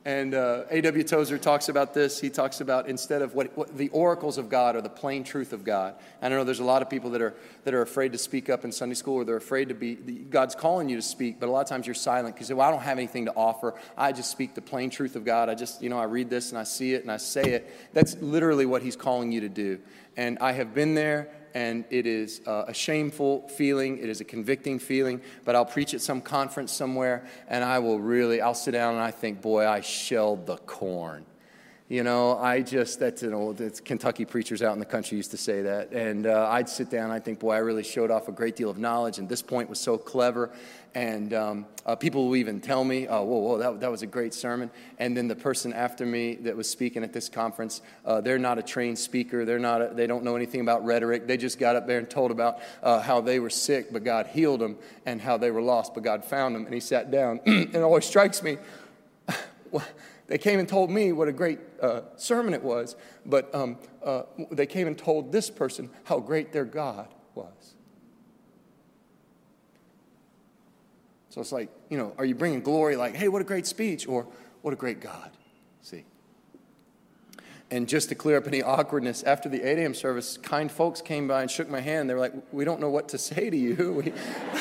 and 0.04 0.34
uh, 0.34 0.64
A.W. 0.70 1.04
Tozer 1.04 1.36
talks 1.36 1.68
about 1.68 1.92
this. 1.92 2.18
He 2.18 2.30
talks 2.30 2.62
about 2.62 2.88
instead 2.88 3.20
of 3.20 3.34
what, 3.34 3.54
what, 3.54 3.76
the 3.76 3.90
oracles 3.90 4.38
of 4.38 4.48
God 4.48 4.74
or 4.74 4.80
the 4.80 4.88
plain 4.88 5.24
truth 5.24 5.52
of 5.52 5.62
God. 5.62 5.94
I 6.22 6.30
know 6.30 6.42
there's 6.42 6.60
a 6.60 6.64
lot 6.64 6.80
of 6.80 6.88
people 6.88 7.10
that 7.10 7.20
are, 7.20 7.34
that 7.64 7.74
are 7.74 7.82
afraid 7.82 8.12
to 8.12 8.18
speak 8.18 8.48
up 8.48 8.64
in 8.64 8.72
Sunday 8.72 8.94
school 8.94 9.16
or 9.16 9.24
they're 9.24 9.36
afraid 9.36 9.68
to 9.68 9.74
be, 9.74 9.96
God's 9.96 10.54
calling 10.54 10.88
you 10.88 10.96
to 10.96 11.02
speak, 11.02 11.38
but 11.38 11.50
a 11.50 11.52
lot 11.52 11.60
of 11.60 11.66
times 11.66 11.86
you're 11.86 11.94
silent 11.94 12.34
because 12.34 12.48
you 12.48 12.54
say, 12.54 12.58
well, 12.58 12.68
I 12.68 12.70
don't 12.70 12.80
have 12.80 12.96
anything 12.96 13.26
to 13.26 13.34
offer. 13.34 13.74
I 13.94 14.12
just 14.12 14.30
speak 14.30 14.54
the 14.54 14.62
plain 14.62 14.88
truth 14.88 15.16
of 15.16 15.26
God. 15.26 15.50
I 15.50 15.54
just, 15.54 15.82
you 15.82 15.90
know, 15.90 15.98
I 15.98 16.04
read 16.04 16.30
this 16.30 16.48
and 16.48 16.58
I 16.58 16.64
see 16.64 16.94
it 16.94 17.02
and 17.02 17.12
I 17.12 17.18
say 17.18 17.42
it. 17.42 17.70
That's 17.92 18.16
literally 18.22 18.64
what 18.64 18.82
He's 18.82 18.96
calling 18.96 19.32
you 19.32 19.42
to 19.42 19.50
do. 19.50 19.80
And 20.16 20.38
I 20.38 20.52
have 20.52 20.74
been 20.74 20.94
there 20.94 21.28
and 21.54 21.84
it 21.90 22.06
is 22.06 22.40
uh, 22.46 22.64
a 22.68 22.74
shameful 22.74 23.48
feeling. 23.48 23.98
It 23.98 24.08
is 24.08 24.20
a 24.20 24.24
convicting 24.24 24.78
feeling. 24.78 25.20
But 25.44 25.56
I'll 25.56 25.64
preach 25.64 25.94
at 25.94 26.00
some 26.00 26.20
conference 26.20 26.72
somewhere, 26.72 27.26
and 27.48 27.64
I 27.64 27.78
will 27.78 28.00
really, 28.00 28.40
I'll 28.40 28.54
sit 28.54 28.72
down 28.72 28.94
and 28.94 29.02
I 29.02 29.10
think, 29.10 29.42
boy, 29.42 29.66
I 29.66 29.80
shelled 29.80 30.46
the 30.46 30.56
corn. 30.56 31.24
You 31.90 32.04
know, 32.04 32.38
I 32.38 32.60
just, 32.62 33.00
that's 33.00 33.24
an 33.24 33.34
old, 33.34 33.60
it's 33.60 33.80
Kentucky 33.80 34.24
preachers 34.24 34.62
out 34.62 34.74
in 34.74 34.78
the 34.78 34.84
country 34.84 35.16
used 35.16 35.32
to 35.32 35.36
say 35.36 35.62
that. 35.62 35.90
And 35.90 36.24
uh, 36.24 36.48
I'd 36.48 36.68
sit 36.68 36.88
down 36.88 37.10
I 37.10 37.18
think, 37.18 37.40
boy, 37.40 37.54
I 37.54 37.58
really 37.58 37.82
showed 37.82 38.12
off 38.12 38.28
a 38.28 38.32
great 38.32 38.54
deal 38.54 38.70
of 38.70 38.78
knowledge, 38.78 39.18
and 39.18 39.28
this 39.28 39.42
point 39.42 39.68
was 39.68 39.80
so 39.80 39.98
clever. 39.98 40.50
And 40.94 41.32
um, 41.34 41.66
uh, 41.86 41.94
people 41.94 42.26
will 42.26 42.36
even 42.36 42.60
tell 42.60 42.82
me, 42.82 43.06
oh, 43.06 43.22
whoa, 43.22 43.38
whoa, 43.38 43.58
that, 43.58 43.80
that 43.80 43.90
was 43.90 44.02
a 44.02 44.06
great 44.06 44.34
sermon. 44.34 44.70
And 44.98 45.16
then 45.16 45.28
the 45.28 45.36
person 45.36 45.72
after 45.72 46.04
me 46.04 46.34
that 46.36 46.56
was 46.56 46.68
speaking 46.68 47.04
at 47.04 47.12
this 47.12 47.28
conference, 47.28 47.80
uh, 48.04 48.20
they're 48.20 48.38
not 48.38 48.58
a 48.58 48.62
trained 48.62 48.98
speaker. 48.98 49.44
They're 49.44 49.60
not 49.60 49.82
a, 49.82 49.94
they 49.94 50.08
don't 50.08 50.24
know 50.24 50.34
anything 50.34 50.60
about 50.60 50.84
rhetoric. 50.84 51.28
They 51.28 51.36
just 51.36 51.58
got 51.58 51.76
up 51.76 51.86
there 51.86 51.98
and 51.98 52.10
told 52.10 52.32
about 52.32 52.58
uh, 52.82 53.00
how 53.00 53.20
they 53.20 53.38
were 53.38 53.50
sick, 53.50 53.92
but 53.92 54.02
God 54.02 54.26
healed 54.26 54.60
them, 54.60 54.78
and 55.06 55.20
how 55.20 55.36
they 55.36 55.50
were 55.50 55.62
lost, 55.62 55.94
but 55.94 56.02
God 56.02 56.24
found 56.24 56.54
them. 56.54 56.64
And 56.64 56.74
he 56.74 56.80
sat 56.80 57.10
down. 57.10 57.40
and 57.46 57.74
it 57.74 57.82
always 57.82 58.04
strikes 58.04 58.42
me. 58.42 58.58
They 60.30 60.38
came 60.38 60.60
and 60.60 60.68
told 60.68 60.92
me 60.92 61.10
what 61.10 61.26
a 61.26 61.32
great 61.32 61.58
uh, 61.82 62.02
sermon 62.14 62.54
it 62.54 62.62
was, 62.62 62.94
but 63.26 63.52
um, 63.52 63.78
uh, 64.04 64.22
they 64.52 64.64
came 64.64 64.86
and 64.86 64.96
told 64.96 65.32
this 65.32 65.50
person 65.50 65.90
how 66.04 66.20
great 66.20 66.52
their 66.52 66.64
God 66.64 67.08
was. 67.34 67.74
So 71.30 71.40
it's 71.40 71.52
like, 71.52 71.70
you 71.88 71.96
know, 71.96 72.12
are 72.18 72.24
you 72.24 72.34
bringing 72.34 72.60
glory 72.60 72.96
like, 72.96 73.14
hey, 73.14 73.28
what 73.28 73.40
a 73.40 73.44
great 73.44 73.66
speech, 73.66 74.06
or 74.06 74.26
what 74.62 74.74
a 74.74 74.76
great 74.76 75.00
God? 75.00 75.30
See? 75.80 76.04
And 77.70 77.88
just 77.88 78.08
to 78.08 78.16
clear 78.16 78.36
up 78.36 78.48
any 78.48 78.62
awkwardness, 78.62 79.22
after 79.22 79.48
the 79.48 79.62
8 79.62 79.78
a.m. 79.78 79.94
service, 79.94 80.36
kind 80.36 80.70
folks 80.70 81.00
came 81.00 81.28
by 81.28 81.42
and 81.42 81.50
shook 81.50 81.70
my 81.70 81.80
hand. 81.80 82.10
They 82.10 82.14
were 82.14 82.20
like, 82.20 82.34
we 82.50 82.64
don't 82.64 82.80
know 82.80 82.90
what 82.90 83.10
to 83.10 83.18
say 83.18 83.48
to 83.48 83.56
you. 83.56 83.92
We, 84.04 84.12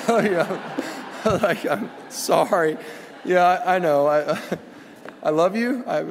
know, 0.29 0.61
like, 1.41 1.65
I'm 1.65 1.89
sorry. 2.09 2.77
Yeah, 3.25 3.43
I, 3.43 3.75
I 3.75 3.79
know. 3.79 4.07
I, 4.07 4.39
I 5.23 5.31
love 5.31 5.55
you. 5.55 5.83
I, 5.87 6.05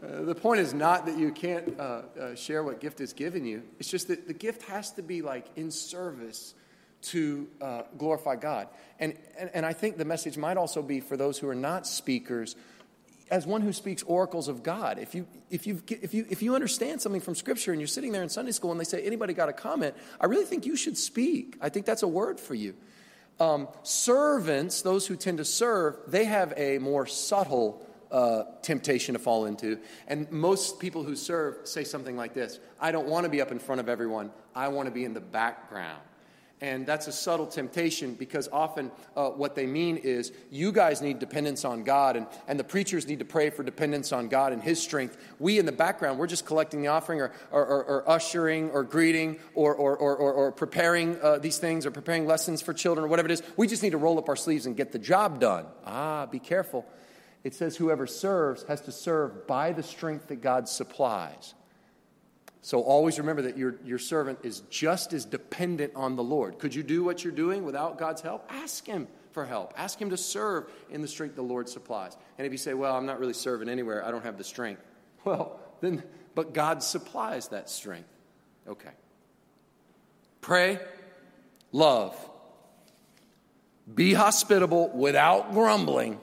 the 0.00 0.34
point 0.34 0.60
is 0.60 0.74
not 0.74 1.06
that 1.06 1.16
you 1.16 1.30
can't 1.30 1.78
uh, 1.78 2.02
uh, 2.20 2.34
share 2.34 2.64
what 2.64 2.80
gift 2.80 3.00
is 3.00 3.12
given 3.12 3.44
you. 3.44 3.62
It's 3.78 3.88
just 3.88 4.08
that 4.08 4.26
the 4.26 4.34
gift 4.34 4.62
has 4.62 4.90
to 4.92 5.02
be 5.02 5.22
like 5.22 5.46
in 5.54 5.70
service 5.70 6.54
to 7.02 7.46
uh, 7.60 7.82
glorify 7.98 8.36
God. 8.36 8.68
And, 8.98 9.16
and, 9.38 9.50
and 9.54 9.66
I 9.66 9.72
think 9.72 9.96
the 9.96 10.04
message 10.04 10.36
might 10.36 10.56
also 10.56 10.82
be 10.82 11.00
for 11.00 11.16
those 11.16 11.38
who 11.38 11.48
are 11.48 11.54
not 11.54 11.86
speakers, 11.86 12.56
as 13.30 13.46
one 13.46 13.60
who 13.60 13.72
speaks 13.72 14.02
oracles 14.04 14.48
of 14.48 14.62
God. 14.62 14.98
If 14.98 15.14
you, 15.14 15.26
if, 15.50 15.66
you 15.66 15.82
if, 15.88 16.14
you, 16.14 16.26
if 16.30 16.42
you 16.42 16.54
understand 16.54 17.00
something 17.00 17.20
from 17.20 17.34
Scripture 17.34 17.72
and 17.72 17.80
you're 17.80 17.88
sitting 17.88 18.12
there 18.12 18.22
in 18.22 18.28
Sunday 18.28 18.52
school 18.52 18.70
and 18.70 18.80
they 18.80 18.84
say, 18.84 19.02
anybody 19.02 19.34
got 19.34 19.48
a 19.48 19.52
comment, 19.52 19.94
I 20.20 20.26
really 20.26 20.44
think 20.44 20.66
you 20.66 20.76
should 20.76 20.96
speak. 20.96 21.56
I 21.60 21.68
think 21.68 21.86
that's 21.86 22.02
a 22.02 22.08
word 22.08 22.38
for 22.40 22.54
you. 22.54 22.74
Um, 23.38 23.68
servants, 23.82 24.82
those 24.82 25.06
who 25.06 25.16
tend 25.16 25.38
to 25.38 25.44
serve, 25.44 25.96
they 26.06 26.24
have 26.24 26.54
a 26.56 26.78
more 26.78 27.06
subtle 27.06 27.86
uh, 28.10 28.44
temptation 28.62 29.14
to 29.14 29.18
fall 29.18 29.46
into. 29.46 29.78
And 30.06 30.30
most 30.30 30.78
people 30.78 31.02
who 31.02 31.16
serve 31.16 31.66
say 31.66 31.84
something 31.84 32.16
like 32.16 32.34
this 32.34 32.60
I 32.80 32.92
don't 32.92 33.08
want 33.08 33.24
to 33.24 33.30
be 33.30 33.40
up 33.40 33.50
in 33.50 33.58
front 33.58 33.80
of 33.80 33.88
everyone, 33.88 34.30
I 34.54 34.68
want 34.68 34.86
to 34.86 34.92
be 34.92 35.04
in 35.04 35.12
the 35.12 35.20
background. 35.20 36.00
And 36.62 36.86
that's 36.86 37.06
a 37.06 37.12
subtle 37.12 37.46
temptation 37.46 38.14
because 38.14 38.48
often 38.50 38.90
uh, 39.14 39.28
what 39.28 39.54
they 39.54 39.66
mean 39.66 39.98
is 39.98 40.32
you 40.50 40.72
guys 40.72 41.02
need 41.02 41.18
dependence 41.18 41.66
on 41.66 41.84
God, 41.84 42.16
and, 42.16 42.26
and 42.48 42.58
the 42.58 42.64
preachers 42.64 43.06
need 43.06 43.18
to 43.18 43.26
pray 43.26 43.50
for 43.50 43.62
dependence 43.62 44.10
on 44.10 44.28
God 44.28 44.54
and 44.54 44.62
His 44.62 44.82
strength. 44.82 45.18
We 45.38 45.58
in 45.58 45.66
the 45.66 45.72
background, 45.72 46.18
we're 46.18 46.26
just 46.26 46.46
collecting 46.46 46.80
the 46.80 46.88
offering 46.88 47.20
or, 47.20 47.32
or, 47.50 47.66
or, 47.66 47.84
or 47.84 48.10
ushering 48.10 48.70
or 48.70 48.84
greeting 48.84 49.38
or, 49.54 49.74
or, 49.74 49.98
or, 49.98 50.16
or 50.16 50.52
preparing 50.52 51.20
uh, 51.20 51.38
these 51.38 51.58
things 51.58 51.84
or 51.84 51.90
preparing 51.90 52.26
lessons 52.26 52.62
for 52.62 52.72
children 52.72 53.04
or 53.04 53.08
whatever 53.08 53.28
it 53.28 53.32
is. 53.32 53.42
We 53.58 53.66
just 53.66 53.82
need 53.82 53.90
to 53.90 53.98
roll 53.98 54.16
up 54.16 54.30
our 54.30 54.36
sleeves 54.36 54.64
and 54.64 54.74
get 54.74 54.92
the 54.92 54.98
job 54.98 55.40
done. 55.40 55.66
Ah, 55.84 56.24
be 56.24 56.38
careful. 56.38 56.86
It 57.44 57.54
says, 57.54 57.76
whoever 57.76 58.06
serves 58.06 58.62
has 58.64 58.80
to 58.82 58.92
serve 58.92 59.46
by 59.46 59.72
the 59.72 59.82
strength 59.82 60.28
that 60.28 60.40
God 60.40 60.70
supplies. 60.70 61.54
So 62.66 62.80
always 62.80 63.20
remember 63.20 63.42
that 63.42 63.56
your, 63.56 63.76
your 63.84 64.00
servant 64.00 64.40
is 64.42 64.62
just 64.70 65.12
as 65.12 65.24
dependent 65.24 65.92
on 65.94 66.16
the 66.16 66.24
Lord. 66.24 66.58
Could 66.58 66.74
you 66.74 66.82
do 66.82 67.04
what 67.04 67.22
you're 67.22 67.32
doing 67.32 67.64
without 67.64 67.96
God's 67.96 68.22
help? 68.22 68.44
Ask 68.48 68.84
Him 68.84 69.06
for 69.30 69.46
help. 69.46 69.72
Ask 69.76 70.00
Him 70.00 70.10
to 70.10 70.16
serve 70.16 70.68
in 70.90 71.00
the 71.00 71.06
strength 71.06 71.36
the 71.36 71.42
Lord 71.42 71.68
supplies. 71.68 72.16
And 72.36 72.44
if 72.44 72.50
you 72.50 72.58
say, 72.58 72.74
Well, 72.74 72.96
I'm 72.96 73.06
not 73.06 73.20
really 73.20 73.34
serving 73.34 73.68
anywhere, 73.68 74.04
I 74.04 74.10
don't 74.10 74.24
have 74.24 74.36
the 74.36 74.42
strength. 74.42 74.82
Well, 75.24 75.60
then, 75.80 76.02
but 76.34 76.54
God 76.54 76.82
supplies 76.82 77.48
that 77.48 77.70
strength. 77.70 78.08
Okay. 78.66 78.90
Pray, 80.40 80.80
love, 81.70 82.16
be 83.92 84.12
hospitable 84.12 84.88
without 84.88 85.52
grumbling, 85.52 86.18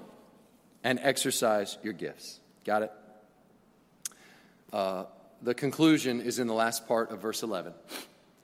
and 0.83 0.99
exercise 1.01 1.77
your 1.83 1.93
gifts. 1.93 2.41
Got 2.65 2.83
it? 2.83 2.91
Uh, 4.73 5.05
the 5.43 5.53
conclusion 5.53 6.21
is 6.21 6.39
in 6.39 6.47
the 6.47 6.53
last 6.53 6.87
part 6.87 7.11
of 7.11 7.19
verse 7.19 7.43
11. 7.43 7.73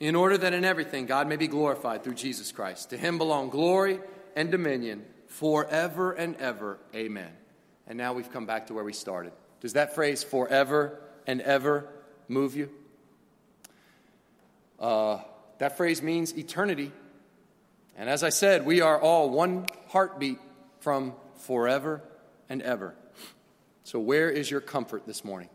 In 0.02 0.16
order 0.16 0.38
that 0.38 0.54
in 0.54 0.66
everything 0.66 1.06
God 1.06 1.28
may 1.28 1.38
be 1.38 1.48
glorified 1.48 2.04
through 2.04 2.16
Jesus 2.16 2.52
Christ. 2.52 2.90
To 2.90 2.98
him 2.98 3.18
belong 3.18 3.50
glory 3.50 4.00
and 4.36 4.52
dominion 4.52 5.06
forever 5.28 6.12
and 6.12 6.36
ever. 6.38 6.78
Amen. 6.94 7.32
And 7.88 7.98
now 7.98 8.14
we've 8.14 8.32
come 8.32 8.46
back 8.46 8.68
to 8.68 8.74
where 8.74 8.84
we 8.84 8.94
started. 8.94 9.32
Does 9.62 9.74
that 9.74 9.96
phrase 9.96 10.24
forever 10.24 11.00
and 11.26 11.42
ever 11.42 11.88
move 12.28 12.56
you? 12.56 12.70
Uh, 14.80 15.20
that 15.58 15.78
phrase 15.78 16.02
means 16.02 16.38
eternity. 16.38 16.92
And 17.98 18.10
as 18.10 18.24
I 18.24 18.30
said, 18.30 18.66
we 18.66 18.82
are 18.82 19.00
all 19.00 19.30
one 19.30 19.68
heartbeat 19.90 20.40
from 20.80 21.14
forever 21.36 22.02
and 22.48 22.62
ever. 22.62 22.96
So, 23.84 24.00
where 24.00 24.30
is 24.30 24.50
your 24.50 24.62
comfort 24.62 25.06
this 25.06 25.26
morning? 25.26 25.50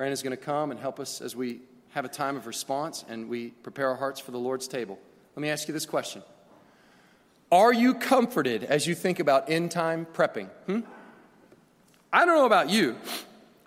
Brandon's 0.00 0.22
going 0.22 0.34
to 0.34 0.42
come 0.42 0.70
and 0.70 0.80
help 0.80 0.98
us 0.98 1.20
as 1.20 1.36
we 1.36 1.60
have 1.90 2.06
a 2.06 2.08
time 2.08 2.38
of 2.38 2.46
response 2.46 3.04
and 3.10 3.28
we 3.28 3.48
prepare 3.48 3.90
our 3.90 3.96
hearts 3.96 4.18
for 4.18 4.30
the 4.30 4.38
Lord's 4.38 4.66
table. 4.66 4.98
Let 5.36 5.42
me 5.42 5.50
ask 5.50 5.68
you 5.68 5.74
this 5.74 5.84
question 5.84 6.22
Are 7.52 7.70
you 7.70 7.92
comforted 7.92 8.64
as 8.64 8.86
you 8.86 8.94
think 8.94 9.20
about 9.20 9.50
end 9.50 9.72
time 9.72 10.06
prepping? 10.10 10.48
Hmm? 10.64 10.80
I 12.10 12.24
don't 12.24 12.34
know 12.34 12.46
about 12.46 12.70
you. 12.70 12.96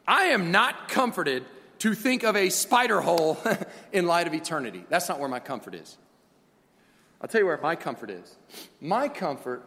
I 0.08 0.24
am 0.30 0.50
not 0.50 0.90
comforted 0.90 1.46
to 1.78 1.94
think 1.94 2.24
of 2.24 2.36
a 2.36 2.50
spider 2.50 3.00
hole 3.00 3.38
in 3.92 4.08
light 4.08 4.26
of 4.26 4.34
eternity. 4.34 4.86
That's 4.90 5.08
not 5.08 5.20
where 5.20 5.30
my 5.30 5.40
comfort 5.40 5.76
is. 5.76 6.00
I'll 7.22 7.28
tell 7.28 7.42
you 7.42 7.46
where 7.46 7.60
my 7.62 7.76
comfort 7.76 8.10
is. 8.10 8.36
My 8.82 9.08
comfort 9.08 9.62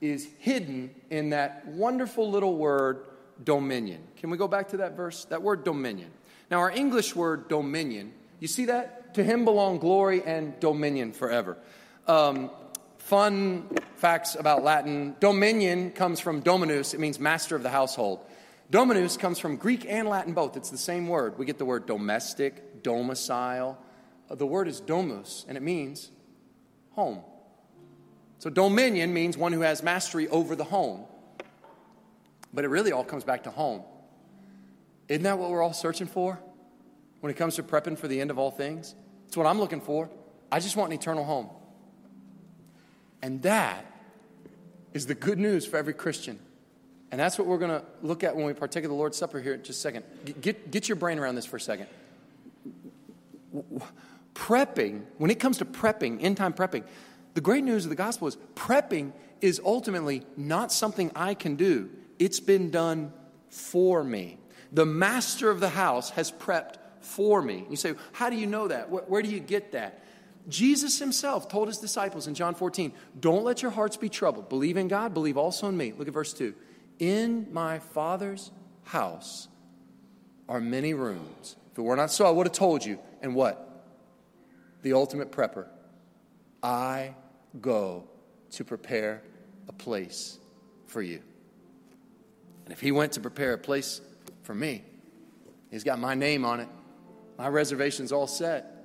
is 0.00 0.28
hidden 0.40 0.96
in 1.10 1.30
that 1.30 1.64
wonderful 1.68 2.28
little 2.28 2.56
word, 2.56 3.04
dominion. 3.42 4.02
Can 4.16 4.30
we 4.30 4.36
go 4.36 4.48
back 4.48 4.68
to 4.68 4.78
that 4.78 4.96
verse? 4.96 5.24
That 5.26 5.42
word, 5.42 5.64
dominion. 5.64 6.10
Now, 6.50 6.58
our 6.58 6.70
English 6.70 7.14
word, 7.14 7.48
dominion, 7.48 8.12
you 8.40 8.48
see 8.48 8.66
that? 8.66 9.14
To 9.14 9.24
him 9.24 9.44
belong 9.44 9.78
glory 9.78 10.22
and 10.22 10.58
dominion 10.60 11.12
forever. 11.12 11.58
Um, 12.06 12.50
fun 12.98 13.68
facts 13.96 14.34
about 14.34 14.62
Latin 14.62 15.16
dominion 15.20 15.90
comes 15.90 16.20
from 16.20 16.40
dominus, 16.40 16.94
it 16.94 17.00
means 17.00 17.18
master 17.18 17.56
of 17.56 17.62
the 17.62 17.70
household. 17.70 18.24
Dominus 18.70 19.16
comes 19.16 19.38
from 19.38 19.56
Greek 19.56 19.86
and 19.88 20.08
Latin 20.08 20.34
both. 20.34 20.56
It's 20.56 20.68
the 20.68 20.76
same 20.76 21.08
word. 21.08 21.38
We 21.38 21.46
get 21.46 21.56
the 21.56 21.64
word 21.64 21.86
domestic, 21.86 22.82
domicile. 22.82 23.78
The 24.30 24.46
word 24.46 24.68
is 24.68 24.80
domus, 24.80 25.46
and 25.48 25.56
it 25.56 25.62
means 25.62 26.10
home. 26.90 27.22
So, 28.40 28.50
dominion 28.50 29.14
means 29.14 29.38
one 29.38 29.52
who 29.52 29.62
has 29.62 29.82
mastery 29.82 30.28
over 30.28 30.54
the 30.54 30.64
home. 30.64 31.06
But 32.52 32.64
it 32.64 32.68
really 32.68 32.92
all 32.92 33.04
comes 33.04 33.24
back 33.24 33.44
to 33.44 33.50
home. 33.50 33.82
Isn't 35.08 35.22
that 35.22 35.38
what 35.38 35.50
we're 35.50 35.62
all 35.62 35.72
searching 35.72 36.06
for 36.06 36.38
when 37.20 37.30
it 37.30 37.36
comes 37.36 37.56
to 37.56 37.62
prepping 37.62 37.98
for 37.98 38.08
the 38.08 38.20
end 38.20 38.30
of 38.30 38.38
all 38.38 38.50
things? 38.50 38.94
It's 39.26 39.36
what 39.36 39.46
I'm 39.46 39.58
looking 39.58 39.80
for. 39.80 40.08
I 40.50 40.60
just 40.60 40.76
want 40.76 40.92
an 40.92 40.98
eternal 40.98 41.24
home. 41.24 41.48
And 43.22 43.42
that 43.42 43.84
is 44.94 45.06
the 45.06 45.14
good 45.14 45.38
news 45.38 45.66
for 45.66 45.76
every 45.76 45.94
Christian. 45.94 46.38
And 47.10 47.20
that's 47.20 47.38
what 47.38 47.46
we're 47.46 47.58
going 47.58 47.70
to 47.70 47.84
look 48.02 48.22
at 48.24 48.36
when 48.36 48.44
we 48.44 48.52
partake 48.52 48.84
of 48.84 48.90
the 48.90 48.96
Lord's 48.96 49.16
Supper 49.16 49.40
here 49.40 49.54
in 49.54 49.62
just 49.62 49.78
a 49.78 49.82
second. 49.82 50.04
Get, 50.40 50.70
get 50.70 50.88
your 50.88 50.96
brain 50.96 51.18
around 51.18 51.34
this 51.34 51.46
for 51.46 51.56
a 51.56 51.60
second 51.60 51.88
prepping, 54.34 55.02
when 55.18 55.30
it 55.30 55.40
comes 55.40 55.58
to 55.58 55.64
prepping, 55.64 56.22
end 56.22 56.36
time 56.36 56.52
prepping, 56.52 56.84
the 57.34 57.40
great 57.40 57.64
news 57.64 57.84
of 57.84 57.90
the 57.90 57.96
gospel 57.96 58.28
is 58.28 58.36
prepping 58.54 59.12
is 59.40 59.60
ultimately 59.64 60.22
not 60.36 60.72
something 60.72 61.10
I 61.14 61.34
can 61.34 61.56
do, 61.56 61.90
it's 62.18 62.40
been 62.40 62.70
done 62.70 63.12
for 63.50 64.02
me. 64.04 64.38
The 64.72 64.86
master 64.86 65.50
of 65.50 65.60
the 65.60 65.68
house 65.68 66.10
has 66.10 66.30
prepped 66.30 66.76
for 67.00 67.40
me. 67.40 67.66
You 67.70 67.76
say, 67.76 67.94
How 68.12 68.30
do 68.30 68.36
you 68.36 68.46
know 68.46 68.68
that? 68.68 68.90
Where, 68.90 69.02
where 69.04 69.22
do 69.22 69.28
you 69.28 69.40
get 69.40 69.72
that? 69.72 70.04
Jesus 70.48 70.98
himself 70.98 71.48
told 71.48 71.68
his 71.68 71.78
disciples 71.78 72.26
in 72.26 72.34
John 72.34 72.54
14, 72.54 72.92
Don't 73.18 73.44
let 73.44 73.62
your 73.62 73.70
hearts 73.70 73.96
be 73.96 74.08
troubled. 74.08 74.48
Believe 74.48 74.76
in 74.76 74.88
God, 74.88 75.14
believe 75.14 75.36
also 75.36 75.68
in 75.68 75.76
me. 75.76 75.92
Look 75.96 76.08
at 76.08 76.14
verse 76.14 76.32
2. 76.32 76.54
In 76.98 77.48
my 77.52 77.78
Father's 77.78 78.50
house 78.84 79.48
are 80.48 80.60
many 80.60 80.94
rooms. 80.94 81.56
If 81.72 81.78
it 81.78 81.82
were 81.82 81.96
not 81.96 82.10
so, 82.10 82.26
I 82.26 82.30
would 82.30 82.46
have 82.46 82.54
told 82.54 82.84
you. 82.84 82.98
And 83.22 83.34
what? 83.34 83.68
the 84.82 84.92
ultimate 84.92 85.32
prepper. 85.32 85.66
I 86.62 87.14
go 87.60 88.04
to 88.52 88.64
prepare 88.64 89.22
a 89.68 89.72
place 89.72 90.38
for 90.86 91.02
you. 91.02 91.20
And 92.68 92.74
if 92.74 92.82
he 92.82 92.92
went 92.92 93.12
to 93.12 93.20
prepare 93.20 93.54
a 93.54 93.58
place 93.58 94.02
for 94.42 94.54
me, 94.54 94.82
he's 95.70 95.84
got 95.84 95.98
my 95.98 96.14
name 96.14 96.44
on 96.44 96.60
it. 96.60 96.68
My 97.38 97.48
reservation's 97.48 98.12
all 98.12 98.26
set. 98.26 98.84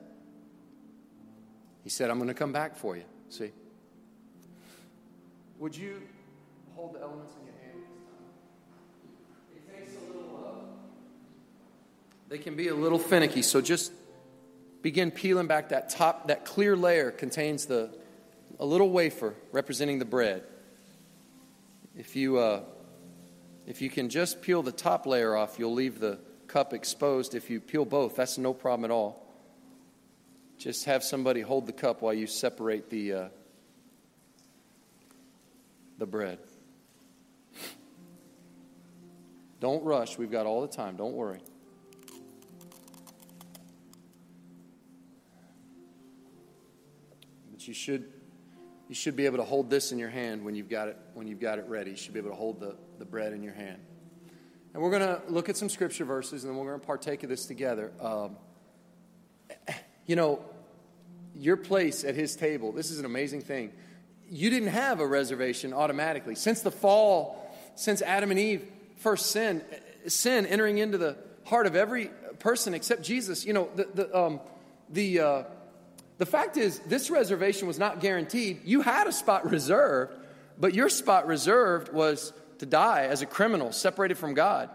He 1.84 1.90
said, 1.90 2.10
I'm 2.10 2.18
going 2.18 2.30
to 2.30 2.34
come 2.34 2.54
back 2.54 2.78
for 2.78 2.96
you. 2.96 3.04
See? 3.28 3.52
Would 5.60 5.76
you 5.76 6.02
hold 6.78 6.96
the 6.96 7.02
elements 7.02 7.34
in 7.38 7.46
your 7.46 7.56
hand 7.62 7.84
this 7.84 9.68
time? 9.68 9.84
It 9.84 9.86
takes 9.86 9.98
a 9.98 10.08
little, 10.08 10.46
uh, 10.48 10.66
they 12.30 12.38
can 12.38 12.56
be 12.56 12.70
a 12.70 12.76
little 12.76 13.00
finicky, 13.00 13.42
so 13.42 13.60
just 13.60 13.92
begin 14.82 15.12
peeling 15.12 15.48
back 15.48 15.68
that 15.70 15.90
top, 15.90 16.30
that 16.30 16.46
clear 16.46 16.78
layer 16.78 17.12
contains 17.12 17.66
the, 17.66 17.94
a 18.62 18.66
little 18.66 18.92
wafer 18.92 19.34
representing 19.52 20.00
the 20.00 20.06
bread. 20.06 20.44
If 21.98 22.16
you, 22.16 22.38
uh, 22.38 22.62
if 23.66 23.82
you 23.82 23.90
can 23.90 24.10
just 24.10 24.42
peel 24.42 24.62
the 24.62 24.72
top 24.72 25.06
layer 25.06 25.36
off, 25.36 25.58
you'll 25.58 25.74
leave 25.74 26.00
the 26.00 26.20
cup 26.48 26.74
exposed. 26.74 27.36
If 27.36 27.50
you 27.50 27.60
peel 27.60 27.86
both, 27.86 28.16
that's 28.16 28.38
no 28.38 28.54
problem 28.54 28.86
at 28.90 28.94
all. 28.94 29.26
Just 30.58 30.86
have 30.86 31.04
somebody 31.04 31.42
hold 31.42 31.66
the 31.66 31.74
cup 31.74 32.02
while 32.02 32.14
you 32.14 32.28
separate 32.28 32.90
the, 32.90 33.14
uh, 33.14 33.28
the 35.98 36.06
bread. 36.06 36.40
Don't 39.60 39.84
rush. 39.84 40.18
We've 40.18 40.32
got 40.32 40.46
all 40.46 40.62
the 40.62 40.68
time. 40.68 40.98
Don't 40.98 41.14
worry. 41.14 41.40
you 47.68 47.74
should 47.74 48.06
you 48.90 48.96
should 48.96 49.16
be 49.16 49.26
able 49.26 49.38
to 49.38 49.44
hold 49.44 49.70
this 49.70 49.92
in 49.92 50.00
your 50.00 50.10
hand 50.10 50.44
when 50.44 50.56
you've 50.56 50.70
got 50.70 50.88
it 50.88 50.98
when 51.14 51.28
you've 51.28 51.40
got 51.40 51.60
it 51.60 51.66
ready. 51.68 51.92
You 51.92 51.98
should 51.98 52.14
be 52.14 52.20
able 52.20 52.32
to 52.32 52.36
hold 52.36 52.60
the, 52.60 52.76
the 53.04 53.10
bread 53.10 53.34
in 53.34 53.44
your 53.44 53.54
hand. 53.54 53.82
And 54.74 54.82
we're 54.82 54.90
going 54.90 55.02
to 55.02 55.22
look 55.28 55.50
at 55.50 55.58
some 55.58 55.68
scripture 55.68 56.06
verses, 56.06 56.46
and 56.46 56.52
then 56.52 56.58
we're 56.58 56.70
going 56.70 56.80
to 56.80 56.88
partake 56.88 57.24
of 57.24 57.30
this 57.30 57.46
together. 57.46 57.92
Um, 58.00 58.38
you 60.06 60.16
know, 60.16 60.40
your 61.36 61.58
place 61.58 62.06
at 62.06 62.16
his 62.16 62.38
table. 62.38 62.72
This 62.72 62.92
is 62.92 63.00
an 63.00 63.06
amazing 63.06 63.42
thing. 63.42 63.74
You 64.30 64.50
didn't 64.50 64.70
have 64.70 65.02
a 65.02 65.06
reservation 65.06 65.74
automatically 65.74 66.36
since 66.36 66.62
the 66.62 66.72
fall, 66.72 67.54
since 67.76 68.02
Adam 68.02 68.32
and 68.32 68.40
Eve 68.40 68.66
first 68.96 69.32
sin, 69.32 69.62
sin 70.08 70.46
entering 70.46 70.78
into 70.78 70.98
the 70.98 71.18
heart 71.44 71.68
of 71.68 71.76
every 71.76 72.10
person 72.40 72.74
except 72.74 73.04
Jesus. 73.04 73.46
You 73.46 73.52
know, 73.52 73.70
the 73.76 73.88
the 73.94 74.18
um, 74.18 74.40
the 74.90 75.20
uh, 75.20 75.44
the 76.20 76.26
fact 76.26 76.56
is, 76.56 76.80
this 76.80 77.10
reservation 77.10 77.68
was 77.68 77.78
not 77.78 78.00
guaranteed. 78.00 78.62
You 78.64 78.80
had 78.80 79.08
a 79.08 79.12
spot 79.12 79.52
reserved, 79.52 80.16
but 80.58 80.74
your 80.74 80.88
spot 80.88 81.28
reserved 81.28 81.92
was 81.92 82.32
to 82.64 82.70
die 82.70 83.08
as 83.08 83.22
a 83.22 83.26
criminal, 83.26 83.74
separated 83.74 84.18
from 84.18 84.34
God, 84.34 84.70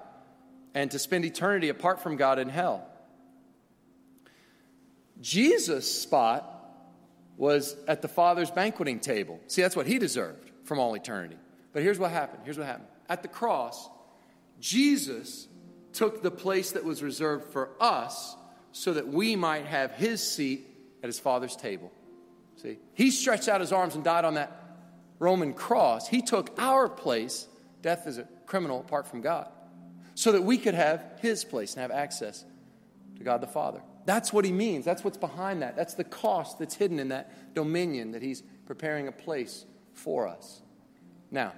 and 0.74 0.91
to 0.91 0.99
spend 0.99 1.24
eternity 1.24 1.70
apart 1.70 2.01
from 2.01 2.16
God 2.16 2.39
in 2.39 2.51
hell. 2.51 2.86
Jesus' 5.22 6.03
spot 6.03 6.45
was 7.39 7.74
at 7.86 8.03
the 8.03 8.09
Father's 8.09 8.51
banqueting 8.51 9.01
table. 9.01 9.41
See, 9.47 9.62
that's 9.62 9.74
what 9.74 9.86
he 9.86 9.99
deserved 9.99 10.51
from 10.64 10.78
all 10.78 10.95
eternity. 10.95 11.39
But 11.72 11.82
here's 11.82 11.99
what 11.99 12.11
happened. 12.11 12.43
Here's 12.45 12.59
what 12.59 12.66
happened. 12.66 12.89
At 13.09 13.22
the 13.22 13.28
cross, 13.28 13.89
Jesus 14.61 15.49
took 15.95 16.22
the 16.22 16.30
place 16.30 16.72
that 16.72 16.84
was 16.84 17.03
reserved 17.03 17.53
for 17.53 17.70
us 17.80 18.36
so 18.72 18.93
that 18.93 19.09
we 19.09 19.34
might 19.34 19.64
have 19.64 19.93
his 19.93 20.22
seat 20.22 20.66
at 21.03 21.07
his 21.07 21.18
father's 21.18 21.57
table. 21.57 21.91
See, 22.57 22.76
he 22.93 23.11
stretched 23.11 23.49
out 23.49 23.62
his 23.62 23.72
arms 23.72 23.95
and 23.95 24.05
died 24.05 24.26
on 24.26 24.34
that 24.34 24.53
Roman 25.18 25.53
cross. 25.53 26.07
He 26.07 26.22
took 26.22 26.51
our 26.59 26.89
place, 26.89 27.47
death 27.83 28.07
is 28.07 28.18
a 28.18 28.29
criminal 28.47 28.81
apart 28.81 29.07
from 29.07 29.20
God, 29.20 29.49
so 30.14 30.33
that 30.33 30.43
we 30.43 30.59
could 30.59 30.74
have 30.74 31.05
his 31.20 31.45
place 31.45 31.74
and 31.74 31.83
have 31.83 31.91
access 31.91 32.45
to 33.16 33.24
God 33.24 33.41
the 33.41 33.47
Father. 33.47 33.81
That's 34.05 34.33
what 34.33 34.45
he 34.45 34.53
means. 34.53 34.85
That's 34.85 35.05
what's 35.05 35.18
behind 35.18 35.62
that. 35.62 35.76
That's 35.76 35.95
the 35.95 36.05
cost 36.05 36.59
that's 36.59 36.74
hidden 36.74 36.99
in 36.99 37.09
that 37.09 37.55
dominion 37.55 38.12
that 38.12 38.22
he's 38.22 38.43
preparing 38.66 39.07
a 39.07 39.12
place 39.12 39.66
for 39.93 40.26
us. 40.26 40.62
Now, 41.31 41.53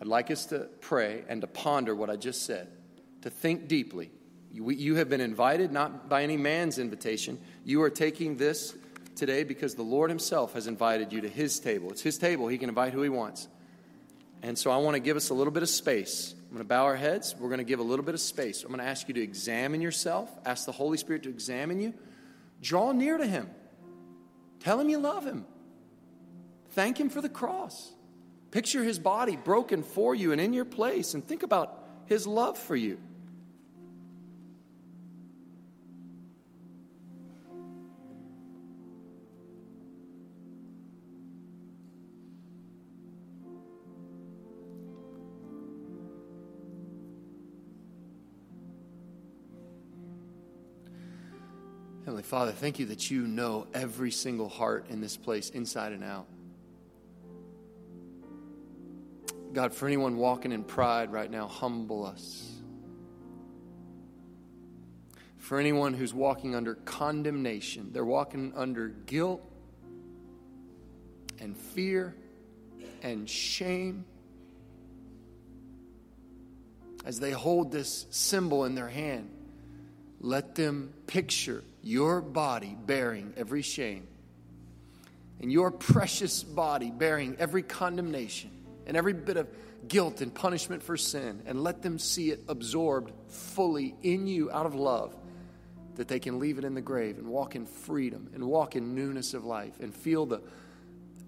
I'd 0.00 0.06
like 0.06 0.30
us 0.30 0.46
to 0.46 0.68
pray 0.80 1.24
and 1.28 1.40
to 1.40 1.46
ponder 1.46 1.94
what 1.94 2.10
I 2.10 2.16
just 2.16 2.44
said, 2.44 2.68
to 3.22 3.30
think 3.30 3.68
deeply 3.68 4.10
you, 4.54 4.70
you 4.70 4.94
have 4.94 5.08
been 5.08 5.20
invited, 5.20 5.72
not 5.72 6.08
by 6.08 6.22
any 6.22 6.36
man's 6.36 6.78
invitation. 6.78 7.40
You 7.64 7.82
are 7.82 7.90
taking 7.90 8.36
this 8.36 8.76
today 9.16 9.42
because 9.42 9.74
the 9.74 9.82
Lord 9.82 10.10
Himself 10.10 10.54
has 10.54 10.68
invited 10.68 11.12
you 11.12 11.20
to 11.22 11.28
His 11.28 11.58
table. 11.58 11.90
It's 11.90 12.02
His 12.02 12.18
table, 12.18 12.46
He 12.46 12.56
can 12.56 12.68
invite 12.68 12.92
who 12.92 13.02
He 13.02 13.08
wants. 13.08 13.48
And 14.44 14.58
so 14.58 14.70
I 14.70 14.76
want 14.76 14.94
to 14.94 15.00
give 15.00 15.16
us 15.16 15.30
a 15.30 15.34
little 15.34 15.50
bit 15.50 15.62
of 15.62 15.70
space. 15.70 16.34
I'm 16.38 16.50
going 16.50 16.58
to 16.58 16.68
bow 16.68 16.84
our 16.84 16.96
heads. 16.96 17.34
We're 17.38 17.48
going 17.48 17.58
to 17.60 17.64
give 17.64 17.78
a 17.78 17.82
little 17.82 18.04
bit 18.04 18.14
of 18.14 18.20
space. 18.20 18.62
I'm 18.62 18.68
going 18.68 18.78
to 18.78 18.84
ask 18.84 19.08
you 19.08 19.14
to 19.14 19.22
examine 19.22 19.80
yourself, 19.80 20.30
ask 20.44 20.66
the 20.66 20.72
Holy 20.72 20.98
Spirit 20.98 21.22
to 21.22 21.30
examine 21.30 21.80
you. 21.80 21.94
Draw 22.60 22.92
near 22.92 23.16
to 23.16 23.26
Him. 23.26 23.48
Tell 24.60 24.78
Him 24.78 24.90
you 24.90 24.98
love 24.98 25.24
Him. 25.24 25.46
Thank 26.72 27.00
Him 27.00 27.08
for 27.08 27.22
the 27.22 27.28
cross. 27.30 27.90
Picture 28.50 28.84
His 28.84 28.98
body 28.98 29.34
broken 29.34 29.82
for 29.82 30.14
you 30.14 30.32
and 30.32 30.40
in 30.42 30.52
your 30.52 30.66
place, 30.66 31.14
and 31.14 31.26
think 31.26 31.42
about 31.42 31.82
His 32.04 32.26
love 32.26 32.58
for 32.58 32.76
you. 32.76 32.98
Heavenly 52.14 52.30
Father, 52.30 52.52
thank 52.52 52.78
you 52.78 52.86
that 52.86 53.10
you 53.10 53.26
know 53.26 53.66
every 53.74 54.12
single 54.12 54.48
heart 54.48 54.86
in 54.88 55.00
this 55.00 55.16
place, 55.16 55.50
inside 55.50 55.90
and 55.90 56.04
out. 56.04 56.28
God, 59.52 59.74
for 59.74 59.88
anyone 59.88 60.16
walking 60.16 60.52
in 60.52 60.62
pride 60.62 61.10
right 61.10 61.28
now, 61.28 61.48
humble 61.48 62.06
us. 62.06 62.52
For 65.38 65.58
anyone 65.58 65.92
who's 65.92 66.14
walking 66.14 66.54
under 66.54 66.76
condemnation, 66.76 67.90
they're 67.92 68.04
walking 68.04 68.52
under 68.54 68.90
guilt 68.90 69.42
and 71.40 71.56
fear 71.56 72.14
and 73.02 73.28
shame 73.28 74.04
as 77.04 77.18
they 77.18 77.32
hold 77.32 77.72
this 77.72 78.06
symbol 78.10 78.66
in 78.66 78.76
their 78.76 78.88
hand, 78.88 79.32
let 80.24 80.54
them 80.54 80.90
picture 81.06 81.62
your 81.82 82.22
body 82.22 82.74
bearing 82.86 83.34
every 83.36 83.60
shame 83.60 84.06
and 85.38 85.52
your 85.52 85.70
precious 85.70 86.42
body 86.42 86.90
bearing 86.90 87.36
every 87.38 87.62
condemnation 87.62 88.50
and 88.86 88.96
every 88.96 89.12
bit 89.12 89.36
of 89.36 89.46
guilt 89.86 90.22
and 90.22 90.32
punishment 90.34 90.82
for 90.82 90.96
sin, 90.96 91.42
and 91.44 91.62
let 91.62 91.82
them 91.82 91.98
see 91.98 92.30
it 92.30 92.40
absorbed 92.48 93.12
fully 93.28 93.94
in 94.02 94.26
you 94.26 94.50
out 94.50 94.64
of 94.64 94.74
love, 94.74 95.14
that 95.96 96.08
they 96.08 96.18
can 96.18 96.38
leave 96.38 96.56
it 96.56 96.64
in 96.64 96.72
the 96.74 96.80
grave 96.80 97.18
and 97.18 97.26
walk 97.26 97.54
in 97.54 97.66
freedom 97.66 98.30
and 98.32 98.42
walk 98.42 98.76
in 98.76 98.94
newness 98.94 99.34
of 99.34 99.44
life 99.44 99.78
and 99.80 99.94
feel 99.94 100.24
the, 100.24 100.40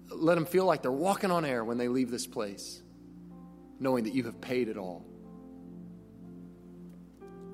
let 0.09 0.33
them 0.33 0.45
feel 0.45 0.65
like 0.65 0.81
they're 0.81 0.91
walking 0.91 1.29
on 1.29 1.45
air 1.45 1.63
when 1.63 1.77
they 1.77 1.87
leave 1.87 2.09
this 2.09 2.25
place, 2.25 2.81
knowing 3.79 4.05
that 4.05 4.15
you 4.15 4.23
have 4.23 4.41
paid 4.41 4.69
it 4.69 4.77
all. 4.77 5.05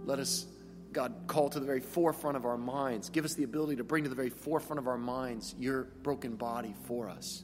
Let 0.06 0.20
us, 0.20 0.46
God, 0.94 1.14
call 1.28 1.50
to 1.50 1.60
the 1.60 1.66
very 1.66 1.80
forefront 1.80 2.38
of 2.38 2.46
our 2.46 2.58
minds. 2.58 3.10
Give 3.10 3.26
us 3.26 3.34
the 3.34 3.44
ability 3.44 3.78
to 3.78 3.84
bring 3.84 4.04
to 4.04 4.10
the 4.10 4.16
very 4.16 4.30
forefront 4.30 4.80
of 4.80 4.88
our 4.88 4.98
minds 4.98 5.56
your 5.58 5.84
broken 6.04 6.36
body 6.36 6.74
for 6.88 7.10
us. 7.10 7.44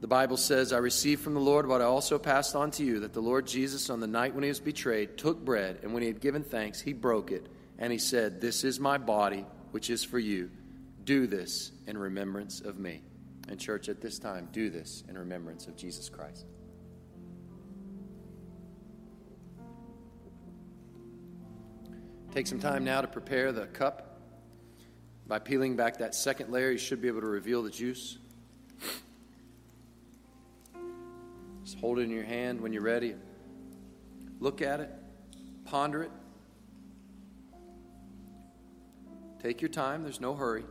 The 0.00 0.06
Bible 0.06 0.36
says, 0.36 0.72
I 0.72 0.78
received 0.78 1.22
from 1.22 1.34
the 1.34 1.40
Lord 1.40 1.66
what 1.66 1.80
I 1.80 1.86
also 1.86 2.18
passed 2.18 2.54
on 2.54 2.70
to 2.72 2.84
you 2.84 3.00
that 3.00 3.14
the 3.14 3.20
Lord 3.20 3.46
Jesus, 3.46 3.88
on 3.88 3.98
the 3.98 4.06
night 4.06 4.34
when 4.34 4.42
he 4.42 4.50
was 4.50 4.60
betrayed, 4.60 5.16
took 5.16 5.42
bread, 5.42 5.80
and 5.82 5.94
when 5.94 6.02
he 6.02 6.08
had 6.08 6.20
given 6.20 6.44
thanks, 6.44 6.80
he 6.80 6.92
broke 6.92 7.32
it, 7.32 7.46
and 7.78 7.90
he 7.90 7.98
said, 7.98 8.40
This 8.40 8.62
is 8.62 8.78
my 8.78 8.98
body, 8.98 9.46
which 9.70 9.88
is 9.88 10.04
for 10.04 10.18
you. 10.18 10.50
Do 11.04 11.26
this 11.26 11.72
in 11.86 11.96
remembrance 11.96 12.60
of 12.60 12.78
me. 12.78 13.02
And, 13.48 13.58
church, 13.58 13.88
at 13.88 14.00
this 14.00 14.18
time, 14.18 14.48
do 14.52 14.68
this 14.68 15.02
in 15.08 15.16
remembrance 15.16 15.66
of 15.66 15.76
Jesus 15.76 16.08
Christ. 16.08 16.44
Take 22.36 22.46
some 22.46 22.60
time 22.60 22.84
now 22.84 23.00
to 23.00 23.08
prepare 23.08 23.50
the 23.50 23.64
cup. 23.64 24.20
By 25.26 25.38
peeling 25.38 25.74
back 25.74 25.96
that 26.00 26.14
second 26.14 26.52
layer, 26.52 26.70
you 26.70 26.76
should 26.76 27.00
be 27.00 27.08
able 27.08 27.22
to 27.22 27.26
reveal 27.26 27.62
the 27.62 27.70
juice. 27.70 28.18
Just 31.64 31.78
hold 31.78 31.98
it 31.98 32.02
in 32.02 32.10
your 32.10 32.24
hand 32.24 32.60
when 32.60 32.74
you're 32.74 32.82
ready. 32.82 33.14
Look 34.38 34.60
at 34.60 34.80
it, 34.80 34.90
ponder 35.64 36.02
it. 36.02 36.10
Take 39.42 39.62
your 39.62 39.70
time, 39.70 40.02
there's 40.02 40.20
no 40.20 40.34
hurry. 40.34 40.64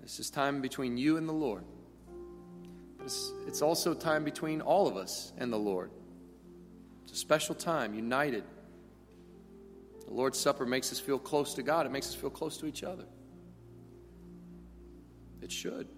This 0.00 0.20
is 0.20 0.30
time 0.30 0.62
between 0.62 0.96
you 0.96 1.16
and 1.16 1.28
the 1.28 1.32
Lord. 1.32 1.64
It's, 3.02 3.60
also 3.60 3.92
time 3.92 4.22
between 4.22 4.60
all 4.60 4.86
of 4.86 4.96
us 4.96 5.32
and 5.36 5.52
the 5.52 5.58
Lord. 5.58 5.90
It's 7.10 7.18
a 7.18 7.22
special 7.22 7.56
time, 7.56 7.92
united. 7.92 8.44
The 10.06 10.14
Lord's 10.14 10.38
Supper 10.38 10.64
makes 10.64 10.92
us 10.92 11.00
feel 11.00 11.18
close 11.18 11.54
to 11.54 11.62
God, 11.64 11.84
it 11.84 11.88
makes 11.90 12.06
us 12.06 12.14
feel 12.14 12.30
close 12.30 12.56
to 12.58 12.66
each 12.66 12.84
other. 12.84 13.04
It 15.42 15.50
should. 15.50 15.88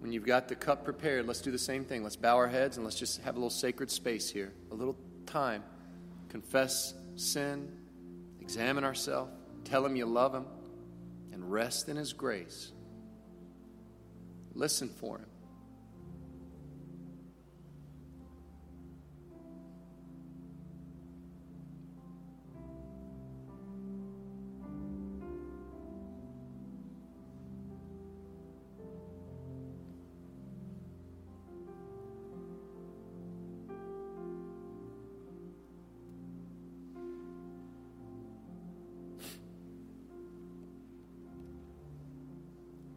When 0.00 0.12
you've 0.12 0.26
got 0.26 0.48
the 0.48 0.56
cup 0.56 0.84
prepared, 0.84 1.28
let's 1.28 1.40
do 1.40 1.52
the 1.52 1.58
same 1.58 1.84
thing. 1.84 2.02
Let's 2.02 2.16
bow 2.16 2.34
our 2.36 2.48
heads 2.48 2.76
and 2.76 2.84
let's 2.84 2.98
just 2.98 3.20
have 3.22 3.36
a 3.36 3.38
little 3.38 3.50
sacred 3.50 3.88
space 3.88 4.28
here, 4.28 4.52
a 4.72 4.74
little 4.74 4.96
time. 5.24 5.62
Confess 6.28 6.92
sin, 7.14 7.70
examine 8.40 8.82
ourselves, 8.82 9.30
tell 9.62 9.86
Him 9.86 9.94
you 9.94 10.06
love 10.06 10.34
Him, 10.34 10.46
and 11.32 11.52
rest 11.52 11.88
in 11.88 11.96
His 11.96 12.12
grace. 12.12 12.72
Listen 14.54 14.88
for 14.88 15.18
Him. 15.18 15.26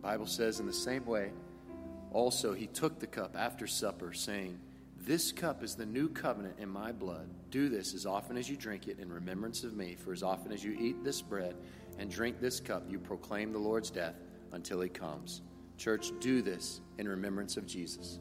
Bible 0.05 0.27
says 0.27 0.59
in 0.59 0.67
the 0.67 0.71
same 0.71 1.03
way, 1.03 1.31
also 2.11 2.53
he 2.53 2.67
took 2.67 2.99
the 2.99 3.07
cup 3.07 3.35
after 3.35 3.65
supper, 3.65 4.13
saying, 4.13 4.59
This 4.99 5.31
cup 5.31 5.63
is 5.63 5.73
the 5.73 5.87
new 5.87 6.09
covenant 6.09 6.59
in 6.59 6.69
my 6.69 6.91
blood. 6.91 7.27
Do 7.49 7.69
this 7.69 7.95
as 7.95 8.05
often 8.05 8.37
as 8.37 8.47
you 8.47 8.55
drink 8.55 8.87
it 8.87 8.99
in 8.99 9.11
remembrance 9.11 9.63
of 9.63 9.73
me. 9.73 9.95
For 9.95 10.13
as 10.13 10.21
often 10.21 10.51
as 10.51 10.63
you 10.63 10.77
eat 10.79 11.03
this 11.03 11.23
bread 11.23 11.55
and 11.97 12.11
drink 12.11 12.39
this 12.39 12.59
cup, 12.59 12.83
you 12.87 12.99
proclaim 12.99 13.51
the 13.51 13.57
Lord's 13.57 13.89
death 13.89 14.13
until 14.51 14.79
he 14.79 14.89
comes. 14.89 15.41
Church, 15.75 16.11
do 16.19 16.43
this 16.43 16.81
in 16.99 17.07
remembrance 17.07 17.57
of 17.57 17.65
Jesus. 17.65 18.19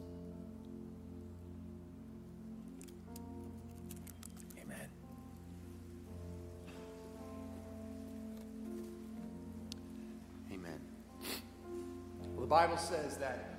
Bible 12.55 12.77
says 12.77 13.17
that 13.17 13.55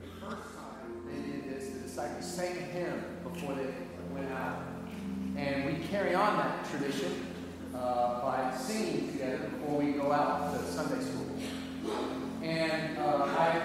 the 0.00 0.06
first 0.06 0.56
time 0.56 1.02
they 1.04 1.20
did 1.20 1.50
this, 1.50 1.68
the 1.68 1.80
disciples 1.80 2.24
sang 2.24 2.56
a 2.56 2.60
hymn 2.60 3.04
before 3.22 3.54
they 3.54 3.66
went 4.10 4.32
out. 4.32 4.62
And 5.36 5.66
we 5.66 5.86
carry 5.88 6.14
on 6.14 6.38
that 6.38 6.64
tradition 6.70 7.26
uh, 7.74 8.22
by 8.22 8.56
singing 8.56 9.12
together 9.12 9.36
before 9.36 9.82
we 9.82 9.92
go 9.92 10.12
out 10.12 10.58
to 10.58 10.64
Sunday 10.64 11.04
school. 11.04 11.26
And 12.42 12.96
uh, 12.96 13.24
I 13.38 13.60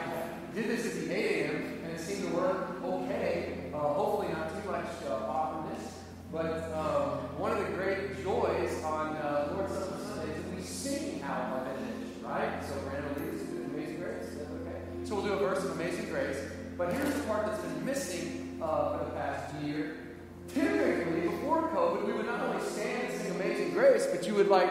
did 0.54 0.68
this 0.68 0.86
at 0.86 1.08
the 1.08 1.16
8 1.16 1.46
a.m. 1.46 1.80
and 1.86 1.94
it 1.94 2.00
seemed 2.02 2.28
to 2.28 2.36
work 2.36 2.84
okay. 2.84 3.72
Uh, 3.74 3.78
hopefully 3.78 4.34
not 4.34 4.50
too 4.62 4.70
much 4.70 4.86
uh, 5.08 5.14
awkwardness. 5.14 5.94
But 6.30 6.74
um, 6.74 7.40
one 7.40 7.54
of 7.54 7.60
the 7.60 7.72
great 7.72 8.22
joys 8.22 8.84
on 8.84 9.16
uh, 9.16 9.54
Lord's 9.56 9.76
Supper 9.76 9.98
Sunday 9.98 10.34
is 10.34 10.46
we 10.54 10.62
sing 10.62 11.22
out 11.22 11.54
our 11.54 11.64
benediction, 11.64 12.22
right? 12.22 12.62
So 12.68 12.76
randomly 12.92 13.22
so 15.12 15.18
we'll 15.18 15.26
do 15.26 15.31
a 15.31 15.31
verse 15.42 15.64
of 15.64 15.72
Amazing 15.72 16.10
Grace. 16.10 16.38
But 16.78 16.94
here's 16.94 17.14
the 17.14 17.24
part 17.24 17.46
that's 17.46 17.62
been 17.62 17.86
missing 17.86 18.60
uh, 18.62 18.98
for 18.98 19.06
the 19.06 19.12
past 19.12 19.54
year. 19.64 19.98
Typically, 20.54 21.22
before 21.22 21.70
COVID, 21.70 22.06
we 22.06 22.14
would 22.14 22.26
not 22.26 22.42
only 22.42 22.64
stand 22.70 23.12
and 23.12 23.22
sing 23.22 23.32
Amazing 23.36 23.72
Grace, 23.72 24.08
but 24.08 24.28
you 24.28 24.36
would 24.36 24.50
like 24.50 24.70